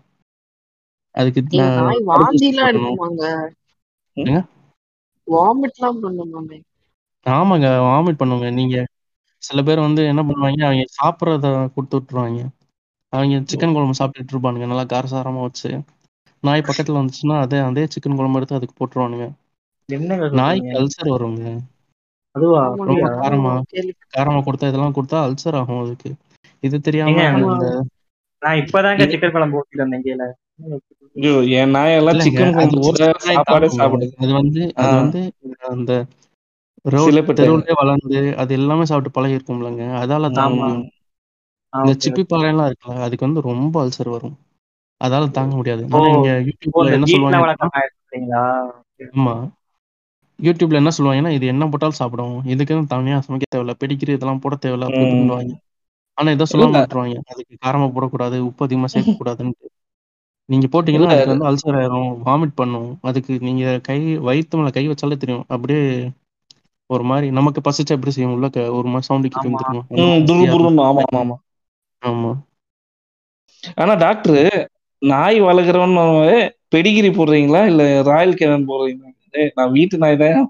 அதுக்கு 1.14 1.40
நாய் 1.78 2.00
வாந்திலாம். 2.10 2.70
எடுக்குமாங்க? 2.70 3.22
வாமிட்லாம் 5.28 6.00
பண்ணுமாமே! 6.02 6.58
ஆமாங்க. 7.26 7.68
வாமிட் 7.84 8.20
பண்ணுங்க. 8.20 8.46
நீங்க 8.54 8.76
சில 9.42 9.58
பேர் 9.64 9.80
வந்து 9.80 10.02
என்ன 10.06 10.22
பண்ணுவாய்ங்க, 10.22 10.62
அவைங்க 10.66 10.86
சாப்பிடுறத 10.96 11.46
குடுத்து 11.74 11.96
விட்டுருவாய்ங்க. 11.98 12.42
அவைங்க 13.12 13.36
சிக்கன் 13.50 13.74
குழம்பு 13.74 13.98
சாப்பிட்டுட்டு 13.98 14.34
இருப்பானுங்க. 14.34 14.66
நல்லா 14.66 14.86
காரசாரமா 14.90 15.42
வச்சு. 15.42 15.70
நாய் 16.42 16.64
பக்கத்துல 16.64 16.98
வந்துச்சுன்னா, 16.98 17.36
அதே 17.40 17.58
அதே 17.62 17.84
சிக்கன் 17.88 18.16
குழம்பு 18.16 18.38
எடுத்து 18.38 18.54
அதுக்கு 18.54 18.76
போட்டுருவானுங்க. 18.78 19.26
சொல்றீங்க? 20.32 20.38
நாய்க்கு 20.38 20.78
அல்சர் 20.78 21.12
வருங்க. 21.12 21.44
அதுவா? 22.34 22.62
ரொம்ப? 22.84 23.06
காரமா. 23.16 23.54
காரமா 24.14 24.40
குடுத்தா 24.42 24.70
இதெல்லாம் 24.70 24.96
குடுத்தா 24.96 25.18
அல்சர் 25.26 25.58
ஆகும் 25.58 25.82
அதுக்கு. 25.82 26.10
இது 26.62 26.76
தெரியாம 26.80 27.24
நான் 28.42 28.60
இப்பதாங்க 28.62 29.02
சிக்கன் 29.10 29.34
குழம்பு 29.34 29.58
ஊத்திட்டு 29.58 29.84
வந்தேன் 29.84 30.04
கீழ. 30.04 30.22
ஐயோ! 31.16 31.32
என் 31.56 31.74
நாயெல்லாம். 31.74 32.20
சிக்கன் 32.24 32.54
நாய் 32.54 32.72
சாப்பாடே. 33.28 33.68
சாப்பிடுது. 33.76 34.14
அது 34.18 34.32
வந்து. 34.32 34.62
அது 34.76 34.92
வந்து 34.96 35.20
அந்த 35.70 35.92
தெருவுலயே 37.36 37.74
வளர்ந்து, 37.76 38.10
அது 38.36 38.52
எல்லாமே 38.54 38.84
சாப்பிட்டு 38.84 39.16
பழகிருக்கும்லங்க. 39.16 39.82
அதால 40.00 40.30
தாங்க 40.30 40.48
ஆமா. 40.48 40.68
முடியும். 40.68 40.86
ஆ 41.72 41.80
இந்த 41.82 41.92
சிப்பி. 42.02 42.22
பாறைலாம் 42.26 42.68
இருக்குல்ல, 42.68 43.04
அதுக்கு 43.04 43.26
வந்து 43.26 43.42
ரொம்ப 43.42 43.74
அல்சர் 43.82 44.10
வரும். 44.10 44.36
அதால 45.02 45.24
தாங்க 45.32 45.52
முடியாது. 45.54 45.82
இங்க 45.86 45.98
இந்த 46.90 47.06
என்ன. 48.12 48.34
ஆமா. 49.12 49.34
YouTubeல 50.38 50.74
என்ன 50.74 50.90
சொல்லுவாங்கன்னா, 50.90 51.30
இது 51.30 51.46
என்ன 51.46 51.64
போட்டாலும் 51.68 51.98
சாப்பிடும். 51.98 52.36
இதுக்குன்னு 52.48 52.86
தனியா 52.86 53.18
சமைக்க 53.20 53.46
தேவையில்ல. 53.48 53.74
பெடிகிரி 53.78 54.12
இதெல்லாம் 54.12 54.40
போட 54.40 54.56
தேவையில்ல. 54.60 54.88
அப்படி. 54.88 55.06
இப்படின்னுவாய்ங்க. 55.06 55.56
ஆனா 56.18 56.30
இத 56.30 56.44
இல்ல, 56.54 56.64
சொல்லாம 56.64 56.78
விட்டுருவாய்ங்க. 56.78 57.20
அதுக்கு 57.32 57.54
காரமா 57.62 57.86
போடக்கூடாது, 57.94 58.38
உப்பு 58.48 58.64
அதிகமா 58.64 58.88
சேர்க்கக்கூடாதுன்ட்டு. 58.92 59.68
நீங்க 60.48 60.66
போட்டீங்கன்னா. 60.68 61.10
அதுக்கு 61.10 61.32
வந்து 61.32 61.48
அல்சர் 61.48 61.78
ஆயிரும், 61.78 62.10
வாமிட் 62.24 62.54
பண்ணும். 62.54 62.88
அதுக்கு 63.02 63.32
நீங்க 63.40 63.64
கை 63.82 63.98
வயித்து 64.26 64.58
மேல 64.58 64.70
கை 64.70 64.84
வச்சாலே 64.88 65.16
தெரியும். 65.16 65.46
அப்படியே 65.48 65.82
ஒரு 66.90 67.04
மாரி 67.04 67.28
நமக்கு 67.30 67.60
பசிச்சா 67.60 67.92
எப்படி 67.92 68.12
செய்யும்? 68.12 68.34
உள்ள 68.34 68.46
ஒரு 68.72 68.88
மாரி 68.88 69.04
சவுண்ட் 69.04 69.28
கேட்கும் 69.28 69.58
ஆமா. 69.58 69.60
தெரியுமா? 69.60 69.82
அந்த 69.92 70.02
ம். 70.02 70.10
மாரி 70.10 70.24
செய்ய 70.30 70.50
துருதுருன்னு. 70.50 70.82
ஆமா, 70.84 71.02
ஆரம்பிச்சுரும். 71.02 71.08
ஆமா, 71.10 71.22
ஆமா. 71.22 71.36
ஆமா. 72.02 72.32
ஆனா 73.76 73.92
டாக்டரு, 73.98 74.42
நாய் 75.02 75.38
வளர்க்குறவன்னாவே 75.40 76.38
பெடிகிரி 76.72 77.10
போடுறீங்களா? 77.12 77.60
இல்ல 77.66 77.82
ராயல் 78.10 78.38
கேனன் 78.40 78.68
போடுறீங்களா? 78.68 79.10
நான் 79.58 79.74
வீட்டு 79.76 79.96
நாய் 80.02 80.20
தான். 80.22 80.42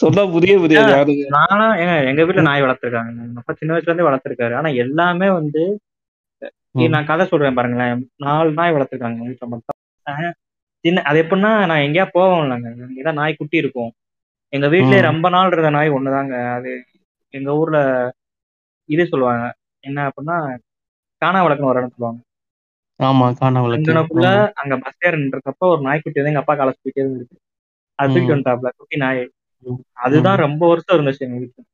சொன்னா 0.00 0.22
ஏங்க 0.48 0.60
புரியாது 0.62 0.90
யாருக்கு. 0.92 1.26
நான்லாம் 1.34 1.74
ஏங்க 1.80 1.94
எங்க 2.10 2.22
வீட்ல 2.22 2.42
ம். 2.42 2.48
நாய் 2.48 2.64
வளர்த்துருக்காங்க. 2.64 3.10
அப்பா 3.40 3.52
சின்ன 3.54 3.72
வயசுல 3.74 3.90
இருந்தே 3.90 4.06
வளர்த்துருக்காரு. 4.08 4.54
ஆனா 4.60 4.70
எல்லாமே 4.84 5.28
வந்து. 5.38 5.62
நான் 6.92 7.08
கதை 7.08 7.24
சொல்றேன் 7.26 7.56
பாருங்களேன். 7.56 7.94
4 8.24 8.50
நாய் 8.58 8.74
வளர்த்துருக்காங்க 8.74 9.18
மொத்தம். 9.52 9.78
அ 10.06 10.14
சின்ன 10.84 11.02
அது 11.08 11.18
எப்படின்னா, 11.22 11.52
நான் 11.70 11.84
எங்கேயாவது 11.86 12.16
போவோம்லங்க. 12.16 12.68
ஏதாவது 13.00 13.18
நாய் 13.18 13.38
குட்டி 13.38 13.56
இருக்கும். 13.62 13.90
எங்க 14.52 14.66
வீட்லயே. 14.72 15.02
ரொம்ப 15.08 15.26
நாள் 15.34 15.52
இருந்த 15.52 15.70
நாய் 15.76 15.94
ஒண்ணுதாங்க. 15.96 16.34
அது 16.56 16.70
எங்க 17.34 17.50
ஊர்ல 17.60 17.78
இது 18.88 19.04
சொல்லுவாங்க. 19.10 19.44
என்ன 19.84 19.98
அப்படின்னா, 20.08 20.36
கானா 21.22 21.40
வளர்க்கன்னு 21.44 21.72
ஒரு 21.72 21.80
இடம் 21.80 21.94
சொல்லுவாங்க. 21.94 22.20
ஆமா. 23.00 23.26
கானாவிளக்கு. 23.40 23.78
அங்கனக்குள்ள 23.80 24.26
ஆமா. 24.30 24.50
அங்க 24.54 24.76
பஸ் 24.78 25.04
ஏற 25.06 25.16
நின்றப்போ 25.16 25.66
ஒரு 25.68 25.82
நாய்க்குட்டி 25.82 26.20
வந்து 26.20 26.30
எங்க 26.30 26.38
அப்பா 26.38 26.54
கால 26.54 26.70
சுத்திட்டே 26.70 27.00
இருந்துச்சு. 27.00 27.36
அது 27.98 28.08
தூக்கிட்டு 28.08 28.32
ம். 28.32 28.34
வந்துட்டாப்ல. 28.34 28.68
குட்டி 28.76 28.96
நாய். 28.96 29.22
அதுதான் 29.98 30.38
ரொம்ப 30.38 30.68
வருஷம் 30.68 30.96
இருந்துச்சு 30.96 31.20
எங்க 31.20 31.38
வீட்ல. 31.38 31.60
ம். 31.60 31.66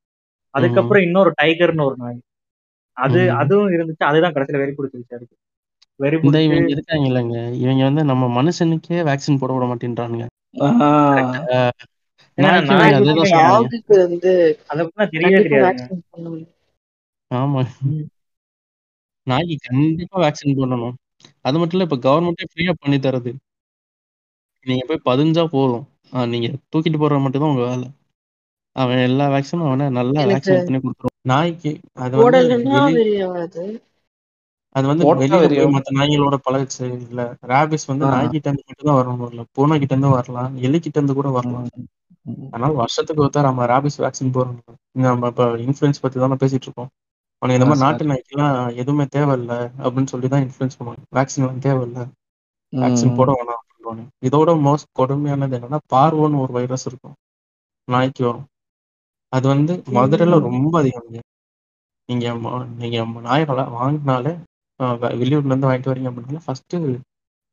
அதுக்கப்புறம் 0.54 1.02
இன்னொரு 1.02 1.32
டைகர்ன்னு 1.42 1.84
ஒரு 1.84 1.96
நாய். 1.96 2.18
அது. 2.96 3.20
அதுவும் 3.32 3.70
இருந்துச்சு. 3.70 4.04
அதுதான் 4.04 4.32
கடைசியில 4.32 4.58
வெறி 4.58 4.72
புடிச்சிருச்சு 4.72 5.14
அதுக்கு. 5.14 5.36
வெறி 6.00 6.16
இவைங்க 6.38 6.72
இருக்காங்கல்லங்க, 6.72 7.36
இவைங்க 7.56 7.82
வந்து 7.82 8.04
நம்ம 8.04 8.42
மனுஷனுக்கே 8.42 8.98
வேக்சின் 9.02 9.38
போட 9.38 9.52
விட 9.52 9.66
மாட்டேன்றானுங்க. 9.66 10.24
ஆமா. 17.30 17.60
நாய்க்கு 19.26 19.56
கண்டிப்பா 19.68 20.20
வேக்சின் 20.20 20.56
போடணும். 20.56 20.94
அது 21.44 21.56
மட்டும் 21.58 21.76
இல்ல, 21.76 21.88
இப்ப 21.88 21.98
கவர்மெண்ட்டே 22.02 22.48
ஃப்ரீயா 22.50 22.74
பண்ணி 22.78 22.98
தருது. 23.00 23.32
நீங்க 24.66 24.82
போய் 24.86 25.06
பதிஞ்சா 25.06 25.44
போதும். 25.48 25.84
ஆ 26.12 26.24
நீங்க 26.26 26.48
தூக்கிட்டு 26.70 26.98
போறது 26.98 27.20
மட்டும் 27.20 27.42
தான் 27.42 27.52
உங்க 27.52 27.64
வேல. 27.66 27.84
அவன் 28.76 29.00
எல்லா 29.04 29.24
வேக்சினும் 29.28 29.66
அவனே 29.66 29.86
நல்லா 29.96 30.20
எனக்கு 30.22 30.30
வேக்சினேட் 30.30 30.66
பண்ணி 30.66 30.80
குடுத்துருவான். 30.80 31.16
நாய்க்கு 31.24 31.72
அது 31.98 32.14
வந்து 32.16 32.42
போடலன்னா. 32.42 32.80
அது 34.76 34.86
வந்து 34.86 35.04
போட்டா 35.04 35.36
வெளியில 35.42 35.66
போய். 35.68 35.68
மத்த 35.74 35.94
நாய்களோட 35.96 36.36
பழகுச்சு. 36.42 36.86
இல்ல 37.04 37.20
ரேபிஸ் 37.44 37.86
வந்து 37.86 38.06
ஆ. 38.06 38.10
நாய்க்கிட்ட 38.12 38.48
இருந்து 38.48 38.66
மட்டும் 38.68 38.88
தான் 38.90 38.98
வரணும் 38.98 39.30
இல்ல. 39.30 39.42
பூனைக்கிட்ட 39.54 39.94
இருந்து 39.94 40.10
வரலாம். 40.16 40.52
எலிக்கிட்ட 40.62 40.98
இருந்து 40.98 41.14
கூட 41.14 41.30
வரலாம். 41.30 41.68
ம். 41.72 41.88
ம். 42.26 42.52
அதனால 42.52 42.72
வருஷத்துக்கு 42.74 43.22
ஒருக்கா 43.24 43.40
நம்ம 43.42 43.66
ரேபிஸ் 43.66 43.98
வேக்சின் 43.98 44.34
போடணும். 44.34 44.78
நம்ம 45.02 45.28
இப்ப 45.28 45.46
இன்ஃபுளுன்ஸ் 45.64 46.02
பத்தி 46.02 46.18
தானே 46.18 46.38
பேசிட்டு 46.42 46.68
இருக்கோம். 46.68 46.90
அவனுங்க 47.42 47.58
இந்த 47.58 47.66
சார். 47.66 47.82
நாட்டு 47.84 48.04
நாய்க்கெல்லாம் 48.10 48.52
எதுவுமே 48.82 49.04
தேவையில்ல 49.10 49.52
அப்படின்னு 49.84 50.12
சொல்லி 50.12 50.28
தான் 50.28 50.44
இன்ஃபுளுன்ஸ் 50.46 50.78
பண்ணுவாங்க. 50.78 51.02
வேக்சின் 51.16 51.44
எல்லாம் 51.44 51.64
தேவையில்ல. 51.66 52.00
வேக்சின் 52.72 53.14
போட. 53.14 53.28
வேணாம் 53.32 53.60
அப்படின்னுவானுங்க. 53.60 54.08
இதோட 54.22 54.50
மோஸ்ட் 54.64 54.88
கொடுமையானது 54.98 55.56
என்னன்னா, 55.58 55.80
பார்வோன்னு 55.94 56.42
ஒரு 56.44 56.52
வைரஸ் 56.52 56.86
இருக்கும். 56.86 57.16
நாய்க்கு 57.88 58.22
வரும். 58.24 58.46
அது 59.32 59.46
வந்து 59.48 59.72
மதுரையில. 59.96 60.38
ரொம்ப 60.48 60.72
அதிகம்ங்க. 60.80 61.20
நீங்க 62.08 62.26
நீங்க 62.76 62.96
நாய் 63.24 63.44
வள 63.44 63.60
வாங்குனாலே 63.74 64.32
வெளியூர்ல 65.14 65.50
இருந்து 65.50 65.68
வாங்கிட்டு 65.68 65.92
வரீங்க 65.92 66.10
அப்படின்னா, 66.10 66.42
ஃபர்ஸ்ட்டு 66.44 66.78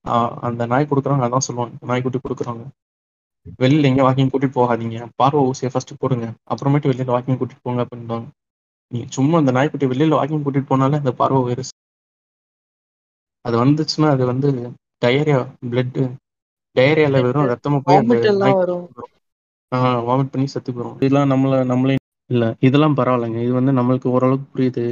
அ 0.05 0.15
அந்த 0.47 0.63
நாய் 0.65 0.89
குடுக்குறவங்க 0.89 1.27
அதான் 1.27 1.45
சொல்லுவாங்க. 1.45 1.75
நாய்க்குட்டி 1.89 2.19
குடுக்குறவங்க. 2.19 2.65
வெளியில 3.59 3.89
எங்கேயும் 3.89 4.07
வாக்கிங் 4.07 4.31
கூட்டிட்டு 4.31 4.57
போகாதீங்க. 4.57 4.97
பார்வை 5.15 5.41
ஊசிய 5.49 5.69
ஃபர்ஸ்ட்டு 5.71 5.99
போடுங்க. 5.99 6.25
அப்புறமேட்டு 6.51 6.91
வெளியில 6.91 7.11
வாக்கிங் 7.11 7.39
கூட்டிட்டு 7.39 7.65
போங்க 7.65 7.81
அப்படின்னுவாங்க. 7.85 8.27
நீங்க 8.93 9.07
சும்மா 9.09 9.37
அந்த 9.37 9.51
நாய்க்குட்டிய 9.51 9.89
வெளியில 9.89 10.17
வாக்கிங் 10.17 10.45
கூட்டிட்டு 10.45 10.71
போனாலே 10.71 10.99
அந்த 11.01 11.13
பார்வை 11.13 11.41
வைரஸ் 11.43 11.73
அது 13.45 13.55
வந்துச்சுன்னா, 13.63 14.09
அது 14.09 14.25
வந்து 14.25 14.49
டயரியா, 15.01 15.39
பிளட்டு 15.69 16.03
டயரியால 16.75 17.21
வெறும் 17.25 17.49
ரத்தமா 17.51 17.79
போய் 17.79 17.97
வாமிட் 17.99 18.27
நாய்க்குட்டி 18.35 18.75
பண்ணி 20.33 20.47
செத்து 20.47 20.71
போயிரும். 20.71 20.97
இதெல்லாம் 20.97 21.31
நம்மள 21.31 21.65
நம்மளே 21.65 21.95
இல்ல 22.29 22.45
இதெல்லாம் 22.59 22.95
பரவாயில்லங்க. 22.95 23.39
இது 23.45 23.53
வந்து 23.53 23.71
நம்மளுக்கு 23.71 24.07
ஓரளவுக்கு 24.07 24.47
புரியுது. 24.53 24.85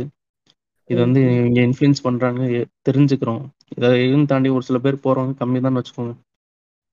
இது. 0.90 1.00
வந்து. 1.00 1.22
இங்க 1.48 1.60
இன்ஃப்ளூயன்ஸ் 1.62 2.04
பண்றாங்க 2.04 2.42
தெரிஞ்சுக்கிறோம். 2.90 3.42
இத 3.76 3.84
இதையும் 3.98 4.26
தாண்டி 4.26 4.50
ஒரு 4.50 4.64
சில 4.64 4.80
பேர் 4.80 5.04
போறவங்க 5.04 5.34
கம்மி 5.42 5.60
தான் 5.62 5.78
வச்சுக்கோங்க. 5.78 6.14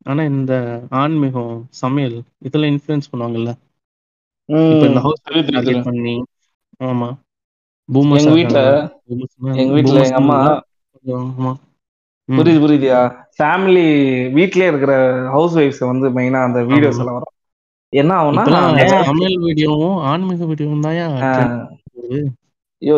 ஆனா 0.06 0.22
இந்த 0.24 0.52
ஆன்மீகம், 1.00 1.54
சமையல் 1.82 2.16
இதுல 2.44 2.68
இன்ஃப்ளூயன்ஸ் 2.72 3.10
பண்ணுவாங்கல்ல. 3.12 3.52
இப்ப 4.72 4.84
இந்த. 4.86 5.00
ஹவுஸ். 5.00 5.22
பண்ணி 5.88 6.14
ஆமா. 6.80 7.08
பூமர்ஸா 7.88 8.30
எங்க 8.30 8.38
வீட்ல 8.38 8.60
எங்க 9.60 9.72
வீட்ல 9.76 9.98
எங்க 10.04 10.18
அம்மா 10.22 10.38
ஆமா. 11.18 11.52
புரியுது, 12.28 12.60
புரியுதுயா. 12.64 12.98
ஃபேமிலி 13.36 13.84
வீட்லயே 14.36 14.70
இருக்கிற 14.70 14.94
ஹவுஸ் 15.30 15.56
ஒய்ஃப்ஸ் 15.58 15.82
வந்து 15.90 16.06
மெயினா 16.16 16.40
அந்த. 16.44 16.60
வீடியோஸ் 16.70 17.00
எல்லாம் 17.02 17.18
வரும். 17.18 17.34
என்ன 17.92 18.12
ஆகும்னா, 18.18 18.44
சமையல் 19.02 19.38
வீடியோவும், 19.46 19.98
ஆன்மீக 20.08 20.46
வீடியோவும் 20.46 20.84
போகுது. 21.88 22.20
ஐயோ! 22.82 22.96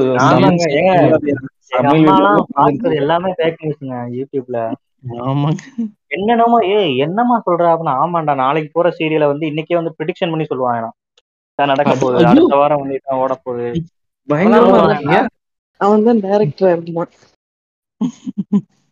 எல்லாமே 3.00 3.30
ஃபேக் 3.38 3.60
நியூஸ்ங்க 3.60 3.96
யூடியூப்ல. 4.16 4.58
ஆமாங்க. 5.22 5.60
என்னென்னமோ 6.14 6.58
ஏய் 6.70 6.94
என்னம்மா 7.04 7.36
சொல்ற? 7.46 7.64
அப்படின்னா 7.72 7.94
ஆமாண்டா 8.02 8.34
நாளைக்கு 8.36 8.70
போற 8.72 8.88
சீரியல 8.98 9.26
வந்து 9.26 9.44
இன்னைக்கே 9.46 9.74
வந்து 9.74 9.96
பிரெடிக்ஷன் 9.98 10.32
பண்ணி 10.32 10.46
சொல்லுவாங்களாம். 10.46 10.96
இதான் 11.60 11.66
நடக்க 11.66 11.96
போகுது. 12.00 12.26
அடுத்த 12.26 12.56
வாரம் 12.56 12.80
வந்து 12.80 13.00
இதான் 13.04 13.14
ஓடப் 13.14 13.40
போகுது. 13.42 13.82
பயங்கரமா 14.28 15.26
அவன் 15.76 16.04
தான் 16.04 16.16
டைரக்டரா. 16.16 17.06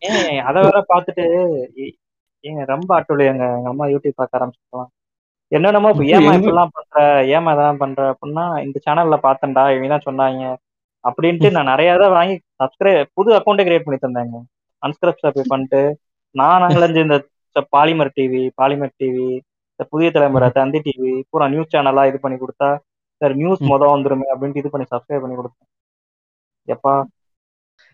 ஏங்க 0.07 0.39
அத 0.41 0.61
வேற 0.61 0.85
பார்த்துட்டு 0.89 1.23
ஏ- 1.79 1.97
ஏங்க 2.43 2.64
ரொம்ப 2.64 3.01
அட்டுழியங்க. 3.01 3.27
எங்க 3.27 3.62
அம்மா 3.64 3.87
யூடியூப் 3.87 4.12
பார்க்க 4.14 4.39
ஆரம்பிச்சுட்டாங்க. 4.39 4.85
என்னென்னமோ 5.49 5.89
இப்ப 5.89 6.03
ஐயோ! 6.03 6.16
ஏம்மா 6.16 6.33
எங்க 6.33 6.51
இப்படிலாம் 6.51 6.66
பண்ற? 6.73 7.27
ஏம்மா 7.27 7.53
இதெல்லாம் 7.53 7.77
பண்ற? 7.77 8.16
அப்படின்னா 8.16 8.64
இந்த 8.64 8.81
சேனல்ல 8.91 9.19
பார்த்தேன்டா. 9.23 9.77
இவங்க 9.77 9.99
தான் 9.99 10.07
சொன்னாங்க. 10.09 10.57
அப்படின்ட்டு 11.05 11.51
நான் 11.51 11.64
நிறைய 11.64 11.95
இதை 11.95 12.09
வாங்கி 12.09 12.41
சப்ஸ்கிரைப் 12.59 13.05
புது 13.14 13.35
அக்கௌண்ட்டே 13.35 13.66
கிரியேட் 13.69 13.97
பண்ணி 13.99 14.21
தந்தேங்க. 14.21 14.41
அன்ஸ்கிரிப்ட் 14.79 15.41
பண்ணிட்டு 15.47 15.99
நான் 16.31 16.62
அங்கலஞ்சு 16.62 17.03
இந்த 17.03 17.25
பாலிமர் 17.77 18.11
டிவி, 18.16 18.51
பாலிமர் 18.62 18.91
டிவி, 18.99 19.41
இந்த 19.79 19.91
புதிய 19.91 20.11
தலைமுறை, 20.11 20.51
தந்தி 20.51 20.79
டிவி, 20.79 21.22
பூரா 21.31 21.49
நியூஸ் 21.49 21.74
சேனலா 21.74 22.07
இது 22.07 22.18
பண்ணி 22.20 22.39
கொடுத்தா 22.39 22.70
சார் 23.20 23.35
நியூஸ் 23.35 23.62
ம். 23.62 23.66
மொத 23.66 23.85
வந்துருமே 23.95 24.26
அப்படின்ட்டு 24.35 24.57
இது 24.57 24.70
பண்ணி 24.70 24.87
சப்ஸ்கிரைப் 24.91 25.20
பண்ணி 25.20 25.37
கொடுத்தேன். 25.37 25.68
எப்பா 26.68 26.95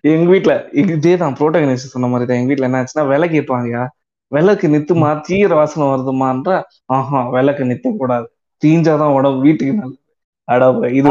எங்க 0.04 0.30
வீட்ல 0.30 0.52
இதேதான் 0.72 1.36
புரோட்டகனிஸ்ட் 1.38 1.92
சொன்ன 1.92 2.08
மாதிரி 2.08 2.26
தான். 2.28 2.36
எங்க 2.36 2.48
வீட்ல 2.48 2.64
என்ன 2.64 2.78
ஆச்சுன்னா, 2.80 3.06
விலை 3.08 3.28
கேட்பாங்கயா. 3.28 3.82
விளக்கு 4.32 4.68
நித்துமா? 4.68 5.20
தீயிர 5.20 5.54
வாசனை 5.54 5.86
வருதுமான்றா, 5.88 6.56
ஆஹா 6.86 7.28
விளக்கு 7.28 7.64
நித்தக் 7.64 7.98
கூடாது. 7.98 8.26
தீஞ்சாதான் 8.62 9.12
உடம்பு 9.12 9.40
வீட்டுக்கு 9.40 9.74
நல்லது. 9.74 9.98
அடா 10.48 10.66
இது 10.90 11.08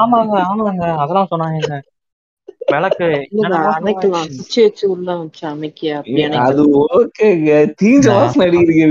ஆமாங்க 0.00 0.36
ஆமாங்க 0.50 0.84
அதெல்லாம் 0.96 1.30
சொன்னாங்க 1.30 1.80
விளக்கு 2.70 3.06
அது 6.42 6.62
ஓகேங்க 6.88 7.50
தீஞ்ச 7.78 8.04
வாசனை 8.14 8.44
அடிக்கிறீங்க 8.48 8.84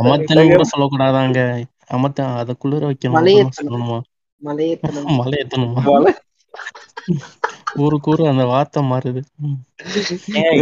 அமர்த்தணும் 0.00 0.28
என்னங்க 0.28 0.52
கூட 0.52 0.64
சொல்லக்கூடாதாங்க. 0.72 1.38
அமர்த்த 1.90 2.20
அதை 2.40 2.52
குளிர 2.58 2.78
வைக்கணும்? 2.86 3.16
சொல்லணுமா? 3.58 3.96
மலையேத்தணும். 4.42 5.76
அந்த 8.26 8.42
வார்த்தை 8.50 8.80
மாறுது. 8.90 9.20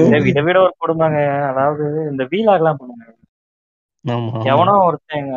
இதை 0.02 0.16
இதை 0.30 0.40
விட 0.46 0.56
ஒரு 0.64 0.72
கொடுமைங்க. 0.76 1.18
அதாவது 1.50 1.84
இந்த 2.10 2.22
வீலாக் 2.32 2.60
எல்லாம் 2.60 2.78
பண்ணுவாங்க. 2.80 3.12
ஆமா 4.04 4.42
ஆமா. 4.42 4.52
எவனோ 4.52 4.72
ஒருத்தங்க 4.86 5.32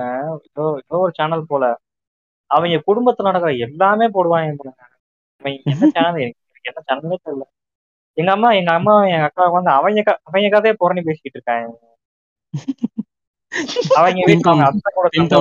ஏதோ 0.48 0.64
ஏதோ 0.82 0.96
ஒரு 1.04 1.12
சேனல் 1.18 1.48
போல 1.48 1.64
அவங்க 2.52 2.78
குடும்பத்துல 2.88 3.28
நடக்கிற 3.30 3.52
எல்லாமே 3.68 4.06
போடுவாங்க 4.12 4.48
என்ன 5.66 5.88
சேனல் 5.96 6.20
என்ன 6.68 6.82
சேனல்னே 6.86 7.18
தெரியல. 7.22 7.46
எங்க 8.18 8.32
அம்மா 8.32 8.50
எங்க 8.58 8.72
அம்மா 8.74 8.94
எங்க 9.08 9.28
அக்கா 9.28 9.46
வந்து 9.50 9.72
அவங்க 9.74 10.00
அவங்க 10.28 10.50
கதையை 10.56 10.76
புறணி 10.78 11.02
பேசிக்கிட்டு 11.04 11.38
இருக்காங்க. 11.38 11.68
அவங்க 13.98 14.20
வீட்டுல 14.28 14.54
சண்டை 15.14 15.38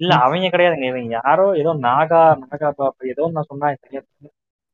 இல்ல 0.00 0.12
அவங்க 0.24 0.48
கிடையாதுங்க 0.48 0.86
இவங்க 0.90 1.12
யாரோ 1.18 1.44
ஏதோ 1.60 1.70
நாகா 1.82 2.20
நாகா 2.42 2.68
பாப்பா 2.74 3.02
ஏதோ 3.12 3.24
நான் 3.32 3.48
தெரியல. 3.78 4.06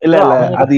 இல்ல 0.02 0.16
இல்ல 0.18 0.34
அது 0.62 0.76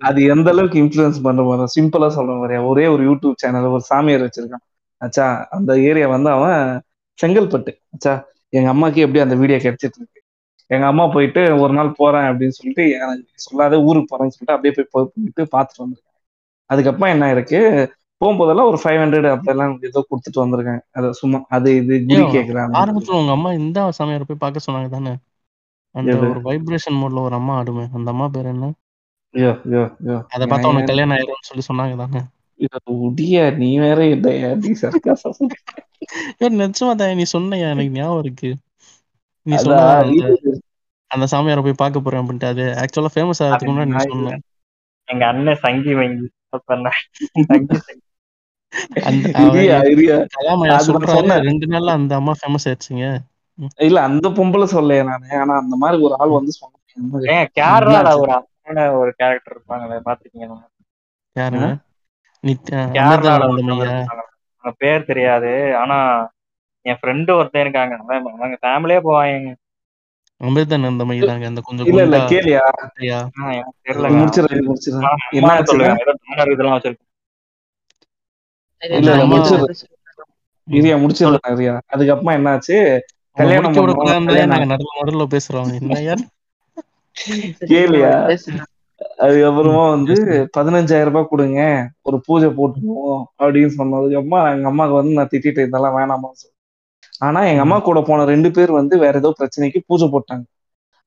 அது 0.00 0.20
எந்த 0.34 0.48
அளவுக்கு 0.50 0.80
இன்ஃபுளுன்ஸ் 0.82 1.18
பண்ற 1.22 1.42
மாதிரி 1.44 1.72
சிம்பிளா 1.74 2.08
சொல்ற 2.16 2.32
மாதிரியா 2.36 2.60
ஒரே 2.70 2.84
ஒரு 2.88 3.02
யூடியூப் 3.08 3.40
சேனல் 3.40 3.72
ஒரு 3.72 3.84
சாமியார் 3.88 4.24
வச்சிருக்கான். 4.24 4.64
ஆச்சா 5.02 5.24
அந்த 5.56 5.72
ஏரியா 5.88 6.06
வந்து 6.10 6.30
அவன் 6.30 6.60
செங்கல்பட்டு. 7.18 7.72
ஆச்சா 7.88 8.12
எங்க 8.52 8.68
அம்மாக்கு 8.70 9.04
எப்படி 9.04 9.20
அந்த 9.20 9.36
வீடியோ 9.36 9.58
கிடைச்சிட்டு 9.60 9.98
இருக்கு. 10.00 10.17
எங்க 10.70 10.86
அம்மா 10.86 11.04
போயிட்டு 11.12 11.42
ஒரு 11.62 11.72
நாள் 11.72 11.96
போறேன் 11.98 12.26
அப்படின்னு 12.30 12.56
சொல்லிட்டு 12.56 12.84
எனக்கு 12.96 13.44
சொல்லாத 13.44 13.76
ஊருக்கு 13.86 14.10
போறேன்னு 14.10 14.34
சொல்லிட்டு 14.34 14.56
அப்படியே 14.56 14.74
போய் 14.76 14.90
போய் 14.94 15.06
போயிட்டு 15.12 15.44
பார்த்துட்டு 15.54 15.82
வந்திருக்கேன். 15.84 16.14
அதுக்கப்புறம் 16.70 17.12
என்ன 17.14 17.30
இருக்கு? 17.34 17.60
போகும்போதெல்லாம் 18.20 18.68
ஒரு 18.70 18.78
ஃபைவ் 18.82 19.00
ஹண்ட்ரட் 19.02 19.28
அப்படியெல்லாம் 19.32 19.72
ஏதோ 19.88 20.00
கொடுத்துட்டு 20.08 20.42
வந்திருக்கேன். 20.42 20.80
அது 20.96 21.08
சும்மா 21.20 21.38
அது 21.56 21.68
இது 21.80 21.94
குடி 22.04 22.24
கேட்கிறேன் 22.36 22.76
ஆரம்பத்துல 22.80 23.18
உங்க 23.20 23.32
அம்மா 23.36 23.50
இந்த 23.60 23.86
சாமியார் 23.98 24.28
போய் 24.30 24.42
பார்க்க 24.44 24.66
சொன்னாங்க 24.66 24.90
தானே? 24.96 25.12
அந்த? 25.94 26.14
ஒரு 26.24 26.40
வைப்ரேஷன் 26.48 26.98
மோட்ல 27.00 27.22
ஒரு 27.28 27.36
அம்மா 27.40 27.54
ஆடுமே 27.60 27.84
அந்த 27.98 28.08
அம்மா 28.14 28.26
பேர் 28.34 28.52
என்ன? 28.54 28.66
அதை 30.34 30.44
பார்த்தா 30.44 30.70
உனக்கு 30.72 30.90
கல்யாணம் 30.90 31.16
ஆயிரும்னு 31.16 31.48
சொல்லி 31.48 31.64
சொன்னாங்க 31.68 31.96
தானே? 32.02 32.20
உடியா 33.06 33.42
நீ 33.58 33.68
வேற 33.78 33.98
ஏன் 34.06 34.22
நிச்சயமா 36.60 36.92
தான் 37.00 37.18
நீ 37.20 37.26
சொன்னையா? 37.32 37.68
எனக்கு 37.74 37.96
ஞாபகம் 37.96 38.22
இருக்கு. 38.24 38.50
நீ 39.46 39.56
சொன்ன 39.56 39.82
அந்த 41.10 41.26
சாமியாரை 41.32 41.62
போய் 41.62 41.80
பார்க்க 41.80 42.00
போறேன் 42.00 42.22
அப்படின்ட்டு. 42.22 42.48
அது 42.48 42.64
ஆக்சுவலா 42.80 43.12
ஃபேமஸ் 43.14 43.42
ஆகிறதுக்கு 43.44 43.72
முன்னாடி 43.72 43.90
நீ 43.90 43.96
நான் 43.96 44.10
சொன்ன. 44.10 44.38
எங்க 45.08 45.24
அண்ணன் 45.26 45.62
சங்கி 45.62 45.94
வங்கி 45.94 46.26
சொன்னேன். 46.68 47.00
சொன்னேன். 51.08 51.42
ரெண்டு 51.48 51.66
நாள்ல 51.66 51.90
அந்த 51.98 52.12
அம்மா 52.14 52.32
ஃபேமஸ் 52.38 52.66
ஆயிடுச்சுங்க. 52.66 53.06
இல்ல 53.86 53.98
அந்த 54.02 54.26
பொம்பளை 54.28 54.66
சொல்லலையே 54.72 55.04
நானு. 55.04 55.28
ஆனா 55.40 55.54
அந்த 55.58 55.76
மாதிரி 55.76 56.02
ஒரு 56.02 56.16
ஆள் 56.18 56.36
வந்து 56.36 56.52
ஏங்க 57.30 57.46
கேரளால 57.58 58.08
ஒரு 58.20 58.32
அழகான 58.32 58.84
ஒரு 58.98 59.10
கேரக்டர் 59.16 59.54
இருப்பாங்களே 59.54 60.00
பாத்துக்கீங்களா 60.06 60.58
யாருங்க? 61.36 61.66
பேர் 64.80 65.04
தெரியாது. 65.04 65.50
ஆனா 65.76 65.96
என் 66.86 67.00
ஃப்ரெண்டு 67.00 67.30
ஒருத்தன் 67.38 67.64
இருக்காங்க. 67.64 67.94
அவன் 68.02 68.28
அவங்க 68.36 68.58
ஃபேமிலியே 68.62 69.00
போவாங்க 69.06 69.54
அமிர்தானந்தமயி 70.40 71.20
தாங்க 71.28 71.46
அந்த 71.46 71.60
கொஞ்சம் 71.62 71.86
இல்ல 71.90 72.00
இல்ல 72.06 72.18
கேளியா? 72.32 72.60
எனக்கு 73.88 74.10
முடிச்சிடறேன் 74.18 74.68
முடிச்சிடறேன் 74.68 75.06
ஆனா, 75.08 75.24
என்ன 75.38 75.54
சொல்லுவேன். 75.70 76.00
ஏதோ 76.02 76.12
பேனர் 76.22 76.52
இதெல்லாம் 76.52 76.76
வச்சிருக்கேன். 76.76 77.04
இல்ல, 78.82 79.12
சொல்றேன்? 79.50 79.80
இரியா 80.68 80.96
முடிச்சிடறேன் 81.02 81.54
இரியா. 81.54 81.74
அதுக்கப்புறமா 81.94 82.34
என்னாச்சு? 82.38 82.76
அவங்க 83.36 83.40
கல்யாணம் 83.40 83.76
பண்ணோம், 83.76 84.28
நாங்க 84.50 84.66
நடுவில் 84.66 84.98
நடுவில் 85.00 85.32
பேசுறோம். 85.34 85.68
என்ன 85.80 86.00
யார் 86.02 86.22
சரி, 87.16 87.38
கேளியா? 87.70 88.12
அதுக்கப்புறமா 89.24 89.82
வந்து. 89.90 90.14
பதினஞ்சாயிரம் 90.56 91.08
ரூபாய் 91.08 91.30
கொடுங்க. 91.30 91.60
ஒரு 92.02 92.16
பூஜை 92.26 92.48
போட்டுருவோம் 92.56 93.20
அப்படின்னு 93.40 93.72
சொன்னதுக்கு 93.76 94.22
அம்மா 94.22 94.40
எங்க 94.54 94.66
அம்மாவுக்கு 94.68 95.00
வந்து 95.00 95.18
நான் 95.18 95.30
திட்டிட்டு 95.32 95.66
இதெல்லாம் 95.68 95.96
வேணாமா 95.98 96.30
ஆனா 97.20 97.40
எங்க 97.48 97.62
அம்மா 97.64 97.78
கூட 97.82 97.98
போன 98.04 98.24
ரெண்டு 98.30 98.48
பேர் 98.52 98.72
வந்து 98.78 98.94
வேற 99.00 99.14
ஏதோ 99.18 99.30
பிரச்சனைக்கு 99.38 99.80
பூஜை 99.86 100.06
போட்டாங்க. 100.10 100.44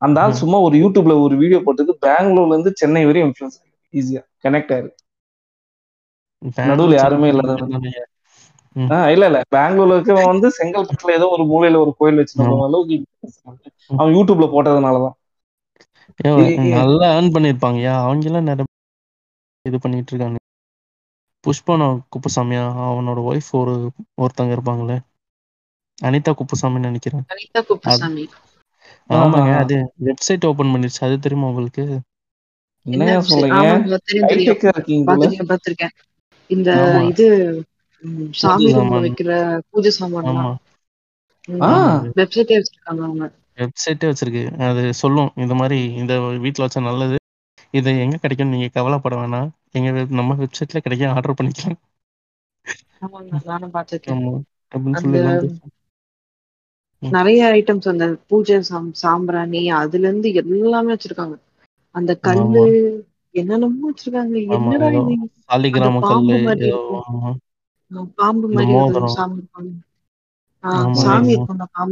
அந்த 0.01 0.17
ஆள். 0.21 0.39
சும்மா 0.39 0.57
ஒரு 0.61 0.75
யூடியூப்ல 0.81 1.15
ஒரு 1.23 1.35
வீடியோ 1.37 1.59
போட்டது 1.63 1.93
பெங்களூர்ல 2.03 2.55
இருந்து 2.55 2.73
சென்னை 2.75 3.03
வரையும் 3.05 3.29
இன்ஃபுளுன்ஸ் 3.29 3.59
ஈஸியா 3.93 4.21
கனெக்ட் 4.43 4.73
ஆயிருக்கு 4.73 4.99
நடுவுல 6.65 6.95
யாருமே 6.97 7.27
இல்லாத 7.31 7.53
இல்ல 9.09 9.25
இல்ல. 9.27 9.39
பெங்களூர்ல 9.53 9.95
இருக்கவன் 9.95 10.31
வந்து 10.31 10.47
செங்கல்பட்டுல 10.57 11.15
ஏதோ 11.17 11.27
ஒரு 11.31 11.43
மூலையில 11.49 11.81
ஒரு 11.83 11.91
கோயில் 11.99 12.19
வச்சிருந்த. 12.19 12.47
அளவுக்கு 12.67 12.97
அவன் 13.91 14.13
யூடியூப்ல 14.15 14.47
போட்டதுனாலதான். 14.51 15.15
நல்லா 16.73 17.07
ஏர்ன் 17.11 17.33
பண்ணிருப்பாங்கயா 17.33 17.93
அவங்க 18.01 18.29
எல்லாம் 18.29 18.49
நிறைய 18.49 18.67
இது 19.65 19.77
பண்ணிட்டு 19.79 20.11
இருக்காங்க. 20.11 20.37
புஷ்பனா 21.43 21.87
குப்புசாமியா 22.13 22.61
அவனோட 22.85 23.19
ஒய்ஃப் 23.27 23.51
ஒரு 23.57 23.75
ஒருத்தங்க 24.17 24.53
இருப்பாங்களே. 24.53 24.97
அனிதா 26.01 26.31
குப்புசாமின்னு 26.33 26.87
நினைக்கிறேன். 26.87 27.25
அனிதா 27.31 27.61
குப்புசாமி. 27.67 28.25
ஆமாங்க. 29.15 29.51
அது 29.61 29.75
வெப்சைட் 30.07 30.47
ஓபன் 30.47 30.71
பண்ணிருச்சு 30.73 31.01
அது 31.01 31.17
தெரியுமா 31.19 31.47
உங்களுக்கு? 31.47 31.85
என்னையா 32.85 33.15
என்ன 33.15 33.27
சொல்றீங்க? 33.29 33.67
பாத்திருக்கேன் 35.51 35.93
இந்த. 36.49 36.69
இது 37.11 37.25
சாமி 38.33 38.69
சாமான். 38.69 39.03
வைக்கிற 39.03 39.31
பூஜை 39.69 39.91
ஆ. 41.47 41.69
வெப்சைட்டே 42.17 42.57
வச்சிருக்காங்க 42.57 43.01
அவங்க. 43.01 43.25
வெப்சைட்டே 43.57 44.07
வச்சிருக்கு. 44.09 44.43
அது 44.67 44.83
சொல்லும் 44.93 45.31
இந்த 45.37 45.53
மாதிரி 45.55 45.79
இந்த 45.95 46.13
வீட்ல 46.39 46.65
வச்சா 46.65 46.81
நல்லது. 46.83 47.17
இது 47.73 47.91
எங்க 47.99 48.17
கிடைக்கும் 48.17 48.49
நீங்க 48.49 48.67
கவலைப்பட 48.73 49.15
வேணாம். 49.15 49.49
எங்க 49.71 49.89
நம்ம 50.11 50.35
வெப்சைட்ல 50.35 50.79
கிடைக்கும் 50.79 51.13
ஆர்டர் 51.13 51.39
பண்ணிக்கலாம். 51.39 51.79
நிறைய 57.01 57.41
ஐட்டம்ஸ் 57.53 57.87
அந்த 57.87 58.05
பூஜை 58.29 58.57
சாம் 58.63 58.89
சாம்பிராணி 59.01 59.61
அதுல 59.79 60.07
இருந்து 60.07 60.29
எல்லாமே 60.41 60.93
வச்சிருக்காங்க. 60.93 61.35
அந்த 61.95 62.11
கல்லு 62.23 62.63
என்னென்னமோ 63.35 63.83
வச்சிருக்காங்க. 63.87 64.35
என்னடா 64.55 64.89
பாம்பு 66.01 66.35
மாதிரி. 66.41 66.69
பாம்பு 68.17 68.47
மாதிரி. 68.53 68.79
சாமி 69.13 69.41
பாம்பு. 69.47 69.75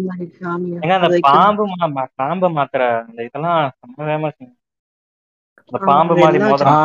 மாதிரி 0.07 1.23
சாமி. 1.31 1.55
பாம்பு 2.15 2.47
மாத்திர 2.55 2.81
அந்த 3.01 3.19
இதெல்லாம் 3.27 3.59
செம்ம 3.77 3.97
ஃபேமஸ் 4.01 4.39
அந்த 5.69 5.79
ஆமா, 5.79 6.03
பாம்பு 6.05 6.13
மாதிரி 6.17 6.39
மோதிரம். 6.43 6.79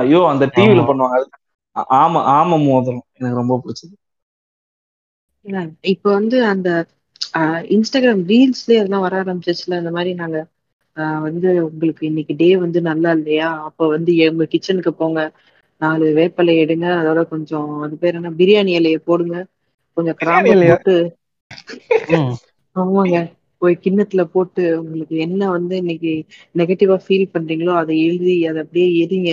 ஐயோ 0.00 0.20
அந்த 0.28 0.44
டிவில. 0.54 0.82
பண்ணுவாங்க. 0.88 1.24
ஆமா 1.94 2.20
ஆமா 2.32 2.56
மோதிரம். 2.64 3.04
எனக்கு 3.14 3.40
ரொம்ப 3.40 3.54
பிடிச்சது. 3.62 3.94
இல்ல, 5.46 5.58
இப்ப 5.92 6.06
வந்து 6.12 6.38
அந்த 6.46 6.68
இன்ஸ்டாகிராம் 7.72 8.22
ரீல்ஸ்லயே 8.28 8.80
அதெல்லாம் 8.80 9.04
வர 9.04 9.14
ஆரம்பிச்சிச்சுல 9.22 9.78
இந்த 9.78 9.92
மாதிரி 9.92 10.12
நாங்க 10.16 10.38
வந்து 11.24 11.48
உங்களுக்கு 11.66 12.02
இன்னைக்கு 12.08 12.34
டே 12.36 12.48
வந்து 12.60 12.80
நல்லா 12.88 13.10
இல்லையா? 13.18 13.48
அப்ப 13.68 13.88
வந்து 13.88 14.12
எங்க 14.24 14.46
கிச்சனுக்கு 14.52 14.92
போங்க. 14.96 15.20
நாலு 15.80 16.06
வேப்பிலை 16.18 16.54
எடுங்க. 16.60 16.86
அதோட 17.00 17.20
கொஞ்சம் 17.28 17.70
அது 17.84 17.94
பேர் 17.98 18.18
என்ன? 18.18 18.32
பிரியாணி 18.38 18.72
இலைய 18.78 18.98
போடுங்க. 19.04 19.36
கொஞ்சம் 19.96 20.18
இலையா? 20.50 20.76
போட்டு. 20.84 20.94
ஆமாங்க. 22.76 23.16
ஒரு 23.62 23.74
கிண்ணத்துல 23.82 24.22
போட்டு 24.30 24.62
உங்களுக்கு 24.80 25.16
என்ன 25.26 25.42
வந்து 25.54 25.74
இன்னைக்கு 25.76 26.12
நெகட்டிவா 26.54 26.96
ஃபீல் 27.04 27.32
பண்றீங்களோ 27.34 27.74
அதை 27.76 27.96
எழுதி 28.06 28.34
அதை 28.46 28.60
அப்படியே 28.64 28.88
எரிங்க. 29.02 29.30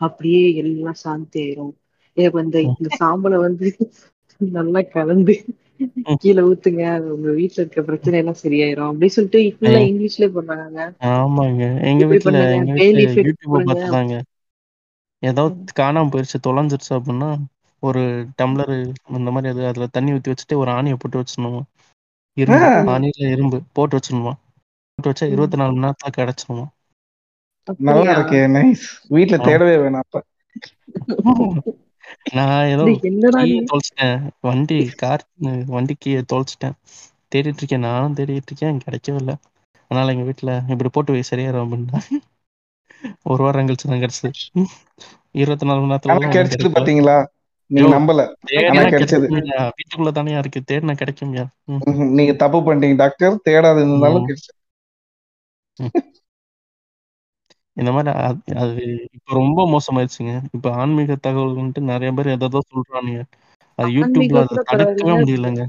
அப்படியே 0.00 0.42
எல்லாம் 0.60 1.00
சாந்தி 1.00 1.38
ஆயிரும். 1.42 1.72
எனக்கு 2.16 2.40
வந்து 2.40 2.58
இந்த 2.70 2.88
சாம்பலை 2.98 3.38
வந்து 3.44 3.68
நல்லா 4.40 4.80
கலந்து. 4.92 5.34
கீழே 6.16 6.42
ஊத்துங்க 6.42 6.82
அது 6.92 7.06
உங்க 7.14 7.28
வீட்டுல 7.30 7.60
இருக்க 7.60 7.82
பிரச்சனை 7.82 8.18
எல்லாம் 8.18 8.40
சரியாயிரும். 8.42 8.90
அப்படின்னு 8.90 9.16
சொல்லிட்டு 9.16 9.40
ஐயோ. 9.64 9.80
இங்கிலீஷ்லயே 9.86 10.28
போடுறாங்க 10.34 10.78
ஆமாங்க. 11.12 11.62
எங்க 11.82 12.02
இப்படி 12.04 12.12
வீட்ல 12.12 12.26
பண்ணுங்க. 12.26 12.54
எங்க 12.58 12.72
பே 12.72 12.86
வீட்ல 12.86 12.98
லீஃப் 12.98 13.14
எடுத்து 13.14 13.22
யூடியூப்பை 13.22 13.50
போடுங்க 13.50 13.70
பார்த்துதாங்க 13.70 14.16
ஏதாவது 15.22 15.54
காணாம 15.80 16.10
போயிருச்சு 16.12 16.38
தொலைஞ்சிருச்சு 16.46 16.92
அப்படின்னா 16.92 17.30
ஒரு 17.82 18.02
டம்ளர் 18.36 18.74
இந்த 19.12 19.30
மாதிரி 19.30 19.52
அது 19.52 19.66
அதுல 19.66 19.86
தண்ணி 19.86 20.12
ஊத்தி 20.12 20.32
வச்சுட்டு 20.32 20.56
ஒரு 20.56 20.70
ஆணியை 20.70 20.96
போட்டு 20.98 21.20
வச்சிடணுமா? 21.20 21.62
இரும்பு. 22.36 22.68
ஆணியில 22.92 23.28
இரும்பு 23.30 23.58
போட்டு 23.72 23.96
வச்சிடணுமா? 23.96 24.32
போட்டு 24.98 25.10
வச்சா. 25.10 25.30
இருபத்தி 25.30 25.56
நாலு 25.56 25.72
மணி 25.72 25.84
நேரத்துல 25.86 26.12
கிடைச்சிருமா? 26.16 26.64
நல்லா 27.80 28.12
இருக்கே 28.14 28.40
நைஸ் 28.54 28.84
வீட்ல 29.08 29.36
ஆமா. 29.36 29.46
தேடவே 29.46 29.74
வேணாம் 29.82 30.04
அப்ப. 30.04 30.22
நான் 32.34 32.66
ஏதோ? 32.66 32.84
தொலைச்சிட்டேன். 33.70 34.16
வண்டி 34.40 34.78
கார் 34.96 35.24
வண்டி 35.66 35.96
கீயை 35.98 36.22
தொலைச்சிட்டேன். 36.32 36.76
தேடிட்டு 37.32 37.60
இருக்கேன். 37.60 37.80
நானும் 37.80 38.14
தேடிட்டு 38.14 38.50
இருக்கேன். 38.50 38.80
கிடைக்கவே 38.84 39.16
இல்லை. 39.16 39.34
அதனால 39.90 40.12
எங்க 40.12 40.24
வீட்டுல 40.24 40.52
இப்படி 40.72 40.88
போட்டு 40.88 41.12
வை 41.12 41.22
சரியாயிரும் 41.30 41.64
அப்படின்ட்டா 41.64 42.00
ஒரு 43.24 43.42
வாரம் 43.42 43.68
கழிச்சு 43.68 43.86
தான் 43.86 44.02
கிடைச்சது. 44.02 44.30
இருபத்தி 45.34 45.66
நாலு 45.66 45.80
மணி 45.80 45.92
நேரத்துல 45.92 46.16
கிடைச்சது 46.36 46.70
பாத்தீங்களா? 46.76 47.16
நீங்க 47.70 47.88
நம்பல. 47.96 48.22
கிடைச்சது. 48.94 49.26
வீட்டுக்குள்ள 49.76 50.10
தானே 50.12 50.32
இருக்கு. 50.38 50.60
தேடினா 50.70 50.94
கிடைக்கும்யா 50.96 51.44
ம், 51.68 51.80
ம்ஹும். 51.82 52.10
நீங்க 52.10 52.32
தப்பு 52.34 52.58
பண்ணிட்டீங்க 52.60 52.96
டாக்டர். 52.96 53.36
தேடாது 53.48 53.80
இருந்தாலும். 53.84 54.26
கிடைச்சது 54.28 54.58
இந்த 57.76 57.92
மாதிரி 57.92 58.18
அது 58.18 58.40
அது 58.56 58.82
இப்ப 59.12 59.34
ரொம்ப 59.34 59.60
மோசமாயிருச்சுங்க 59.68 60.42
இப்ப 60.52 60.72
ஆன்மீக 60.72 61.16
தகவல்ன்ட்டு 61.26 61.78
நிறைய 61.84 62.12
பேர் 62.12 62.26
எதோ 62.26 62.60
சொல்றானுங்க. 62.72 63.20
அது 63.78 63.88
யூடியூப்ல 63.88 64.04
ஆன்மீகம் 64.04 64.42
அதை 64.42 64.64
தடுக்கவே 64.64 64.94
பரவாயில்லைங்க. 65.02 65.22
முடியலங்க. 65.22 65.62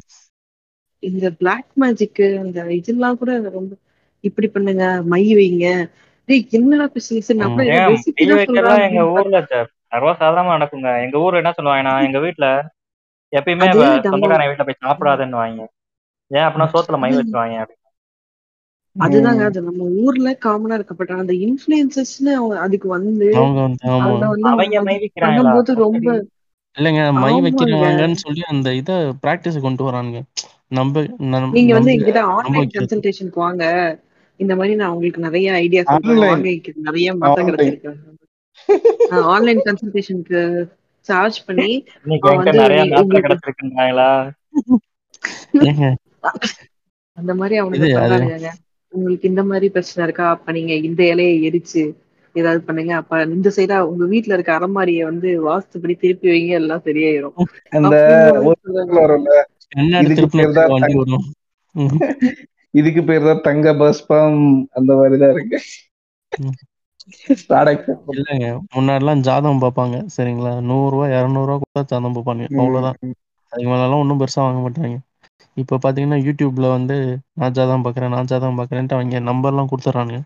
இந்த 1.03 1.31
பிளாக் 1.31 1.71
மேஜிக் 1.73 2.21
அந்த 2.39 2.71
இதெல்லாம் 2.71 3.17
கூட 3.17 3.49
ரொம்ப 3.49 3.71
இப்படி 4.23 4.47
பண்ணுங்க 4.47 5.03
மை 5.03 5.33
வைங்க. 5.35 5.65
டேய் 6.29 6.47
என்னடா 6.51 6.85
பேசுறீங்க 6.85 7.19
சரி 7.19 7.39
நான் 7.39 7.49
ஆமா 7.49 7.55
கூட 7.55 7.65
ஏதோ 7.65 7.79
ஏன் 7.79 7.91
ரெசிபி 7.93 8.13
மை 8.17 8.27
தான் 8.27 8.37
வைக்கிறதா 8.37 8.69
சொல்றான் 8.69 8.85
எங்க 8.85 9.01
அப்படின்னு 9.01 9.19
ஊர்ல 9.19 9.39
ச- 9.41 9.67
சர்வசாதாரணமா 9.91 10.53
நடக்குங்க. 10.55 11.03
எங்க 11.03 11.17
ஊர்ல 11.19 11.37
என்ன 11.37 11.53
சொல்லுவாங்கன்னா 11.57 12.03
எங்க 12.03 12.19
வீட்டுல 12.19 12.47
எப்பயுமே 13.33 13.67
அது 13.67 13.79
வ- 13.79 13.85
நம்ம 13.85 14.03
சொந்தக்காரங்க 14.05 14.51
வீட்டுல 14.51 14.65
போய் 14.65 14.83
சாப்பிடாதுன்னு 14.85 15.29
வாங்க. 15.35 15.61
ஏன் 16.31 16.43
அப்படின்னா 16.43 16.69
சோத்துல 16.73 16.97
மை 16.97 17.09
அப்படின்னு. 17.11 17.84
அதுதாங்க. 18.99 19.43
அது 19.43 19.61
நம்ம 19.61 19.83
ஊர்ல 19.83 20.37
காமனா 20.45 20.73
இருக்கப்பட்ட 20.73 21.13
அந்த 21.13 21.33
இன்ஃபுளுசஸ்னு 21.33 22.55
அதுக்கு 22.55 22.87
வந்து 22.87 23.31
பண்ணும்போது 25.21 25.73
ரொம்ப 25.73 26.27
இல்லைங்க 26.77 27.13
மை 27.13 27.33
ஆமாங்க. 27.33 27.45
வைக்கிறவங்கன்னு 27.45 28.11
சொல்லி 28.11 28.41
அந்த 28.47 28.73
இதை 28.73 28.95
பிராக்டிஸ் 28.95 29.61
கொண்டு 29.61 29.91
வரானுங்க. 29.91 30.21
நம்ப 30.67 31.01
நம்- 31.01 31.51
நீங்க 31.51 31.73
வந்து 31.73 31.97
நம்ப 31.97 32.21
ஆன்லைன் 32.21 32.69
கன்சல்டேஷனுக்கு 32.73 33.33
வாங்க. 33.33 33.63
இந்த 34.37 34.55
மாதிரி 34.55 34.75
நான் 34.75 34.89
உங்களுக்கு 34.89 35.21
நிறைய 35.21 35.53
ஐடியா 35.53 35.81
சொல்றேன் 35.83 36.11
ஆன்லைன் 36.11 36.31
வாங்க 36.31 36.49
இங்க 36.49 36.71
நிறைய 36.75 37.15
மத்த 37.15 37.23
ஆன்லைன் 37.23 37.47
கிடைச்சிருக்கு. 37.47 37.95
ஆன்லைன் 39.09 39.61
கன்சல்டேஷனுக்கு 39.65 40.67
சார்ஜ் 40.99 41.45
பண்ணி 41.45 41.83
நிறைய 42.03 42.81
அந்த 47.13 47.35
மாதிரி 47.35 47.57
அவனுக்கு 47.57 48.63
உங்களுக்கு 48.95 49.29
இந்த 49.29 49.43
மாதிரி 49.43 49.67
பிரச்சனை 49.75 50.01
இருக்கா? 50.07 50.25
அப்ப 50.35 50.51
நீங்க 50.51 50.73
இந்த 50.87 51.01
இலையை 51.13 51.35
எரிச்சு 51.47 51.83
ஏதாவது 52.35 52.61
பண்ணுங்க. 52.67 52.93
அப்ப 53.01 53.21
இந்த 53.29 53.49
சைடா 53.57 53.77
உங்க 53.89 54.05
வீட்ல 54.05 54.35
இருக்க 54.35 54.51
அலமாரிய 54.55 55.03
வந்து 55.05 55.29
வாஸ்துபடி 55.45 55.93
திருப்பி 55.97 56.27
வைங்க 56.31 56.53
எல்லாம் 56.59 56.85
சரியாயிரும். 56.87 57.35
அந்த 57.77 57.95
இதுக்கு 60.05 60.27
பேர் 60.35 60.57
தான் 60.57 60.71
தங்க 60.75 60.97
வரும் 61.01 61.25
ம், 61.75 61.99
இதுக்கு 62.73 63.01
பேர் 63.03 63.27
தான் 63.29 63.41
தங்க 63.41 63.73
பஸ்பம் 63.75 64.37
அந்த 64.77 64.91
மாதிரிதான் 64.99 65.33
இருக்கு. 65.35 65.57
இல்லைங்க. 68.13 68.45
முன்னாடிலாம் 68.75 69.23
ஜாதகம் 69.27 69.63
பார்ப்பாங்க. 69.63 69.97
சரிங்களா? 70.15 70.53
நூறு 70.69 70.89
ரூபா 70.93 71.07
இருநூறு 71.15 71.47
ரூபா 71.49 71.57
கூட 71.65 71.81
ஜாதகம் 71.83 72.15
பார்ப்பாங்க 72.17 72.45
அவ்வளவுதான். 72.55 72.97
அதுக்கு 73.51 73.69
மேலலாம் 73.71 74.01
ஒன்றும் 74.03 74.21
பெருசா 74.21 74.41
வாங்க 74.45 74.61
மாட்டாங்க. 74.65 74.95
இப்போ 75.57 75.75
பாத்தீங்கன்னா 75.77 76.19
யூடியூப்ல 76.23 76.69
வந்து 76.71 76.97
நான் 77.35 77.55
ஜாதகம் 77.55 77.85
பார்க்குறேன் 77.85 78.13
நான் 78.13 78.31
ஜாதகம் 78.31 78.59
பார்க்குறேன்ட்டு 78.59 78.97
அவங்க 78.97 79.23
நம்பர்லாம் 79.27 79.71
கொடுத்துட்றானுங்க. 79.71 80.21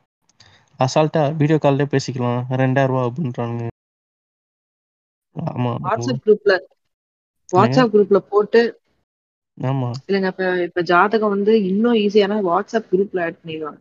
அசால்ட்டா 0.80 1.24
வீடியோ 1.40 1.58
கால்லே 1.62 1.88
பேசிக்கலாம் 1.92 2.42
ரெண்டாயிரம் 2.60 2.94
ரூபா 2.94 3.08
அப்படின்றானுங்க 3.08 3.66
ஆமா 5.36 5.74
வாட்ஸ்அப் 5.84 6.22
குரூப்ல 6.24 6.54
வாட்ஸ்அப் 7.50 7.94
குரூப்ல 7.94 8.20
போட்டு 8.30 8.62
ஆமா. 9.58 9.92
இல்லைங்க 10.08 10.30
இப்ப 10.32 10.48
இப்ப 10.66 10.82
ஜாதகம் 10.90 11.34
வந்து 11.34 11.54
இன்னும் 11.70 12.00
ஈஸியான 12.02 12.40
வாட்ஸ்அப் 12.46 12.90
குரூப்ல 12.92 13.24
ஆட் 13.26 13.40
பண்ணிடுவாங்க. 13.40 13.80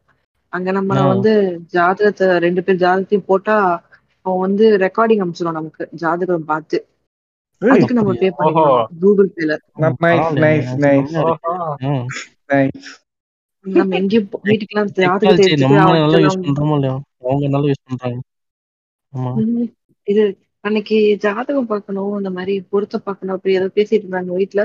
அங்க 0.53 0.69
நம்ம 0.77 0.93
வந்து 1.07 1.33
ஜாதகத்தை 1.75 2.27
ரெண்டு 2.45 2.65
பேர் 2.65 2.81
ஜாதகத்தையும் 2.81 3.29
போட்டா 3.29 3.57
அவன் 4.27 4.43
வந்து 4.43 4.65
ரெக்கார்டிங் 4.83 5.23
அனுப்பிச்சிடும் 5.23 5.59
நமக்கு 5.59 5.83
ஜாதகம் 6.01 6.49
பார்த்து. 6.49 6.79
அதுக்கு 7.63 7.95
நம்ம 7.95 8.13
பே 8.15 8.29
பண்ணிடணும் 8.39 8.91
கூகுள் 9.01 9.31
பேல 9.37 9.53
நைஸ் 10.43 11.15
நம்ம 13.65 13.95
எங்கேயும் 13.97 14.29
போ- 14.31 14.41
வீட்டுக்கெல்லாம் 14.45 14.91
ஜாதகத்தை 14.97 15.29
டெக்னாலஜி 15.29 15.45
எடுத்துட்டு 15.45 15.65
நம்ம 15.65 15.81
அவன்கிட்ட 15.85 16.05
நல்லா 16.05 16.19
யூஸ் 16.19 16.29
எல்லாம் 16.29 16.45
பண்றோமோ 16.47 16.75
இல்லையோ? 16.75 16.95
அவங்க 17.25 17.49
நல்லா 17.49 17.69
யூஸ் 17.69 17.87
பண்றாங்க. 17.89 18.19
ஆமா. 19.13 19.31
ம், 19.43 19.67
இது 20.07 20.23
அன்னைக்கு 20.65 20.97
ஜாதகம் 21.17 21.67
பார்க்கணும் 21.67 22.17
இந்த 22.19 22.31
மாதிரி 22.31 22.55
பொருத்த 22.71 22.99
பார்க்கணும் 22.99 23.35
அப்படி 23.35 23.55
ஏதோ 23.55 23.69
பேசிட்டு 23.75 24.05
இருந்தாங்க 24.05 24.33
வீட்ல. 24.35 24.63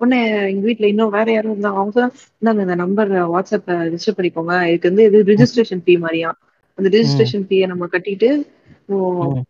உடனே 0.00 0.18
எங்க 0.48 0.62
வீட்ல 0.64 0.86
இன்னும் 0.86 1.10
வேற 1.10 1.32
யாரும் 1.32 1.54
இருந்தாங்க. 1.54 1.76
அவங்க 1.76 1.94
தான் 2.42 2.60
இந்த 2.60 2.76
நம்பர் 2.76 3.10
வாட்ஸ்அப்ல 3.32 3.76
ரிஜிஸ்டர் 3.86 4.16
பண்ணிக்கோங்க. 4.16 4.56
இதுக்கு 4.68 4.90
வந்து 4.90 5.04
இது 5.04 5.20
ரிஜிஸ்ட்ரேஷன் 5.24 5.82
ஃபீ 5.84 5.96
மாதிரியா? 5.98 6.30
அந்த 6.78 6.88
ரிஜிஸ்ட்ரேஷன் 6.94 7.46
ஃபீயை 7.46 7.66
நம்ம 7.66 7.86
கட்டிட்டு 7.92 8.30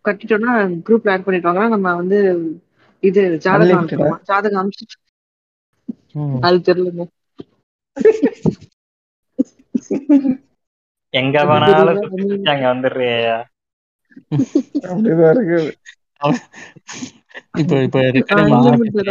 கட்டிட்டோம்னா 0.05 0.53
குரூப்ல 0.86 1.11
ஆட் 1.11 1.26
பண்ணிட்டோம்னா 1.26 1.68
நம்ம 1.68 1.94
வந்து 1.94 2.18
இது 3.03 3.22
ஜாதகம் 3.44 3.84
ஜாதகம் 4.28 4.61
அனுப்பிச்சு 4.62 4.99
அது 6.42 6.59
தெரியலங்க. 6.66 7.05
எங்க 11.14 11.70
வேணாலும் 11.70 12.01
அங்க 12.47 12.64
வந்துடுறியா? 12.68 13.36
இப்ப 17.61 17.72
இப்ப 17.86 17.99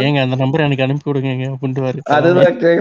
ஏங்க 0.02 0.18
அந்த 0.24 0.36
நம்பர் 0.42 0.64
எனக்கு 0.66 0.86
அனுப்பி 0.86 1.08
விடுங்க 1.10 1.46
அப்படின்ட்டு 1.52 1.84
அதுதான் 2.16 2.48
என்கிட்ட 2.48 2.72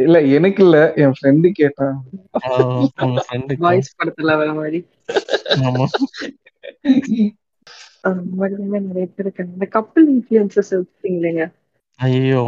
இல்ல 0.00 0.18
எனக்கு 0.36 0.60
இல்ல 0.62 0.76
என் 0.96 1.14
ஃப்ரெண்டு 1.16 1.48
கேட்டான். 1.52 1.96
வாய்ஸ் 3.60 3.96
படத்துல 3.96 4.36
வர 4.36 4.50
மாதிரி. 4.54 4.78
ஆமா. 5.60 5.86
நிறைய 8.84 9.06
பேர் 9.08 9.26
இருக்காங்க. 9.26 9.52
இந்த 9.52 9.66
கப்பல் 9.68 10.08
இன்ஃபுளுசஸ் 10.12 10.72
ஐயோ 11.98 12.42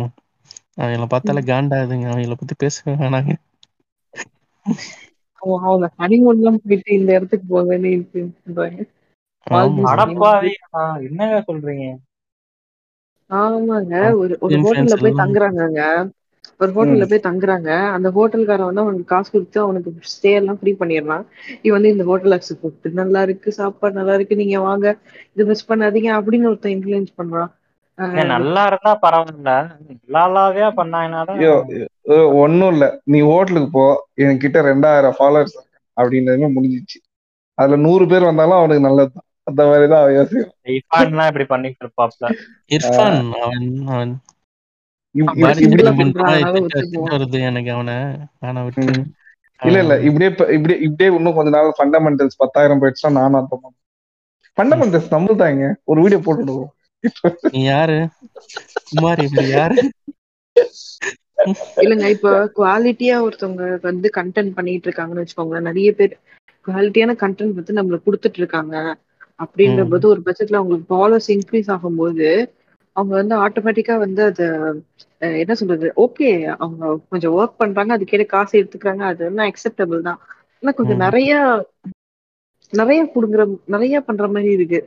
அவங்கள 0.78 1.07
பார்த்தாலே 1.07 1.42
காண்டாதுங்க 1.46 2.07
அவங்கள 2.11 2.34
பத்தி 2.34 2.54
பேசவே 2.59 2.94
வேணாங்க. 2.96 3.32
அவங்க 5.42 5.66
அவங்க 5.66 5.86
ஹனிமூன் 5.98 6.38
எல்லாம் 6.38 6.61
போயிட்டு 6.62 6.92
இந்த 6.92 7.11
இடத்துக்கு 7.12 7.46
போங்கன்னு 7.52 7.90
இன்ஃபுளுன்ஸ் 7.96 8.36
பண்றாங்க 8.46 8.78
என்னங்க 11.07 11.36
சொல்றீங்க? 11.48 11.86
ஆமாங்க. 13.30 13.94
ஒரு 14.20 14.34
ஒரு 14.40 14.57
ஹோட்டல்ல 14.59 14.96
போய் 15.00 15.20
தங்குறாங்கங்க. 15.20 15.80
ஒரு 16.59 16.72
ஹோட்டல்ல 16.72 17.09
போய் 17.09 17.32
தங்குறாங்க. 17.32 17.88
அந்த 17.90 18.09
ஹோட்டல்காரன் 18.09 18.64
வந்து 18.64 18.80
அவனுக்கு 18.80 19.05
காசு 19.05 19.30
கொடுத்து 19.30 19.61
அவனுக்கு 19.61 19.92
ஸ்டே 19.92 20.32
எல்லாம் 20.32 20.59
ஃப்ரீ 20.59 20.76
பண்ணிடுறான். 20.80 21.24
இவன் 21.62 21.80
வந்து 21.80 21.90
இந்த 21.90 22.05
ஹோட்டல் 22.05 22.42
ஃபுட் 22.62 22.92
நல்லா 22.92 23.22
இருக்கு 23.22 23.53
சாப்பாடு 23.53 23.94
நல்லா 23.94 24.14
இருக்கு 24.14 24.36
நீங்க 24.36 24.61
வாங்க. 24.61 24.97
இது 25.32 25.44
மிஸ் 25.44 25.72
பண்ணாதீங்க 25.72 26.11
அப்படின்னு 26.16 26.44
ஒருத்தன் 26.44 26.72
இன்ஃபுளுன்ஸ் 26.72 27.07
பண்றான். 27.18 27.53
நல்லா 28.24 28.66
இருந்தா 28.66 28.99
பரவாயில்ல. 29.03 29.76
நல்லாவே 30.12 30.62
ஐயோ, 32.05 32.28
ஒண்ணும் 32.32 32.68
இல்ல. 32.68 33.01
நீ 33.05 33.20
ஹோட்டலுக்கு 33.20 33.70
போ. 33.70 34.09
என்கிட்ட 34.16 34.59
ரெண்டாயிரம் 34.70 35.12
ஃபாலோவர்ஸ் 35.18 35.59
அப்படின்றது 36.01 36.51
முடிஞ்சிச்சு. 36.57 36.99
அதுல 37.55 37.76
நூறு 37.76 38.07
பேர் 38.07 38.24
வந்தாலும் 38.24 38.53
அவனுக்கு 38.53 38.82
நல்லதுதான் 38.82 39.22
அந்த 39.42 39.66
மாதிரிதான் 39.66 40.28
அவன் 40.88 41.26
இப்படி 41.26 41.44
பண்ணிட்டு 41.44 41.86
இருப்பாப்ல. 41.86 42.32
இர்ஃபான் 42.72 44.14
எனக்கு 47.30 47.72
அவனை. 47.72 47.94
ஆனா 48.38 48.62
விட்டு. 48.62 48.82
ம். 48.82 49.12
இல்ல 49.62 49.78
இல்ல 49.78 50.00
இப்படியே 50.00 50.30
இப்ப- 50.30 50.52
இப்படியே 50.52 50.80
இப்படியே 50.80 51.16
இன்னும் 51.16 51.34
கொஞ்ச 51.34 51.50
நாள் 51.50 51.74
ஃபண்டமெண்டல்ஸ் 51.78 52.30
பத்தாயிரம் 52.36 52.82
போயிடுச்சுன்னா 52.82 53.10
நானும் 53.10 53.48
அந்த 53.50 53.72
ஃபண்டமெண்டல்ஸ் 54.56 55.14
நம்மள்தாங்க 55.14 55.74
ஒரு 55.84 56.02
வீடியோ 56.02 56.20
போட்டுடுவோம். 56.20 57.34
நீ 57.50 57.62
யாரு? 57.62 58.08
குமார் 58.94 59.20
இப்படி 59.20 59.48
யாரு? 59.48 59.90
இல்லங்க 61.76 62.08
இப்ப 62.08 62.50
குவாலிட்டியா 62.56 63.28
ஒருத்தவங்க 63.28 63.80
வந்து 63.80 64.10
கண்டென்ட் 64.16 64.52
பண்ணிட்டு 64.54 64.90
இருக்காங்கன்னு 64.90 65.26
வச்சுக்கோங்களேன். 65.26 65.60
நிறைய 65.60 65.92
பேர் 65.92 66.18
குவாலிட்டியான 66.66 67.14
கண்டென்ட் 67.14 67.52
வந்து 67.52 67.74
நம்மளுக்கு 67.74 68.00
கொடுத்துட்டு 68.06 68.36
இருக்காங்க. 68.36 68.96
அப்படின்ற. 69.44 69.90
போது 69.90 70.08
ஒரு 70.08 70.22
பட்சத்துல 70.24 70.54
அவங்களுக்கு 70.54 70.94
ஃபாலோஸ் 70.94 71.28
இன்க்ரீஸ் 71.28 71.70
ஆகும்போது 71.70 72.50
அவங்க 72.97 73.12
வந்து 73.14 73.34
ஆட்டோமேட்டிக்கா 73.44 73.94
வந்து 74.01 74.22
அத 74.26 74.42
என்ன 75.36 75.55
சொல்றது 75.55 75.86
ஓகே 76.05 76.28
அவங்க 76.57 76.82
கொஞ்சம் 77.11 77.34
ஒர்க் 77.36 77.61
பண்றாங்க 77.61 77.97
அதுக்கேற்ற 77.97 78.26
காசு 78.28 78.61
எடுத்துக்கிறாங்க 78.61 79.05
அது 79.09 79.22
வந்து 79.28 79.42
அக்செப்டபிள் 79.49 80.01
தான். 80.09 80.20
ஆனா 80.62 80.72
கொஞ்சம். 80.78 81.03
நிறைய 81.05 81.32
நிறைய 82.72 83.01
குடுக்குற 83.09 83.42
நிறைய 83.74 83.97
பண்ற 84.07 84.24
மாதிரி 84.28 84.51
இருக்கு. 84.57 84.80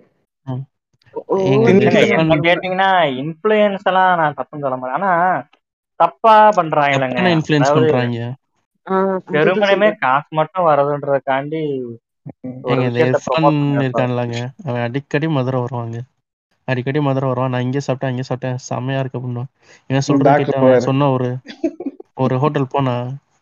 என்ன. 1.63 1.89
கேட்டீங்கன்னா 2.45 2.89
இன்ஃபுளுயன்ஸ் 3.21 3.87
எல்லாம் 3.89 4.11
நான் 4.19 4.37
தப்புன்னு 4.39 4.65
சொல்ல 4.65 4.77
மாட்டேன். 4.77 4.97
ஆனா 4.99 5.11
தப்பா 5.99 6.35
பண்றாங்க 6.57 6.93
இல்லைங்க 6.95 7.21
அதாவது 7.53 7.89
பண்றாங்க. 7.91 8.19
சொல்றேன். 9.65 9.97
காசு 10.03 10.29
மட்டும் 10.39 10.67
வரதுன்றதுக்காண்டி 10.67 11.61
பண்ணிருப்பாங்க 13.35 13.77
இருக்கான்லங்க. 13.81 14.37
அவன் 14.65 14.85
அடிக்கடி 14.85 15.27
மதுரை 15.35 15.59
வருவாங்க. 15.59 15.97
அடிக்கடி 16.69 16.99
மதுரை 16.99 17.29
வருவான். 17.29 17.49
நான் 17.49 17.61
இங்கே 17.61 17.79
சாப்பிட்டேன் 17.87 18.05
அங்கே 18.05 18.21
சாப்பிட்டேன். 18.33 18.55
செம்மையா 18.55 18.99
இருக்கு 18.99 19.19
அப்படின்னுவான். 19.19 19.51
இவன் 19.87 20.01
சொல்றது 20.01 20.45
சொன்ன 20.81 21.09
ஒரு 21.09 21.37
ஒரு 22.13 22.37
ஹோட்டல் 22.37 22.67
போனா 22.69 23.01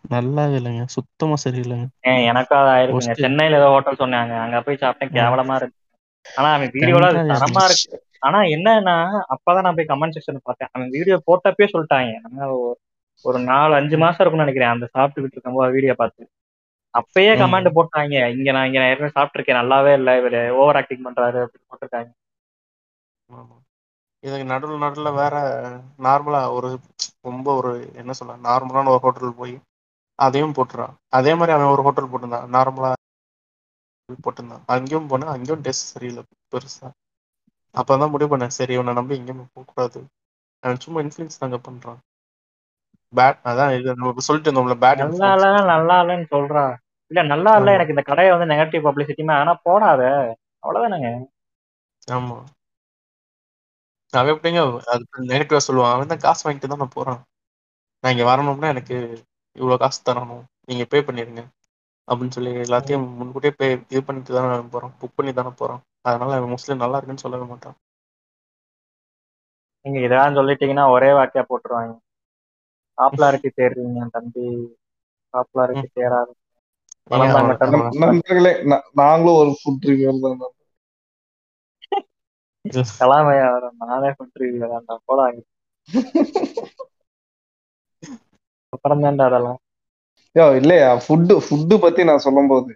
நல்லாவே 0.10 0.56
இல்லைங்க. 0.56 0.84
சுத்தமா 0.86 1.34
சரியில்லைங்க. 1.50 1.86
ஆயிருக்குங்க. 2.08 2.94
Worst. 2.94 3.14
சென்னையில 3.14 3.58
ஏதோ 3.58 3.68
ஹோட்டல் 3.68 3.96
சொன்னாங்க. 3.96 4.40
அங்க 4.40 4.62
போய் 4.62 4.78
சாப்பிட்டேன். 4.82 5.14
கேவலமா 5.14 5.56
இருக்கு. 5.56 5.72
ஆனா 6.36 6.54
அவன் 6.54 6.70
வீடியோல 6.70 7.06
தரமா. 7.14 7.64
இருக்கு. 7.64 8.04
ஆனா 8.20 8.40
என்னன்னா 8.40 9.20
அப்பதான் 9.20 9.62
நான் 9.62 9.76
போய் 9.76 9.86
கமெண்ட் 9.88 10.12
செக்ஷன் 10.14 10.38
பார்த்தேன். 10.44 10.68
அவன் 10.72 10.90
வீடியோ 10.90 11.22
போட்டப்பே 11.32 11.68
சொல்லிட்டாங்க. 11.74 12.14
நம்ம 12.30 12.46
ஒரு- 12.46 12.86
ஒரு 13.22 13.40
நாலு 13.40 13.74
அஞ்சு 13.74 13.98
மாசம் 13.98 14.28
இருக்கும்னு 14.28 14.52
நினைக்கிறேன். 14.52 14.70
அந்த 14.70 14.90
சாப்பிட்டுக்கிட்டு 14.98 15.32
இருக்கும்போது 15.32 15.72
வீடியோ 15.72 15.94
பார்த்து. 15.94 16.30
அப்பயே. 16.98 17.22
கமெண்ட் 17.22 17.72
போட்டாங்க. 17.76 18.38
இங்க 18.38 18.52
நான் 18.52 18.66
இங்க 18.66 18.80
நான் 18.80 18.90
ஏற்கனவே 18.90 19.12
சாப்பிட்டிருக்கேன். 19.16 19.64
நல்லாவே 19.64 19.94
இல்ல 19.94 20.20
இவரு. 20.20 20.50
ஓவர் 20.50 20.76
ஆக்டிங் 20.76 21.04
பண்றாரு 21.06 21.46
அப்படின்னு 21.46 21.68
போட்டிருக்காங்க. 21.70 22.10
இதுக்கு 24.24 24.46
நடுவுல 24.52 24.78
நடுவுல 24.78 25.10
வேற 25.14 25.36
நார்மலா 26.00 26.42
ஒரு 26.52 26.70
ரொம்ப 27.22 27.48
ஒரு 27.56 27.72
என்ன 27.94 28.14
சொல்ல 28.14 28.36
நார்மலான 28.44 28.90
ஒரு 28.90 29.02
ஹோட்டல் 29.02 29.36
போய் 29.36 29.56
அதையும் 30.20 30.56
போட்டுறான். 30.56 30.94
அதே 31.10 31.36
மாதிரி 31.36 31.56
அவன் 31.56 31.74
ஒரு 31.74 31.82
ஹோட்டல் 31.82 32.10
போட்டிருந்தான். 32.12 32.48
நார்மலா 32.50 32.92
போட்டிருந்தான். 34.20 34.64
அங்கேயும் 34.68 35.10
போனேன். 35.10 35.26
அங்கேயும் 35.26 35.64
டேஸ்ட் 35.64 35.92
சரியில்லை 35.92 36.24
பெருசா. 36.54 36.88
அப்பதான் 37.76 38.10
முடிவு 38.10 38.32
பண்ணேன். 38.32 38.48
சரி 38.50 38.74
இவனை 38.74 38.94
நம்பி 38.94 39.18
எங்கேயும் 39.18 39.52
போகக்கூடாது. 39.54 40.00
அவன் 40.64 40.80
சும்மா 40.80 41.02
இன்ஃபுளுன்ஸ் 41.02 41.40
தாங்க 41.40 41.58
பண்றான். 41.58 42.00
பேட் 43.14 43.40
அதான் 43.44 43.72
இது 43.78 43.96
நம்ம 43.96 44.20
சொல்லிட்டு 44.20 44.50
இருந்தோம்ல 44.50 44.78
பேட் 44.78 45.04
நல்லா 45.04 45.28
இல்ல 45.34 45.48
நல்லா 45.66 45.96
இல்லன்னு 46.02 46.28
சொல்றா. 46.32 46.66
இல்ல 47.12 47.22
நல்லா 47.24 47.52
இல்ல. 47.58 47.72
எனக்கு 47.72 47.94
இந்த 47.96 48.02
கடையை 48.02 48.32
வந்து 48.32 48.52
நெகட்டிவ் 48.54 48.86
பப்ளிசிட்டிமா 48.88 49.34
ஆனா 49.34 49.54
போடாத. 49.64 50.02
அவ்வளவுதானங்க. 50.64 51.10
ஆமா. 52.08 52.38
அவன் 54.12 54.34
எப்படிங்க 54.36 54.80
அது 54.86 55.06
நெகட்டிவா 55.18 55.60
சொல்லுவான். 55.68 55.92
அவன் 55.92 56.08
தான் 56.08 56.18
காசு 56.18 56.52
வாங்கிட்டு 56.52 56.68
தான் 56.68 56.78
நான் 56.78 56.90
போறான். 56.94 57.24
நான் 58.00 58.12
இங்க 58.12 58.24
வரணும்னா 58.24 58.68
எனக்கு 58.68 59.24
இவ்வளவு 59.54 59.80
காசு 59.80 60.02
தரணும். 60.04 60.44
நீங்க 60.66 60.86
பே 60.86 61.02
பண்ணிருங்க. 61.02 61.44
அப்படின்னு 62.08 62.30
சொல்லி 62.30 62.52
எல்லாத்தையும் 62.52 63.16
முன்கூட்டியே 63.16 63.54
பே 63.58 63.72
இது 63.90 64.04
பண்ணிட்டு 64.04 64.34
தானே 64.34 64.56
போறோம் 64.56 64.92
புக் 65.02 65.16
பண்ணி 65.16 65.34
தானே 65.34 65.50
போறோம் 65.50 65.80
அதனால 66.02 66.36
அவன் 66.36 66.50
மோஸ்ட்லி 66.50 66.76
நல்லா 66.76 66.98
இருக்குன்னு 66.98 67.22
சொல்லவே 67.22 67.46
மாட்டான். 67.46 67.76
நீங்க 69.82 70.00
இதெல்லாம் 70.00 70.36
சொல்லிட்டீங்கன்னா 70.36 70.92
ஒரே 70.92 71.08
வாக்கியா 71.08 71.46
போட்டுருவாங்க. 71.50 71.98
பாப்புலாரிட்டி 72.98 73.50
தேடுறீங்க 73.58 74.08
தம்பி. 74.12 74.76
பாப்புலாரிட்டி 75.34 75.86
தேடாது 75.96 76.34
நண்பர்களே 78.00 78.54
நா- 78.64 78.82
நாங்களும் 78.94 79.36
ஒரு 79.36 79.50
ஃபுட் 79.50 79.86
ரிவ்யூர் 79.86 80.22
தான் 80.22 80.57
கலாமையா 82.94 83.48
நானே 83.84 84.12
பண்றீங்க 84.20 84.64
வேண்டாம் 84.74 85.06
போடாங்க 85.06 85.40
அப்புறம் 88.74 89.04
தான்டா 89.04 89.26
அதெல்லாம். 89.30 89.60
யோ 90.36 90.46
இல்லையா? 90.60 90.90
ஃபுட்டு 91.04 91.36
ஃபுட்டு 91.46 91.76
பத்தி 91.84 92.02
நான் 92.08 92.26
சொல்லும்போது 92.26 92.72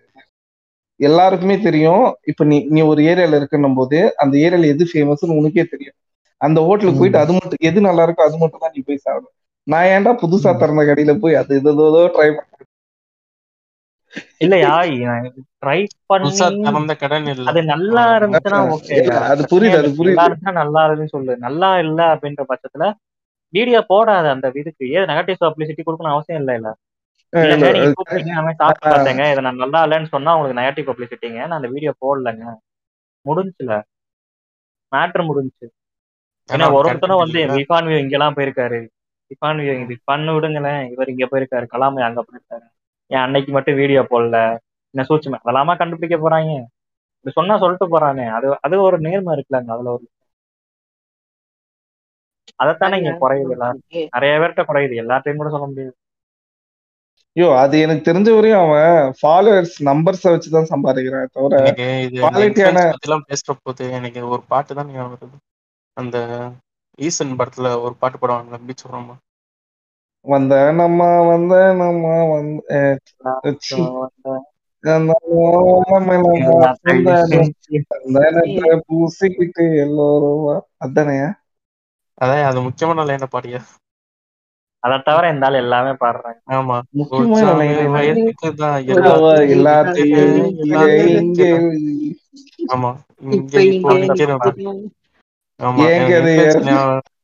எல்லாருக்குமே 1.00 1.56
தெரியும். 1.62 2.02
இப்ப 2.32 2.44
நீ 2.44 2.58
நீ 2.70 2.80
ஒரு 2.88 3.02
ஏரியால 3.12 3.38
இருக்குன்னும் 3.40 3.78
போது 3.78 4.00
அந்த 4.24 4.34
ஏரியால 4.44 4.72
எது 4.74 4.84
ஃபேமஸ்னு 4.90 5.38
உனக்கே 5.40 5.66
தெரியும். 5.72 5.98
அந்த 6.42 6.60
ஹோட்டலுக்கு 6.62 7.00
போயிட்டு 7.00 7.20
அது 7.20 7.32
மட்டும் 7.36 7.66
எது 7.70 7.80
நல்லா 7.86 8.04
இருக்கோ 8.06 8.24
அது 8.28 8.38
மட்டும் 8.42 8.64
தான் 8.64 8.74
நீ 8.76 8.82
போய் 8.84 9.04
சாப்பிடும் 9.04 9.36
நான் 9.68 9.90
ஏன்டா 9.92 10.12
புதுசா 10.22 10.52
திறந்த 10.56 10.84
கடையில 10.84 11.14
போய் 11.20 11.40
அது 11.42 11.58
ஏதோ 11.62 11.74
ட்ரை 12.16 12.30
இல்லையா? 14.44 14.72
ட்ரை 15.62 15.80
பண்ணி 16.10 16.42
திறந்த 16.60 16.94
கடன் 17.02 17.28
இல்ல. 17.34 17.48
அது 17.50 17.60
நல்லா. 17.72 18.04
இருந்துச்சுன்னா 18.18 18.60
ஓகே 18.74 18.98
அது 19.28 19.42
புரியுது 19.52 19.78
அது 19.80 19.92
நல்லா 20.00 20.24
புரியுது 20.28 20.30
நல்லா 20.60 20.82
இருக்குன்னு 20.86 21.16
சொல்லு. 21.16 21.34
நல்லா 21.46 21.70
இல்ல 21.84 22.00
அப்படின்ற 22.14 22.44
பட்சத்துல 22.52 22.86
வீடியோ 23.54 23.80
போடாத 23.88 24.26
அந்த 24.34 24.48
இதுக்கு. 24.62 24.84
ஏது 24.96 25.06
நெகட்டிவ் 25.12 25.44
பப்ளிசிட்டி 25.44 25.84
கொடுக்கணும் 25.84 26.16
அவசியம் 26.16 26.42
இல்ல 26.42 26.54
இல்ல. 26.60 26.70
பார்த்தேங்க 28.86 29.24
இதை 29.32 29.42
நான் 29.46 29.62
நல்லா 29.64 29.80
இல்லைன்னு 29.86 30.14
சொன்னா 30.14 30.34
உங்களுக்கு 30.36 30.60
நெகட்டிவ் 30.60 30.90
பப்ளிசிட்டிங்க 30.90 31.40
நான் 31.44 31.60
அந்த 31.60 31.72
வீடியோ 31.76 31.94
போடலங்க. 32.02 32.44
முடிஞ்சுல. 33.26 33.72
மேட்ரு 34.92 35.24
முடிஞ்சுச்சு. 35.28 35.68
ஏன்னா 36.50 36.66
ஒருத்தனும் 36.78 37.22
வந்து 37.24 37.40
இல்ல. 37.40 37.54
விஃபான் 37.60 37.88
வியூ 37.88 38.00
இங்கெல்லாம் 38.04 38.38
போயிருக்காரு. 38.38 38.80
விஃபான் 39.32 39.62
வியூ 39.62 39.74
விஃபான் 39.92 40.34
விடுங்களேன் 40.36 40.84
இவர் 40.94 41.12
இங்க 41.14 41.26
போயிருக்காரு. 41.28 41.68
கலாமை 41.74 42.04
அங்க 42.08 42.22
போயிருக்காரு. 42.24 42.66
ஏன் 43.12 43.20
அன்னைக்கு 43.20 43.52
மட்டும் 43.52 43.76
வீடியோ 43.76 44.02
போடல. 44.10 44.38
என்ன 44.94 45.04
சூழ்ச்சி 45.04 45.30
அதெல்லாமா 45.38 45.78
கண்டுபிடிக்க 45.78 46.18
போறாங்க? 46.18 46.52
இப்படி 47.18 47.34
சொன்னா 47.34 47.58
சொல்லிட்டு 47.58 47.88
போறானே. 47.90 48.26
அது 48.30 48.58
அது 48.62 48.82
ஒரு 48.82 49.00
நேர்மை 49.00 49.32
இருக்குல்லங்க 49.36 49.72
அதுல 49.72 49.92
ஒரு 49.92 50.06
அதைத்தானே 52.64 52.98
இங்க 52.98 53.12
குறையுது 53.20 53.56
நிறைய 54.12 54.34
பேர்கிட்ட 54.40 54.64
குறையுது. 54.64 54.96
எல்லாத்தையும் 55.04 55.36
கூட 55.36 55.50
சொல்ல 55.50 55.66
முடியாது. 55.66 55.94
ஐயோ 57.36 57.58
அது 57.58 57.80
எனக்கு 57.80 58.04
தெரிஞ்ச 58.08 58.30
வரையும் 58.36 58.62
அவன் 58.62 58.96
ஃபாலோவர்ஸ் 59.20 59.76
நம்பர்ஸ 59.86 60.24
வச்சுதான் 60.26 60.72
சம்பாதிக்கிறான் 60.72 61.32
தவிர 61.32 61.60
எனக்கு 61.62 61.86
இது 62.02 62.18
Quality 62.22 62.64
ஆன- 62.68 62.84
பத்தி 62.86 63.08
எல்லாம் 63.08 63.26
பேசுற 63.30 63.54
போது 63.64 63.92
எனக்கு 63.92 64.28
ஒரு 64.28 64.42
பாட்டு 64.48 64.76
தான் 64.76 64.92
ஞாபகம் 64.92 65.14
வருது. 65.22 65.38
அந்த 65.98 66.18
ஈசன் 67.00 67.38
படத்துல 67.40 67.82
ஒரு 67.82 67.94
பாட்டு 68.00 68.18
பாடுவாங்க 68.18 68.60
பீச் 68.68 68.86
வரோமா 68.88 69.16
வந்த 70.26 70.54
நம்ம 70.72 71.00
வந்த 71.30 71.54
பூசிக்கிட்டு 78.86 79.64
எல்லோரும் 79.84 80.42
வா. 80.44 80.56
அதானே? 80.84 81.18
அது 82.50 82.60
முக்கியமான 82.68 83.04
லைனை 83.04 83.28
பாடியா 83.30 83.62
அதை 84.84 84.98
தவிர 85.02 85.26
இந்த 85.32 85.46
ஆள் 85.48 85.62
எல்லாமே 85.62 85.92
பாடுறாங்க. 86.04 86.40
ஆமா. 86.54 86.78
ஆமா 92.70 92.90
ஆமா 95.60 95.92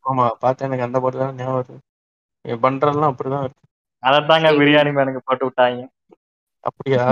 ஆமா 0.06 0.26
பார்த்தா 0.42 0.66
எனக்கு 0.68 0.88
அந்த 0.88 0.98
பாட்டு 1.00 1.20
தான் 1.20 1.40
ஞாபகம் 1.40 1.84
பண்றதெல்லாம் 2.56 3.12
அப்படிதான் 3.12 3.44
இருக்கு. 3.44 3.64
அதைத்தாங்க 4.04 4.48
பிரியாணி 4.60 4.92
மேனுக்கு 4.94 5.22
போட்டு 5.26 5.46
விட்டாங்க. 5.48 5.82
அப்படியா? 6.64 7.04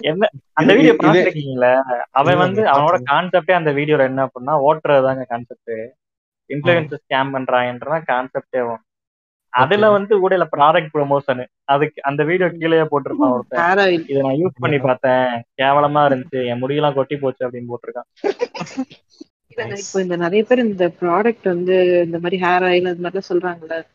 என்ன 0.00 0.28
அந்த 0.52 0.74
வீடியோ 0.74 0.92
பாத்துருக்கீங்களா 1.02 1.72
அவன் 2.10 2.36
வந்து 2.36 2.62
அவனோட. 2.64 2.96
கான்செப்டே 3.10 3.52
அந்த 3.52 3.72
வீடியோல 3.72 4.00
என்ன 4.02 4.26
அப்படின்னா 4.26 4.54
ஓட்டுறதுதாங்க 4.68 5.24
கான்செப்ட் 5.28 5.74
இன்ஃபுளுசர் 6.50 7.02
ஸ்கேம் 7.02 7.34
பண்றாங்கன்றதான் 7.34 8.06
கான்செப்டே 8.06 8.62
அதுல 9.52 9.90
வந்து 9.90 10.12
ஊடையில 10.18 10.46
ப்ராடக்ட் 10.56 10.92
ப்ரொமோஷன் 10.94 11.42
அதுக்கு 11.64 12.02
அந்த 12.02 12.24
வீடியோ 12.24 12.48
கீழே 12.50 12.80
போட்டிருப்பான் 12.82 13.32
ஒருத்தன். 13.32 13.60
இதை 14.08 14.22
நான் 14.22 14.38
யூஸ் 14.42 14.60
பண்ணி 14.60 14.78
பார்த்தேன். 14.78 15.26
கேவலமா 15.58 16.02
இருந்துச்சு. 16.08 16.46
என் 16.46 16.62
முடியெல்லாம் 16.62 16.94
கொட்டி 16.94 17.16
போச்சு 17.16 17.48
அப்படின்னு 17.48 17.72
போட்டிருக்கான். 17.72 18.08
இப்போ 19.56 20.02
இந்த 20.02 20.16
நிறைய 20.16 20.44
பேர் 20.44 20.58
இந்த 20.58 20.92
ப்ராடக்ட் 21.00 21.42
வந்து 21.42 22.02
இந்த 22.04 22.18
மாதிரி 22.18 22.42
ஹேர் 22.42 22.68
ஆயில் 22.70 22.88
அது 22.88 22.98
மாதிரிலாம் 23.02 23.32
சொல்றாங்கல்ல 23.32 23.86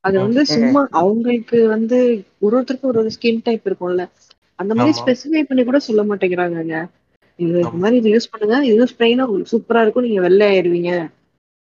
அது 0.00 0.20
வந்து 0.20 0.44
சும்மா 0.44 0.88
அவங்களுக்கு 0.90 1.68
வந்து 1.68 2.24
ஒரு 2.38 2.60
ஒருத்தருக்கும் 2.60 2.82
ஒரு 2.82 2.98
ஒரு 2.98 3.10
ஸ்கின் 3.20 3.40
டைப் 3.42 3.60
இருக்கும்ல. 3.64 4.08
அந்த 4.54 4.74
மாதிரி. 4.74 4.98
ஸ்பெசிஃபை 5.00 5.42
பண்ணி 5.42 5.64
கூட 5.64 5.78
சொல்ல 5.78 6.04
மாட்டேங்கிறாங்கங்க. 6.04 6.86
இது 7.36 7.52
இந்த. 7.52 7.70
மாதிரி 7.70 7.96
இது 7.96 8.18
யூஸ் 8.18 8.38
பண்ணுங்க. 8.38 8.64
இது 8.66 8.84
ஸ்ப்ரெயினா 8.84 9.22
உங்களுக்கு 9.22 9.56
சூப்பரா 9.56 9.82
இருக்கும். 9.82 10.04
நீங்க 10.04 10.20
வெள்ளை 10.20 10.58
ஆயிடுவீங்க 10.58 11.08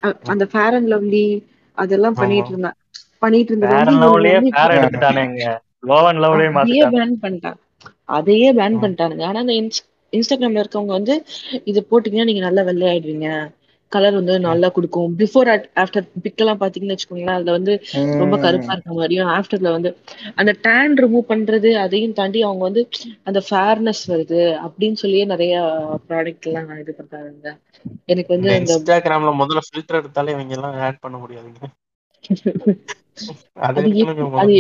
அ- 0.06 0.18
அந்த 0.24 0.46
ஃபேர் 0.46 0.74
அண்ட் 0.74 0.92
லவ்லி 0.92 1.44
அதெல்லாம். 1.74 2.14
பண்ணிட்டு 2.14 2.50
இருந்தா 2.50 2.74
பண்ணிட்டு 3.20 3.56
லெவலே 3.56 4.42
அதையே 6.54 6.86
பேன் 6.88 7.12
பண்ணிட்டாங்க. 7.22 7.54
அதையே 8.04 8.54
பேன். 8.54 8.56
பண்ணிட்டானுங்க. 8.56 9.24
ஆனா 9.24 9.40
அந்த 9.40 9.54
இன்ஸ்டாகிராம்ல 10.14 10.64
இருக்கவங்க 10.64 10.98
வந்து 10.98 11.24
இது 11.66 11.86
போட்டீங்கன்னா 11.90 12.26
நீங்க 12.26 12.46
நல்லா 12.46 12.62
வெள்ளை 12.70 12.90
ஆயிடுவீங்க 12.90 13.50
கலர் 13.92 14.18
வந்து 14.18 14.42
நல்லா 14.42 14.70
கொடுக்கும். 14.70 15.16
பிஃபோர் 15.20 15.48
ஆஃப்டர் 15.82 16.06
பிக் 16.24 16.38
எல்லாம் 16.38 16.60
பாத்தீங்கன்னு 16.60 16.96
வச்சுக்கோங்களேன் 16.96 17.36
அதுல 17.36 17.56
வந்து 17.56 17.74
ரொம்ப 18.22 18.36
கருப்பா 18.44 18.74
இருக்க 18.76 18.94
மாதிரியும் 18.94 19.32
ஆஃப்டர்ல 19.38 19.72
வந்து 19.76 19.96
அந்த 20.38 20.52
டேன் 20.66 20.96
ரிமூவ் 21.02 21.30
பண்றது 21.32 21.70
அதையும் 21.84 22.16
தாண்டி 22.20 22.44
அவங்க 22.44 22.64
வந்து 22.68 22.82
அந்த 23.28 23.40
ஃபேர்னஸ் 23.48 24.04
வருது 24.12 24.42
அப்படின்னு 24.66 25.02
சொல்லியே 25.04 25.26
நிறைய 25.26 25.54
ப்ராடக்ட் 26.08 26.48
எல்லாம் 26.50 26.82
இது 26.84 26.94
பண்றாங்க. 27.00 27.56
எனக்கு 28.10 28.32
வந்து 28.36 28.50
அந்த 28.52 28.70
இன்ஸ்டாகிராம்ல 28.70 29.32
முதல்ல 29.40 29.62
ஃபில்டர் 29.68 30.00
எடுத்தாலே 30.02 30.34
இவங்க 30.36 30.54
எல்லாம் 30.58 30.76
ஆட் 30.88 31.02
பண்ண 31.02 31.16
முடியாதுங்க. 31.20 31.72
அது 34.42 34.54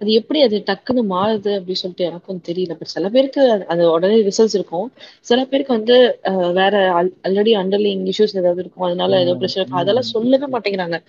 அது 0.00 0.12
எப்படி 0.12 0.40
அது 0.42 0.62
டக்குன்னு 0.66 1.12
மாறுது 1.12 1.48
அப்படின்னு 1.58 1.72
சொல்லிட்டு 1.72 2.04
எனக்கும் 2.04 2.40
தெரியல. 2.48 2.68
பட் 2.68 2.82
சில 2.82 3.08
பேருக்கு 3.08 3.66
அது- 3.68 3.84
உடனே 3.84 4.16
ரிசல்ட்ஸ் 4.16 4.54
இருக்கும். 4.54 4.92
சில 5.20 5.44
பேருக்கு 5.44 5.72
வந்து 5.72 6.18
வேற 6.52 7.02
ஆல்ரெடி 7.02 7.54
அண்டர்லிங் 7.56 8.12
இஷ்யூஸ் 8.12 8.36
ஏதாவது 8.36 8.60
இருக்கும். 8.60 8.86
அதனால 8.86 9.20
ஏதோ 9.20 9.34
பிரச்சனை 9.34 9.68
இருக்கும் 9.68 9.78
அதெல்லாம் 9.78 10.02
சொல்லவே 10.02 10.46
மாட்டேங்கிறாங்க. 10.46 11.02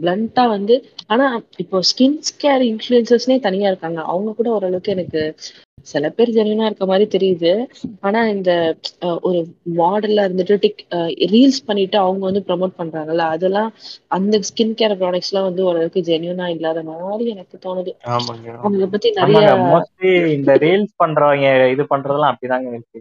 பிளண்டா 0.00 0.48
வந்து 0.48 0.84
ஆனா 1.10 1.26
இப்போ 1.62 1.78
ஸ்கின் 1.88 2.14
கேர் 2.42 2.62
இன்ஃபுளுசர்ஸ்னே 2.66 3.36
தனியா 3.44 3.68
இருக்காங்க. 3.70 4.00
அவங்க 4.06 4.34
கூட 4.34 4.48
ஓரளவுக்கு 4.56 4.94
எனக்கு 4.96 5.22
சில 5.86 6.06
பேர் 6.10 6.32
ஜென்யூனா 6.36 6.68
இருக்க 6.68 6.84
மாதிரி 6.86 7.06
தெரியுது. 7.12 7.50
ஆனா 8.02 8.20
இந்த 8.32 8.50
ஒரு 9.26 9.38
மாடல்ல 9.78 10.24
இருந்துட்டு 10.26 10.56
டிக் 10.64 10.82
ரீல்ஸ் 11.32 11.60
பண்ணிட்டு 11.68 11.96
அவங்க 11.98 12.22
வந்து 12.28 12.42
ப்ரோமோட் 12.48 12.74
பண்றாங்கல்ல 12.80 13.26
அதெல்லாம் 13.34 13.70
அந்த 14.10 14.40
ஸ்கின் 14.48 14.74
கேர் 14.80 14.96
ப்ராடக்ட்ஸ் 15.00 15.30
எல்லாம் 15.32 15.48
வந்து 15.48 15.62
ஓரளவுக்கு 15.68 16.02
ஜென்யூனா 16.08 16.48
இல்லாத 16.56 16.82
மாதிரி 16.90 17.26
எனக்கு 17.34 17.58
தோணுது. 17.64 17.92
அவங்க 18.62 18.88
பத்தி 18.94 19.10
நிறைய 19.20 19.44
மோஸ்ட்லி 19.66 20.10
இந்த 20.34 20.54
ரீல்ஸ் 20.64 20.94
பண்றவங்க 21.02 21.46
இது 21.74 21.84
பண்றதெல்லாம் 21.92 22.34
அப்படிதாங்க 22.34 22.68
இருக்கு. 22.74 23.00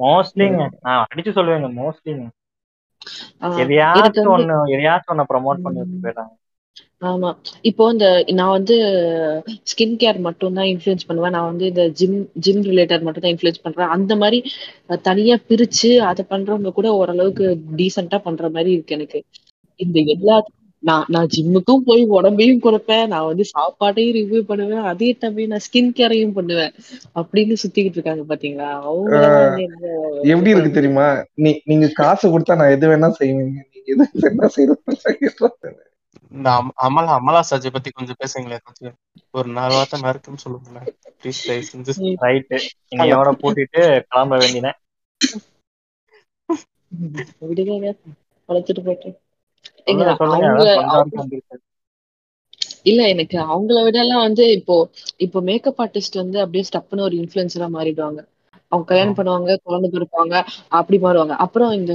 மோஸ்ட்லிங்க 0.00 0.62
நான் 0.84 1.02
அடிச்சு 1.06 1.32
சொல்லுவேங்க 1.38 1.70
மோஸ்ட்லிங்க 1.78 2.26
எனக்கு 3.38 3.62
எதையாச்சும் 3.64 4.32
ஒண்ணு 4.34 4.54
எதையாச்சும் 4.74 5.12
ஒண்ணு 5.14 5.30
ப்ரோமோட் 5.30 5.64
பண்ணி 5.64 5.78
உம், 5.78 5.84
வச்சு 5.84 6.04
போயிட்டாங்க 6.04 6.32
ஆமா. 7.02 7.28
இப்போ 7.68 7.82
இந்த 7.92 8.06
நான் 8.38 8.54
வந்து 8.56 8.74
ஸ்கின் 9.70 9.94
கேர் 10.02 10.18
மட்டும் 10.26 10.56
தான் 10.58 10.68
இன்ஃப்ளூயன்ஸ் 10.72 11.06
பண்ணுவேன். 11.08 11.34
நான் 11.36 11.48
வந்து 11.50 11.66
இந்த 11.72 11.84
ஜிம் 11.98 12.16
ஜிம் 12.46 12.62
ரிலேட்டட் 12.70 13.04
மட்டும் 13.06 13.24
தான் 13.24 13.32
இன்ஃப்ளூயன்ஸ் 13.34 13.64
பண்றேன். 13.66 13.92
அந்த 13.96 14.12
மாதிரி 14.22 14.38
தனியா 15.08 15.36
பிரிச்சு 15.50 15.90
அதை 16.10 16.24
பண்றவங்க 16.32 16.72
கூட 16.78 16.88
ஓரளவுக்கு 17.00 17.46
டீசெண்டா 17.80 18.18
பண்ற 18.28 18.50
மாதிரி 18.56 18.72
இருக்கு 18.76 18.96
எனக்கு. 18.98 19.20
இந்த 19.80 19.98
எல்லா 20.14 20.36
நான் 20.82 21.08
நான் 21.14 21.30
ஜிம்முக்கும் 21.34 21.82
போய் 21.88 22.02
உடம்பையும் 22.18 22.62
குறைப்பேன் 22.66 23.10
நான் 23.12 23.26
வந்து 23.30 23.44
சாப்பாட்டையும் 23.54 24.14
ரிவ்யூ 24.18 24.40
பண்ணுவேன். 24.50 24.84
அதே 24.92 25.08
டைம் 25.22 25.40
நான் 25.52 25.64
ஸ்கின் 25.66 25.92
கேரையும் 25.98 26.36
பண்ணுவேன். 26.38 26.72
அப்படின்னு 27.20 27.56
சுத்திக்கிட்டு 27.62 27.98
இருக்காங்க 27.98 28.24
பாத்தீங்களா? 28.32 28.70
அவங்க 28.82 29.12
எப்படி 30.34 30.52
இருக்கு 30.54 30.78
தெரியுமா? 30.78 31.08
நீ 31.44 31.52
நீங்க 31.72 31.88
காசு 32.00 32.26
கொடுத்தா 32.34 32.58
நான் 32.62 32.74
எது 32.76 32.90
வேணா 32.92 33.10
செய்வேங்க 33.20 33.60
நீங்க 33.74 33.88
எது 33.94 34.06
வேணா 34.26 34.48
செய்யணும் 34.56 34.82
இந்த 36.32 36.48
அம்- 36.56 36.74
அமலா 36.80 37.12
அமலா 37.16 37.40
சாஜி 37.50 37.70
பத்தி 37.70 37.90
கொஞ்சம் 37.90 38.18
பேசுங்களேன் 38.18 38.64
கொஞ்சம் 38.64 38.96
ஒரு 39.30 39.48
நாலு 39.50 39.74
வார்த்தை 39.74 40.00
நறுக்குன்னு 40.00 40.36
சொல்லுங்களேன். 40.36 40.86
ப்ளீஸ் 41.20 41.46
தயவு 41.46 41.64
செஞ்சு. 41.70 41.92
ரைட்டு 42.22 42.58
இன்னையோட 42.92 43.30
பூட்டிட்டு 43.40 43.80
கிளம்ப 44.08 44.36
வேண்டினேன் 44.38 44.78
வளர்த்துட்டு 50.88 51.22
வந்திருக்கேன் 51.22 51.62
இல்ல 52.82 53.08
எனக்கு 53.08 53.38
அவங்கள 53.46 53.82
விட 53.82 53.98
எல்லாம் 53.98 54.20
வந்து 54.20 54.50
இப்போ 54.52 54.76
இப்போ 55.18 55.40
மேக்கப் 55.40 55.80
ஆர்டிஸ்ட் 55.82 56.16
வந்து 56.16 56.40
அப்படியே 56.40 56.64
ஸ்டப்னு 56.70 57.00
ஒரு 57.00 57.16
இன்ஃபுளுசரா 57.16 57.68
மாறிடுவாங்க. 57.70 58.20
அவங்க 58.72 58.86
கல்யாணம் 58.86 59.16
பண்ணுவாங்க 59.16 59.56
குழந்தை 59.62 59.88
பிறப்பாங்க 59.90 60.34
அப்படி 60.70 60.98
மாறுவாங்க. 60.98 61.34
அப்புறம் 61.38 61.72
இந்த 61.72 61.94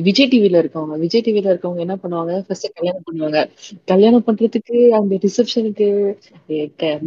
விஜய் 0.00 0.28
டிவில 0.28 0.60
இருக்கவங்க 0.62 0.94
விஜய் 0.98 1.24
டிவில 1.26 1.50
இருக்கவங்க 1.52 1.78
என்ன 1.78 1.96
பண்ணுவாங்க? 2.02 2.32
ஃபர்ஸ்ட் 2.46 2.68
கல்யாணம் 2.74 3.04
பண்ணுவாங்க. 3.04 3.40
கல்யாணம் 3.84 4.24
பண்றதுக்கு 4.26 4.78
அந்த 4.92 5.18
ரிசப்ஷனுக்கு 5.22 5.88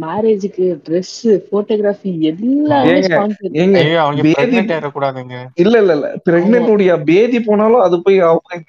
மேரேஜுக்கு 0.02 0.66
ட்ரெஸ் 0.86 1.16
போட்டோகிராஃபி 1.50 2.12
எல்லாமே 2.30 2.94
பேதி 4.32 4.56
இல்ல 5.56 5.74
இல்ல 5.78 5.92
இல்ல. 5.92 6.08
பிரெக்னென்ட் 6.26 6.72
உடைய 6.74 6.94
பேதி 7.10 7.40
போனாலும் 7.40 7.80
அது 7.80 7.98
போய் 8.02 8.18
அவங்க 8.22 8.64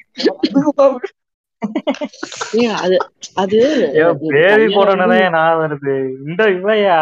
அது 2.81 2.95
அது 3.35 3.57
வந்து 4.03 4.27
போடணும்னே 4.75 5.19
நான் 5.29 5.59
வருது. 5.61 5.95
இந்த 6.27 6.43
இவையா? 6.51 6.99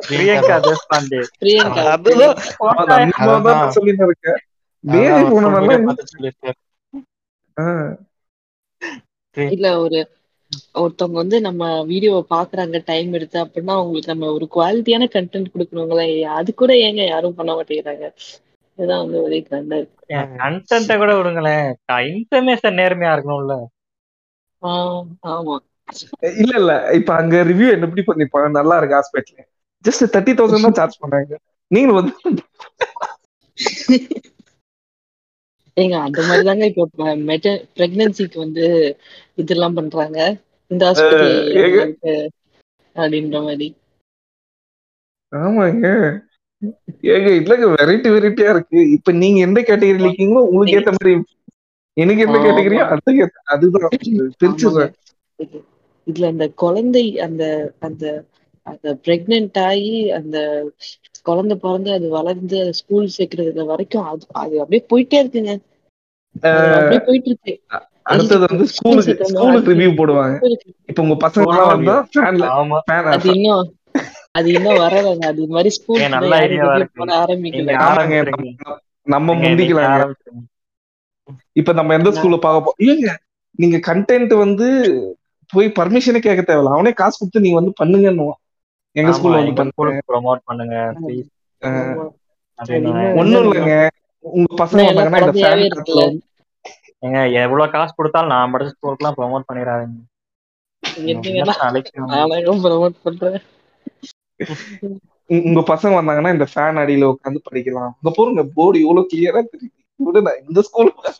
பிரியங்கா 0.00 0.56
தேஷ்பாண்டே. 0.66 1.20
பிரியங்கா. 1.40 1.82
அதுதான் 3.26 3.62
சொல்லிட்டு 3.76 4.04
இருக்கேன் 4.08 4.40
இல்ல 9.36 9.66
ஒரு 9.80 9.98
ஒருத்தவங்க 10.74 11.18
வந்து 11.20 11.36
நம்ம 11.46 11.62
வீடியோவை 11.88 12.22
பாக்குறாங்க 12.30 12.78
டைம் 12.84 13.10
எடுத்து 13.12 13.38
அப்படின்னா 13.42 13.74
அவங்களுக்கு 13.76 14.12
நம்ம 14.12 14.28
ஒரு 14.36 14.46
குவாலிட்டியான 14.52 15.08
கண்டென்ட் 15.14 15.52
கொடுக்கணுங்களே 15.54 16.06
அது 16.36 16.50
கூட 16.54 16.72
ஏங்க 16.84 17.04
யாரும் 17.06 17.38
பண்ண 17.38 17.52
மாட்டேங்கிறாங்க? 17.54 18.06
இதுதான் 18.78 19.02
வந்து 19.02 19.18
ஒரே 19.22 19.38
கண்டா 19.44 19.76
இருக்கு. 19.76 19.94
கண்டென்ட்டை 20.40 20.96
கூட 20.96 21.12
விடுங்களேன். 21.16 21.68
இன்ஃபர்மேஷன் 22.10 22.78
நேர்மையா 22.80 23.12
இருக்கணும்ல. 23.16 23.56
ஆஹ் 24.62 25.02
ஆமா. 25.30 25.56
இல்ல 26.36 26.52
இல்ல. 26.60 26.72
இப்ப 26.98 27.10
அங்க 27.16 27.36
ரிவ்யூ 27.50 27.68
என்ன 27.72 27.86
எப்படி 27.88 28.04
பண்ணிருப்பாங்க? 28.06 28.48
நல்லா 28.58 28.76
இருக்கு 28.78 28.98
ஹாஸ்பிட்டல் 28.98 29.44
ஜஸ்ட் 29.84 30.04
தேர்ட்டி 30.04 30.32
தௌசண்ட் 30.34 30.60
தான் 30.60 30.72
சார்ஜ் 30.72 30.98
பண்ணாங்க 31.02 31.34
நீங்க 31.66 31.92
வந்து 31.92 32.14
ஏங்க 35.80 36.00
அந்த 36.00 36.22
மாதிரி 36.22 36.44
தாங்க 36.44 36.66
இப்போ 36.66 36.88
பிரெக்னன்சிக்கு 37.76 38.38
வந்து 38.38 38.96
இதெல்லாம் 39.34 39.74
பண்றாங்க. 39.74 40.36
இந்த 40.66 40.92
ஹாஸ்பிட்டல் 40.92 42.28
அப்படின்ற 42.94 43.42
மாதிரி. 43.42 43.76
ஆமாங்க. 45.36 45.86
ஏங்க 47.02 47.30
இல்லங்க 47.40 47.66
வெரைட்டி 47.78 48.08
வெரைட்டியா 48.10 48.50
இருக்கு. 48.50 48.90
இப்ப 48.90 49.12
நீங்க 49.12 49.40
எந்த 49.40 49.60
கேட்டகரியில 49.60 50.06
இருக்கீங்களோ 50.06 50.42
உங்களுக்கு 50.48 50.78
ஏத்த 50.78 50.94
மாதிரி 50.94 51.24
எனக்கு 51.92 52.22
என்ன 52.22 52.38
கேட்டகரியோ 52.38 53.28
அதுதான். 53.44 53.88
பிரிச்சிடுறேன். 54.44 54.92
இது- 55.38 55.64
இதுல 56.06 56.26
அந்த 56.26 56.48
குழந்தை 56.48 57.20
அந்த 57.20 57.72
அந்த 57.78 58.24
அந்த 58.66 58.86
பிரெக்னென்ட் 59.06 59.58
ஆகி 59.68 59.92
அந்த 60.18 60.36
குழந்தை 61.22 61.54
பிறந்து 61.64 61.90
அது 61.92 62.06
வளர்ந்து 62.08 62.58
ஸ்கூல் 62.78 63.14
சேர்க்கறது 63.16 63.64
வரைக்கும் 63.72 64.06
அது 64.10 64.24
அது 64.42 64.54
அப்படியே 64.62 64.82
போயிட்டே 64.92 65.18
இருக்குங்க. 65.22 65.54
அது 66.46 66.72
அப்படியே 66.78 67.02
போயிட்டு 67.08 67.30
இருக்கு 67.32 67.54
அடுத்தது 68.12 68.44
வந்து 68.50 68.66
ஸ்கூல் 68.72 69.00
ஸ்கூலுக்கு 69.02 69.30
ஸ்கூலுக்கு 69.32 69.72
ரிவ்யூ 69.72 69.92
போடுவாங்க. 70.00 70.36
இப்ப 70.90 71.02
உங்க 71.04 71.16
பசங்க 71.24 71.44
ஸ்கூல் 71.44 71.54
எல்லாம் 71.54 71.72
வந்தா 71.74 71.96
ஃபேன்ல 72.12 72.48
ஆமா. 72.58 72.78
ஃபேன் 72.86 73.10
அது 73.14 73.28
இன்னும் 73.36 73.64
அது 74.38 74.48
இன்னும் 74.56 74.80
வரலங்க. 74.84 75.24
அது 75.32 75.42
மாதிரி 75.54 75.70
ஏ 75.70 75.76
ஸ்கூலுக்கு 75.78 76.14
நல்ல 76.16 76.88
போட 76.98 77.10
ஆரம்பிக்கல. 77.22 77.70
நம்ம 79.06 79.34
ஆரம்பிச்சிருங்க 79.94 80.44
இப்ப 81.60 81.72
நம்ம 81.72 81.94
எந்த 81.98 82.10
ஸ்கூல்ல 82.16 82.38
பார்க்க 82.42 82.64
போறோம் 82.64 82.82
இல்லங்க. 82.84 83.12
நீங்க 83.58 83.76
கண்டென்ட் 83.88 84.34
வந்து 84.44 84.66
போய் 85.52 85.68
பர்மிஷனே 85.78 86.20
கேட்க 86.24 86.42
தேவையில்ல. 86.42 86.74
அவனே 86.76 86.92
காசு 87.00 87.16
கொடுத்து 87.18 87.44
நீங்க 87.44 87.58
வந்து 87.60 87.72
பண்ணுங்கன்னுவான். 87.80 88.40
எங்க 88.96 89.10
ஸ்கூல்ல 89.16 89.38
வந்து 89.40 89.64
ஸ்கூலுக்கு 89.68 90.02
ப்ரோமோட் 90.10 90.40
பண்ணுங்க 90.44 90.76
ப்ளீஸ் 91.00 91.28
ஒண்ணும் 93.20 93.42
இல்லைங்க. 93.44 93.74
உங்க 94.24 94.50
பசங்க 94.60 94.82
வந்தாங்கன்னா 94.88 95.22
இந்த 95.22 95.34
ஃபேன் 95.36 95.64
ஏங்க 97.02 97.18
எவ்வளவு 97.40 97.72
காசு 97.72 97.92
கொடுத்தாலும் 97.94 98.32
நான் 98.32 98.52
படிச்ச 98.52 98.70
ஸ்கூலுக்குலாம் 98.74 99.18
ப்ரோமோட் 99.18 99.48
பண்றேன். 99.48 99.96
உங்க 100.82 101.20
உங்க 105.30 105.60
பசங்க 105.70 105.92
வந்தாங்கன்னா 105.96 106.32
இந்த 106.32 106.46
ஃபேன் 106.50 106.80
அடியில 106.82 107.08
உட்காந்து 107.12 107.40
படிக்கலாம். 107.46 107.92
அங்க 107.94 108.10
போறங்க 108.16 108.42
போர்டு 108.54 108.82
இவ்வளவு 108.82 109.10
கிளியரா 109.12 109.42
தெரியுது. 109.46 109.74
இந்த 110.44 110.60
ஸ்கூல் 110.62 110.90
ஆஹ் 111.00 111.18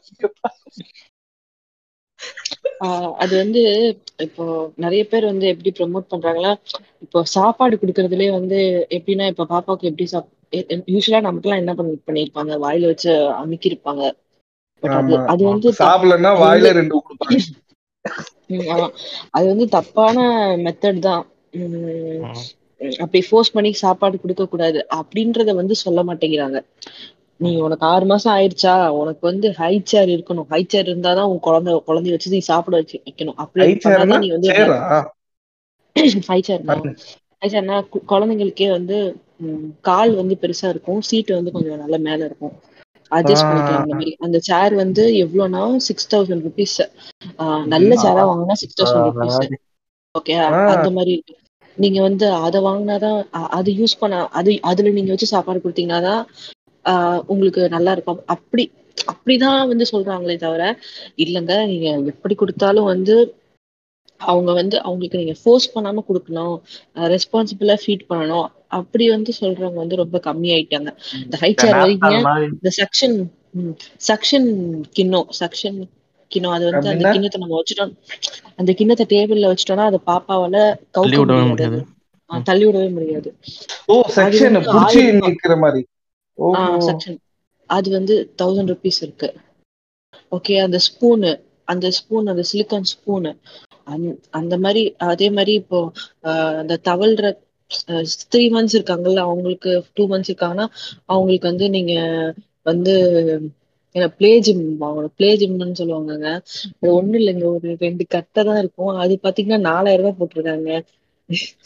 அது 3.23 3.35
வந்து 3.37 3.61
இப்போ 4.27 4.45
நிறைய 4.85 5.03
பேர் 5.07 5.25
வந்து 5.25 5.47
எப்படி 5.53 5.71
ப்ரமோட் 5.75 6.11
பண்றாங்களா? 6.13 6.53
இப்போ 7.05 7.19
சாப்பாடு 7.35 7.75
கொடுக்கறதுலயே 7.77 8.31
வந்து 8.35 8.59
எப்படின்னா 8.97 9.27
இப்ப 9.33 9.47
பாப்பாவுக்கு 9.53 9.91
எப்படி 9.91 10.07
சாப் 10.13 10.31
யூஸ்வலா 10.93 11.21
நமக்குலாம் 11.25 11.63
என்ன 11.63 11.73
பண்ணி 11.77 11.95
பண்ணிருப்பாங்க 12.03 12.55
வாயில 12.65 12.91
வச்சு 12.91 13.13
அமுக்கிருப்பாங்க 13.41 14.03
பட் 14.83 14.97
அது 15.33 15.43
வந்து 15.53 15.69
சாப்பிடலன்னா 15.81 16.33
வாயில 16.41 16.73
ரெண்டு 16.79 16.95
ஆமா. 18.69 18.87
அது 19.35 19.47
வந்து 19.49 19.67
தப்பான 19.75 20.17
மெத்தட் 20.65 21.01
தான். 21.07 21.25
அப்படி 23.01 23.21
ஃபோர்ஸ் 23.27 23.53
பண்ணி 23.53 23.71
சாப்பாடு 23.81 24.17
கொடுக்க 24.19 24.45
கூடாது 24.47 24.79
அப்படின்றத 24.99 25.51
வந்து 25.61 25.75
சொல்ல 25.83 26.01
மாட்டேங்கிறாங்க. 26.09 26.59
நீ. 27.41 27.51
உனக்கு 27.63 27.85
ஆறு 27.87 28.05
மாசம் 28.07 28.35
ஆயிடுச்சா 28.35 28.73
உனக்கு 28.97 29.23
வந்து 29.23 29.49
ஹை 29.59 29.73
சேர் 29.85 30.11
இருக்கணும். 30.15 30.49
ஹை 30.49 30.63
சேர் 30.67 30.91
இருந்தாதான் 30.91 31.31
உன் 31.33 31.41
குழந்தை 31.41 31.73
குழந்தைய 31.89 32.15
வச்சு 32.15 32.35
நீ 32.35 32.41
சாப்பிட 32.49 32.77
வச்சு 32.77 32.99
வைக்கணும். 33.01 33.39
அப்படி 33.45 33.67
நீ 34.17 34.29
வந்து 34.33 34.51
ஹை 36.27 36.39
சேர்னா 36.43 36.77
ஹை 37.43 37.49
சேர்னா 37.51 37.77
குழந்தைங்களுக்கே 38.11 38.69
வந்து 38.73 38.97
கால் 39.85 40.13
வந்து 40.15 40.35
பெருசா 40.43 40.69
இருக்கும். 40.71 41.01
சீட் 41.09 41.31
வந்து 41.31 41.53
கொஞ்சம் 41.53 41.83
நல்ல 41.83 41.97
மேல 42.01 42.21
இருக்கும். 42.25 42.55
அட்ஜஸ்ட் 43.11 43.49
பண்ணிக்கலாம் 43.49 43.81
அந்த 43.81 43.93
மாதிரி. 43.93 44.13
அந்த 44.27 44.39
சேர் 44.49 44.75
வந்து 44.83 45.03
எவ்வளோனா 45.25 45.63
சிக்ஸ் 45.87 46.11
தௌசண்ட் 46.13 46.45
ருபீஸ் 46.47 46.77
நல்ல 47.75 47.91
சேரா 48.03 48.23
வாங்கினா 48.31 48.57
சிக்ஸ் 48.63 48.79
தௌசண்ட் 48.81 49.09
ருபீஸ் 49.09 49.39
ஓகே 50.15 50.35
அந்த 50.75 50.89
மாதிரி 50.91 51.13
இருக்கு. 51.17 51.35
நீங்க 51.77 51.99
வந்து 52.03 52.27
அதை 52.47 52.61
வாங்கினாதான் 52.63 53.19
அது 53.59 53.71
யூஸ் 53.81 53.99
பண்ண 53.99 54.21
அது 54.39 54.53
அதுல 54.71 54.93
நீங்க 54.97 55.11
வச்சு 55.13 55.29
சாப்பாடு 55.29 55.61
கொடுத்தீங்கன்னாதான் 55.61 56.23
ஆஹ் 56.87 57.21
உங்களுக்கு 57.27 57.63
நல்லா 57.69 57.93
இருக்கும். 57.93 58.21
அப்படி 58.35 58.65
அப்படிதான் 59.07 59.69
வந்து 59.69 59.85
சொல்றாங்களே 59.93 60.37
தவிர 60.39 60.63
இல்லைங்க 61.25 61.55
நீங்க 61.67 61.89
எப்படி 62.13 62.35
கொடுத்தாலும் 62.35 62.91
வந்து 62.93 63.17
அவங்க 64.21 64.51
வந்து 64.53 64.77
அவங்களுக்கு 64.83 65.21
நீங்க 65.21 65.35
ஃபோர்ஸ் 65.41 65.73
பண்ணாம 65.73 66.05
கொடுக்கணும் 66.07 66.55
ரெஸ்பான்சிபிளா 67.15 67.77
ஃபீட் 67.83 68.07
பண்ணணும் 68.11 68.47
அப்படி 68.79 69.05
வந்து 69.11 69.33
சொல்றவங்க 69.41 69.81
வந்து 69.83 70.01
ரொம்ப 70.03 70.19
கம்மி 70.27 70.49
ஆயிட்டாங்க. 70.55 70.91
இந்த 71.25 71.37
ஹை 71.43 71.51
சேர் 71.55 71.77
மாதிரி 71.79 71.97
இந்த 72.55 72.71
சக்ஷன் 72.79 73.17
சக்ஷன் 74.09 74.49
கிண்ணம் 74.97 75.29
சக்ஷன் 75.41 75.79
கிண்ணம் 76.31 76.55
அது 76.57 76.65
வந்து 76.69 76.89
அந்த? 76.93 77.05
கிண்ணத்தை 77.15 77.41
நம்ம 77.43 77.59
வச்சுட்டோம் 77.59 77.93
அந்த 78.59 78.71
கிண்ணத்தை 78.73 79.07
டேபிள்ல 79.13 79.51
வச்சுட்டோம்னா 79.53 79.87
அது 79.91 80.01
பாப்பாவால 80.11 80.57
கவுக்க 80.97 81.21
விடவே 81.23 81.45
முடியாது. 81.53 81.79
தள்ளி 82.47 82.65
விடவே 82.67 82.89
முடியாது. 82.93 83.29
ஓ 83.89 83.97
செக்ஷன் 84.17 84.57
புடிச்சு 84.67 85.03
நிக்கிற 85.27 85.57
மாதிரி. 85.65 85.83
செக்ஷன் 86.81 87.19
அது 87.71 87.91
வந்து 87.91 88.33
தௌசண்ட் 88.43 88.71
ருபீஸ் 88.73 89.01
இருக்கு. 89.01 89.29
ஓகே 90.33 90.63
அந்த 90.63 90.79
ஸ்பூனு 90.87 91.41
அந்த 91.65 91.91
ஸ்பூன் 91.91 92.27
அந்த 92.27 92.43
சிலிக்கான் 92.53 92.91
ஸ்பூனு 92.93 93.31
அந்த 94.31 94.59
மாதிரி 94.59 94.95
அதே 94.97 95.31
மாதிரி 95.31 95.53
இப்போ 95.53 95.93
ஆஹ் 96.23 96.57
அந்த 96.57 96.81
தவழ்ற 96.85 97.37
த்ரீ 98.33 98.45
மந்த்ஸ் 98.55 98.77
இருக்காங்கல்ல 98.79 99.17
அவங்களுக்கு 99.17 99.85
டூ 99.95 100.09
மந்த்ஸ் 100.09 100.33
இருக்காங்கன்னா 100.33 100.67
அவங்களுக்கு 101.05 101.49
வந்து 101.49 101.71
நீங்க 101.71 101.95
வந்து 102.63 102.95
பிளே 104.19 104.41
ஜிம் 104.41 104.81
வாங்கணும். 104.81 105.13
பிளே 105.17 105.37
ஜிம்னு 105.37 105.79
சொல்லுவாங்கங்க. 105.79 106.31
அது 106.81 106.93
ஒண்ணும் 106.93 107.21
இல்லைங்க. 107.21 107.45
ஒரு 107.45 107.77
ரெண்டு 107.79 108.07
கட்டை 108.07 108.45
தான் 108.45 108.59
இருக்கும். 108.59 108.89
அது 108.89 109.19
பாத்தீங்கன்னா 109.23 109.61
நாலாயிரம் 109.61 110.05
ரூபாய் 110.05 110.19
போட்டிருக்காங்க. 110.21 110.85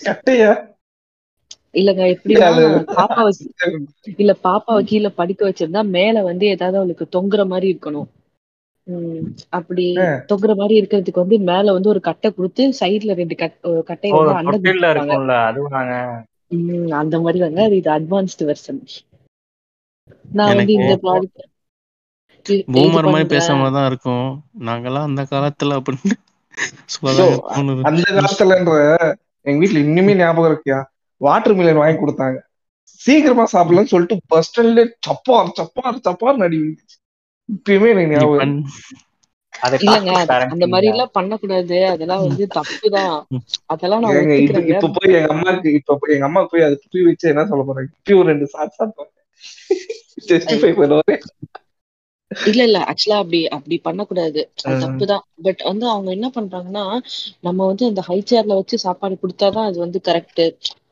கட்டையா? 0.02 0.50
இல்லங்க 1.74 2.02
எப்படின்னா 2.14 2.46
அது 2.50 2.62
பாப்பா 2.92 3.22
வச்சு 3.26 3.46
இல்ல 4.18 4.32
பாப்பாவை 4.44 4.82
கீழே 4.90 5.10
படிக்க 5.16 5.42
வச்சிருந்தா 5.48 5.82
மேல 5.94 6.22
வந்து 6.28 6.44
ஏதாவது 6.54 6.78
அவளுக்கு 6.80 7.04
தொங்குற 7.14 7.42
மாதிரி 7.48 7.68
இருக்கணும். 7.72 8.08
உம் 8.86 9.26
அப்படி. 9.58 9.86
தொங்குற 10.30 10.52
மாதிரி 10.56 10.74
இருக்கிறதுக்கு 10.80 11.22
வந்து 11.22 11.38
மேல 11.48 11.74
வந்து 11.76 11.92
ஒரு 11.92 12.00
கட்டை 12.08 12.28
கொடுத்து 12.32 12.62
சைடுல 12.80 13.16
ரெண்டு 13.20 13.36
கட் 13.36 13.56
ஒரு 13.70 13.82
கட்டையை 13.90 14.12
ஓ 14.12 14.18
வந்து 14.18 14.34
அண்டை 14.36 14.56
தொட்டில்ல 14.56 14.86
கொடுத்துருப்பாங்க 14.86 15.14
இருக்கும்ல 15.14 15.34
அதுவும் 15.48 15.76
நாங்க. 15.76 15.94
உம் 16.54 16.68
அந்த 17.00 17.16
மாதிரி 17.20 17.40
தாங்க 17.42 17.60
அது 17.64 17.78
இது 17.80 17.90
அட்வான்ஸ்டு 17.94 18.48
வெர்ஷன் 18.48 18.80
நான் 20.34 20.54
வந்து 20.54 20.72
இந்த 20.80 20.94
ப்ராடக்ட் 21.02 21.46
பூமர் 22.68 23.08
மாதிரி 23.08 23.28
பேசாம 23.32 23.68
தான் 23.70 23.88
இருக்கும். 23.90 24.26
நாங்கெல்லாம் 24.66 25.08
அந்த 25.08 25.22
காலத்துல 25.30 25.78
அப்படின்னு 25.78 26.16
அந்த 27.88 28.06
காலத்துலன்ற 28.10 28.74
எங்க 29.46 29.58
வீட்ல 29.62 29.84
இன்னுமே 29.84 30.14
ஞாபகம் 30.18 30.50
இருக்கியா? 30.50 30.78
வாட்டர் 31.20 31.56
மிலன் 31.58 31.80
வாங்கி 31.82 31.98
கொடுத்தாங்க. 32.00 32.38
சீக்கிரமா 33.00 33.44
சாப்பிடலாம்னு 33.52 33.92
சொல்லிட்டு 33.92 34.16
பஸ் 34.32 34.48
ஸ்டாண்ட்ல 34.48 34.82
சப்பார் 35.08 35.52
சப்பார் 35.58 36.04
சப்பார் 36.08 36.40
நடி. 36.42 36.60
இப்பயுமே 37.48 37.90
எனக்கு 37.94 38.14
ஞாபகம் 38.14 38.56
அந்த 40.54 40.66
மாதிரி. 40.72 40.88
எல்லாம் 40.92 41.14
பண்ணக்கூடாது. 41.16 41.78
அதெல்லாம் 41.92 42.22
வந்து 42.26 42.44
தப்புதான். 42.58 43.16
அதெல்லாம் 43.72 44.04
இப்ப 44.72 44.90
போய் 44.96 45.16
எங்க 45.18 45.30
அம்மாக்கு 45.34 45.70
இப்ப 45.78 45.96
போய் 46.00 46.14
எங்க 46.16 46.28
அம்மா 46.28 46.42
போய் 46.52 46.66
அது 46.66 46.76
துப்பி 46.82 47.00
வச்சு 47.08 47.26
என்ன 47.32 47.46
சொல்ல 47.50 47.64
போறாங்க? 47.68 47.90
இப்பயும் 47.98 48.28
ரெண்டு 48.30 48.46
சாட் 48.54 48.76
சாப்பிடுவாங்க. 48.78 49.14
ஜஸ்டிஃபை 50.30 50.72
பண்ணுவாங்க 50.78 51.16
இல்ல 52.30 52.62
இல்ல. 52.62 52.78
ஆக்சுவலா 52.80 53.18
அப்படி 53.18 53.48
அப்படி 53.48 53.78
பண்ணக்கூடாது. 53.78 54.40
தப்புதான். 54.64 55.24
பட் 55.42 55.62
வந்து 55.64 55.88
அவங்க 55.88 56.10
என்ன 56.10 56.30
பண்றாங்கன்னா 56.34 56.84
நம்ம 57.40 57.66
வந்து 57.66 57.86
அந்த 57.86 58.00
ஹை 58.00 58.22
சேர்ல 58.30 58.54
வச்சு 58.54 58.78
சாப்பாடு 58.78 59.16
கொடுத்தாதான் 59.16 59.64
அது 59.64 59.78
வந்து 59.78 60.00
கரெக்ட் 60.04 60.44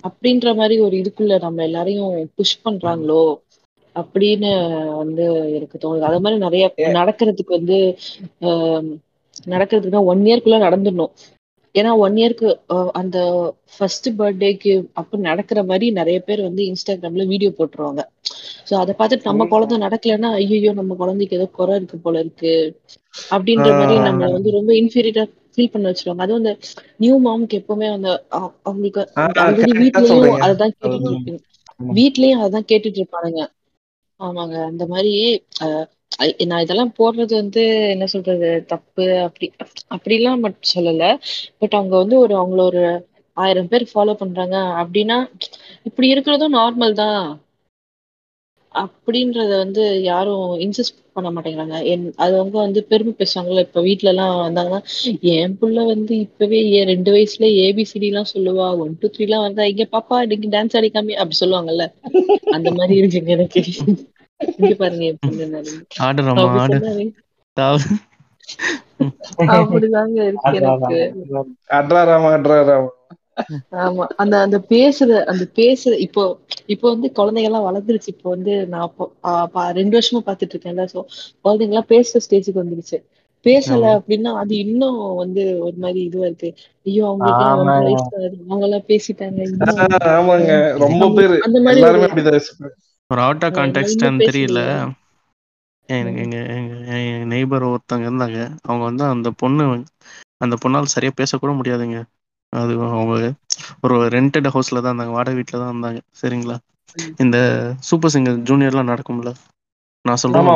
அப்படின்ற 0.02 0.54
மாதிரி 0.56 0.80
ஒரு 0.80 0.96
இதுக்குள்ள 0.96 1.40
நம்ம 1.40 1.62
எல்லாரையும் 1.62 2.30
புஷ் 2.34 2.60
பண்றாங்களோ 2.64 3.22
அப்படின்னு 3.96 4.50
வந்து 4.96 5.24
எனக்கு 5.54 5.76
தோணுது. 5.78 6.00
அது 6.00 6.20
மாதிரி 6.20 6.40
நிறைய 6.40 6.64
நடக்கிறதுக்கு 6.76 7.56
வந்து 7.58 7.78
ஆஹ் 8.40 8.90
நடக்கிறதுக்கு 9.46 10.04
ஒன் 10.04 10.22
இயர்க்குள்ள 10.22 10.56
நடந்துடணும். 10.66 11.12
ஏன்னா 11.74 11.96
ஒன் 11.96 12.14
இயர்க்கு 12.14 12.48
அந்த 12.92 13.18
ஃபர்ஸ்ட் 13.78 14.08
பர்த்டேக்கு 14.18 14.72
அப்ப 14.92 15.18
நடக்கிற 15.18 15.64
மாதிரி 15.64 15.90
நிறைய 15.90 16.20
பேர் 16.20 16.42
வந்து 16.42 16.62
இன்ஸ்டாகிராம்ல 16.62 17.26
வீடியோ 17.26 17.50
போட்டுருவாங்க. 17.58 18.02
சோ 18.68 18.74
அதை 18.78 18.92
பார்த்துட்டு 18.98 19.28
நம்ம 19.30 19.46
குழந்தை 19.46 19.76
நடக்கலைன்னா 19.78 20.30
ஐயோ 20.40 20.72
நம்ம 20.72 20.94
குழந்தைக்கு 20.94 21.38
ஏதோ 21.38 21.46
குறை 21.52 21.76
இருக்கு 21.76 21.98
போல 21.98 22.18
இருக்கு. 22.18 22.54
அப்படின்ற 23.30 23.68
மாதிரி 23.74 23.96
ஆஹ் 23.96 24.06
நம்மள 24.06 24.30
வந்து 24.32 24.50
ரொம்ப 24.50 24.72
இன்ஃபீரியரா 24.74 25.24
ஃபீல் 25.52 25.72
பண்ண 25.72 25.90
வச்சிருவாங்க. 25.90 26.24
அதுவும் 26.24 26.42
அந்த 26.42 26.52
நியூ 26.96 27.14
மாம்க்கு 27.20 27.60
எப்பவுமே 27.60 27.86
அந்த 27.92 28.08
அவங்களுக்கு 28.64 29.02
ஆல்ரெடி 29.44 29.72
வீட்லயும் 29.80 30.42
அதுதான் 30.44 30.74
கேட்டுட்டு. 30.74 31.10
இருப்பீங்க. 31.10 31.40
வீட்லயும் 31.94 32.42
அதான் 32.44 32.68
கேட்டுட்டு 32.70 33.00
இருப்பானுங்க. 33.00 33.42
ஆமாங்க. 34.20 34.56
அந்த 34.70 34.84
மாதிரி 34.86 35.14
நான் 36.46 36.62
இதெல்லாம் 36.62 36.94
போடுறது 36.98 37.34
வந்து 37.34 37.62
என்ன 37.90 38.04
சொல்றது 38.06 38.48
தப்பு 38.66 39.04
அப்படி 39.18 39.46
அப்படிலாம் 39.96 40.42
மட்டும் 40.44 40.72
சொல்லல. 40.74 41.04
பட் 41.58 41.74
அவங்க 41.74 41.94
வந்து 41.96 42.16
ஒரு 42.18 42.34
அவங்கள 42.36 42.62
ஒரு 42.64 42.82
ஆயிரம் 43.36 43.68
பேர் 43.68 43.92
ஃபாலோ 43.92 44.14
பண்றாங்க. 44.14 44.56
அப்படின்னா 44.82 45.18
இப்படி 45.82 46.08
இருக்கிறதும் 46.14 46.56
நார்மல் 46.56 46.98
தான். 47.02 47.20
அப்படின்றத 48.80 49.52
வந்து 49.56 49.82
யாரும் 50.04 50.34
இன்சிஸ்ட் 50.64 50.96
பண்ண 51.16 51.28
மாட்டேங்கிறாங்க. 51.30 51.76
என் 51.86 52.04
அது 52.16 52.34
அவங்க 52.38 52.56
வந்து 52.58 52.80
பெருமை 52.90 53.12
பேசுவாங்கல்ல 53.16 53.64
இப்ப 53.66 53.80
வீட்ல 53.80 54.12
எல்லாம் 54.12 54.34
வந்தாங்கன்னா 54.40 54.80
என் 55.34 55.56
புள்ள 55.58 55.78
வந்து 55.86 56.12
இப்பவே 56.26 56.60
ஏ 56.70 56.82
ரெண்டு 56.92 57.12
வயசுல 57.14 57.48
ஏபிசிடி 57.64 58.08
எல்லாம் 58.10 58.32
சொல்லுவா. 58.32 58.68
ஒன் 58.82 58.94
டூ 59.00 59.08
த்ரீ 59.10 59.24
எல்லாம் 59.24 59.46
வந்தா 59.46 59.64
இங்க 59.72 59.86
பாப்பா 59.92 60.18
இன்னைக்கு 60.24 60.54
டான்ஸ் 60.54 60.76
ஆடிக்காமி 60.80 61.14
அப்படி 61.18 61.38
சொல்லுவாங்கல்ல. 61.40 61.86
அந்த 62.52 62.68
மாதிரி 62.72 62.94
இருக்குங்க 63.00 63.30
எனக்கு. 63.36 63.62
இங்க 64.58 64.72
பாருங்க. 64.76 65.06
அப்படிதாங்க 69.54 70.18
இருக்கு 70.28 70.52
எனக்கு. 70.60 70.98
ஆமா. 73.72 74.04
அந்த 74.16 74.40
அந்த 74.40 74.58
பேசுற 74.68 75.24
அந்த 75.24 75.46
பேசுற 75.54 75.98
இப்போ 75.98 76.22
இப்போ 76.66 76.88
வந்து 76.90 77.12
குழந்தைங்க 77.16 77.42
எல்லாம் 77.42 77.66
வளர்ந்துருச்சு. 77.68 78.06
இப்போ 78.06 78.30
வந்து 78.30 78.66
நான் 78.66 78.92
ரெண்டு 79.72 79.98
வருஷமா 79.98 80.20
பாத்துட்டு 80.26 80.54
இருக்கேன்ல 80.54 80.86
சோ 80.94 81.00
குழந்தைங்க 81.44 81.68
எல்லாம் 81.68 81.86
பேசுற 81.88 82.16
ஸ்டேஜுக்கு 82.28 82.62
வந்துருச்சு. 82.62 82.98
பேசல. 83.44 83.84
அப்படின்னா 83.98 84.30
அது 84.34 84.56
இன்னும் 84.56 85.14
வந்து 85.14 85.58
ஒரு 85.58 85.76
மாதிரி 85.76 86.00
இதுவா 86.00 86.24
இருக்கு. 86.24 86.48
ஐயோ 86.84 87.06
அவங்களுக்கு 87.06 87.44
ஆகுது. 88.14 88.38
அவங்க 88.48 88.64
எல்லாம் 88.64 88.86
பேசிட்டாங்க 88.88 89.40
ஆமாங்க. 90.14 90.52
ரொம்ப 90.78 91.04
அந்த- 91.06 91.14
பேரு 91.14 91.42
அந்த 91.42 91.60
மாதிரி 91.60 91.82
ஒரு 93.10 93.20
அவுட் 93.20 93.44
ஆஃப் 93.44 93.54
கான்டெக்ட் 93.54 94.04
தெரியல. 94.24 94.62
எனக்கு 95.88 96.20
எங்க 96.22 96.38
எங்க 96.54 96.94
நெய்பர் 97.24 97.64
ஒருத்தவங்க 97.64 98.08
இருந்தாங்க. 98.08 98.38
அவங்க 98.62 98.84
வந்து 98.84 99.04
அந்த 99.04 99.30
பொண்ணு 99.36 99.64
அந்த 100.36 100.56
பொண்ணால் 100.64 100.92
சரியா 100.94 101.12
பேசக்கூட 101.20 101.52
முடியாதுங்க. 101.52 101.98
அது 102.52 102.72
அவங்க 102.88 103.14
ஒரு 103.82 103.96
ரெண்டட் 104.08 104.48
ஹவுஸ்ல 104.48 104.80
தான் 104.80 104.90
இருந்தாங்க. 104.90 105.10
வாடகை 105.10 105.34
வீட்டில் 105.34 105.60
தான் 105.60 105.72
இருந்தாங்க. 105.72 106.00
சரிங்களா. 106.20 106.56
இந்த 107.18 107.38
சூப்பர் 107.88 108.12
சிங்கர் 108.14 108.42
ஜூனியர்லாம் 108.48 108.90
நடக்கும்ல? 108.90 109.32
நான் 110.04 110.20
சொல்றேன். 110.22 110.46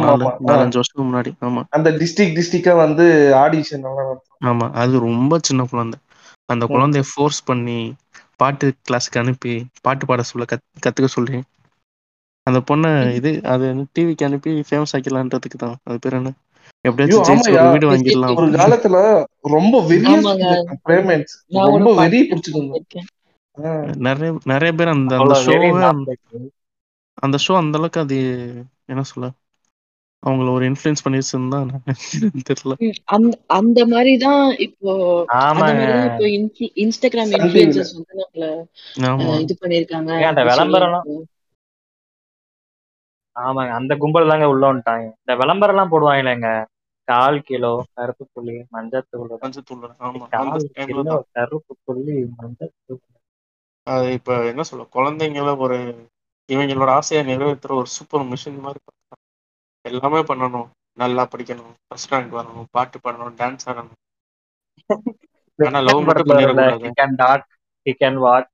நாலஞ்சு 0.51 0.79
வருஷத்துக்கு 0.79 1.07
முன்னாடி. 1.09 1.31
ஆமா. 1.41 1.63
அந்த 1.71 1.89
டிஸ்ட்ரிக்ட் 2.01 2.37
டிஸ்ட்ரிக்டா 2.39 2.75
வந்து 2.77 3.07
ஆடிஷன். 3.39 3.85
ஆமா. 4.45 4.67
அது 4.83 4.95
ரொம்ப 5.01 5.39
சின்ன 5.43 5.67
குழந்தை. 5.67 5.99
அந்த. 6.49 6.65
குழந்தைய 6.69 7.05
ஃபோர்ஸ் 7.11 7.41
பண்ணி 7.45 7.79
பாட்டு 8.37 8.67
கிளாஸ்க்கு 8.89 9.19
அனுப்பி 9.19 9.53
பாட்டு 9.83 10.07
பாட 10.07 10.23
சொல்ல 10.23 10.45
கத் 10.53 10.65
கத்துக்க 10.85 11.09
சொல்லி. 11.11 11.39
அந்த 12.47 12.59
பொண்ணை 12.69 12.91
இது 13.15 13.31
அது 13.47 13.67
டிவிக்கு 13.95 14.25
அனுப்பி 14.25 14.53
ஃபேமஸ் 14.69 14.95
ஆக்கிடலான்றதுக்கு 14.97 15.59
தான். 15.59 15.77
அது 15.85 15.99
பேர் 15.99 16.13
என்ன? 16.13 16.31
எப்படியாச்சும் 16.83 17.71
வீடு 17.71 17.91
வாங்கிடலாம். 17.91 18.37
ஒரு 18.37 18.47
காலத்துல 18.51 19.25
ரொம்ப 19.41 19.81
வெறியா 19.81 20.75
பேமெண்ட்ஸ் 20.85 21.95
வெறி 21.95 22.29
நிறைய 23.97 24.39
நிறைய 24.45 24.75
பேர் 24.75 24.89
அந்த 24.89 25.17
அந்த 25.17 25.43
ஷோவே. 25.47 26.15
அந்த 27.15 27.39
ஷோ 27.49 27.57
அந்த 27.57 27.79
அளவுக்கு 27.79 28.01
அது 28.01 28.17
என்ன 28.85 29.03
சொல்ல? 29.03 29.31
அவங்கள 30.27 30.53
ஒரு 30.53 30.71
இன்ஃப்ளூயன்ஸ் 30.71 31.05
பண்ணிருச்சுன்னு 31.05 31.49
தான் 31.49 31.83
தெரியல. 32.51 32.93
அந்த 33.05 33.39
அந்த 33.47 33.85
இப்போ 34.59 35.25
ஆமாங்க. 35.29 35.55
மாதிரிதான் 35.55 36.05
இப்போ 36.05 36.25
இன்ஃபு- 36.25 36.73
இன்ஸ்டாகிராம் 36.75 37.31
இன்ஃபுளுசர்ஸ் 37.31 37.95
வந்து 37.95 38.69
நம்மள 39.01 39.41
இது 39.41 39.57
பண்ணிருக்காங்க. 39.61 40.21
இப்போ 40.21 41.25
ஆமாங்க 43.41 43.71
அந்த 43.71 43.97
கும்பல் 43.97 44.29
தாங்க 44.29 44.49
உள்ள 44.49 44.75
வந்துட்டாங்க. 44.75 45.03
இந்த 45.03 45.37
விளம்பரம் 45.37 45.77
எல்லாம் 45.77 45.93
போடுவாங்களேங்க. 45.93 46.65
கால் 47.13 47.39
கிலோ 47.43 47.73
கருப்பு 47.95 48.25
புள்ளி 48.33 48.57
மஞ்சத்தூள் 48.73 49.33
மஞ்சத்தூள் 49.43 49.87
ஆமா. 50.03 50.25
கருப்பு 51.33 51.75
புள்ளி 51.85 52.17
மஞ்சத்தூள் 52.39 53.03
அது 53.87 54.13
இப்ப 54.13 54.47
என்ன 54.47 54.63
சொல்ல 54.63 54.87
குழந்தைங்கள 54.93 55.57
ஒரு 55.59 55.79
இவங்களோட 56.49 56.91
ஆசையை 56.91 57.23
நிறைவேற்றுற 57.27 57.73
ஒரு 57.73 57.89
சூப்பர் 57.97 58.25
மிஷின் 58.25 58.61
மாதிரி. 58.61 58.81
எல்லாமே 59.85 60.21
பண்ணணும். 60.23 60.69
நல்லா 60.99 61.29
படிக்கணும். 61.33 61.73
ஃபர்ஸ்ட் 61.87 62.13
ரேங்க் 62.15 62.37
வரணும். 62.39 62.67
பாட்டு 62.71 62.99
பாடணும். 62.99 63.37
டான்ஸ் 63.41 63.67
ஆடணும். 63.67 63.99
ஆனா 65.59 65.81
லவ் 65.81 66.03
மட்டும் 66.03 66.29
பண்ணிடக்கூடாது. 66.29 66.91
Can 67.01 67.17
dot 67.17 67.45
he 67.87 67.93
can 68.01 68.19
what 68.25 68.49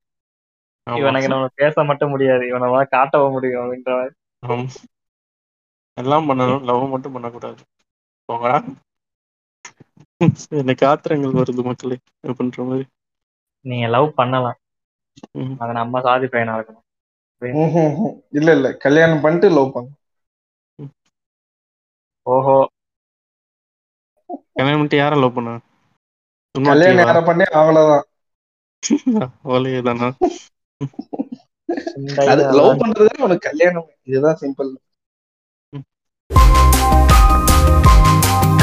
இவனுக்கு 0.87 1.29
நம்ம 1.29 1.49
பேச 1.55 1.85
மட்டும் 1.85 2.11
முடியாது. 2.11 2.45
இவனை 2.49 2.69
காட்டவும் 2.95 3.35
முடியும் 3.37 3.63
அப்படின்ற. 3.63 3.93
எல்லாம் 5.97 6.29
பண்ணணும். 6.29 6.63
லவ் 6.63 6.85
மட்டும் 6.89 7.13
பண்ணக்கூடாது. 7.13 7.61
போங்கடா. 8.29 8.77
எனக்கு 10.61 10.87
ஆத்திரங்கள் 10.87 11.39
வருது 11.39 11.65
மக்களே 11.65 11.99
அப்படின்ற 12.27 12.67
மாதிரி? 12.67 12.89
நீங்க 13.65 13.87
லவ் 13.87 14.15
பண்ணலாம். 14.15 14.59
அதை 15.59 15.73
நம்ம 15.73 16.01
சாதி 16.01 16.27
பையனா 16.27 16.57
இருக்கணும். 16.57 16.85
இல்ல 18.31 18.53
இல்ல. 18.53 18.77
கல்யாணம் 18.77 19.21
பண்ணிட்டு 19.21 19.51
லவ் 19.51 19.73
பண்ணு 19.73 19.91
ஓஹோ. 22.27 22.69
கல்யாணம் 24.55 24.57
பண்ணிட்டு 24.57 24.97
யாரை 24.97 25.21
லவ் 25.21 25.35
பண்ண? 25.35 25.61
கல்யாணம் 26.55 27.07
யார 27.07 27.25
பண்ணி 27.25 27.45
அவ்வளவுதானா. 27.53 28.03
இந்த 31.99 32.33
அது 32.33 32.53
லவ் 32.53 32.81
பண்றதே 32.81 33.23
உனக்கு 33.23 33.49
கல்யாணம் 33.49 33.91
இதுதான் 34.03 34.37
சிம்பிள் 34.41 34.77
Oh, 38.31 38.58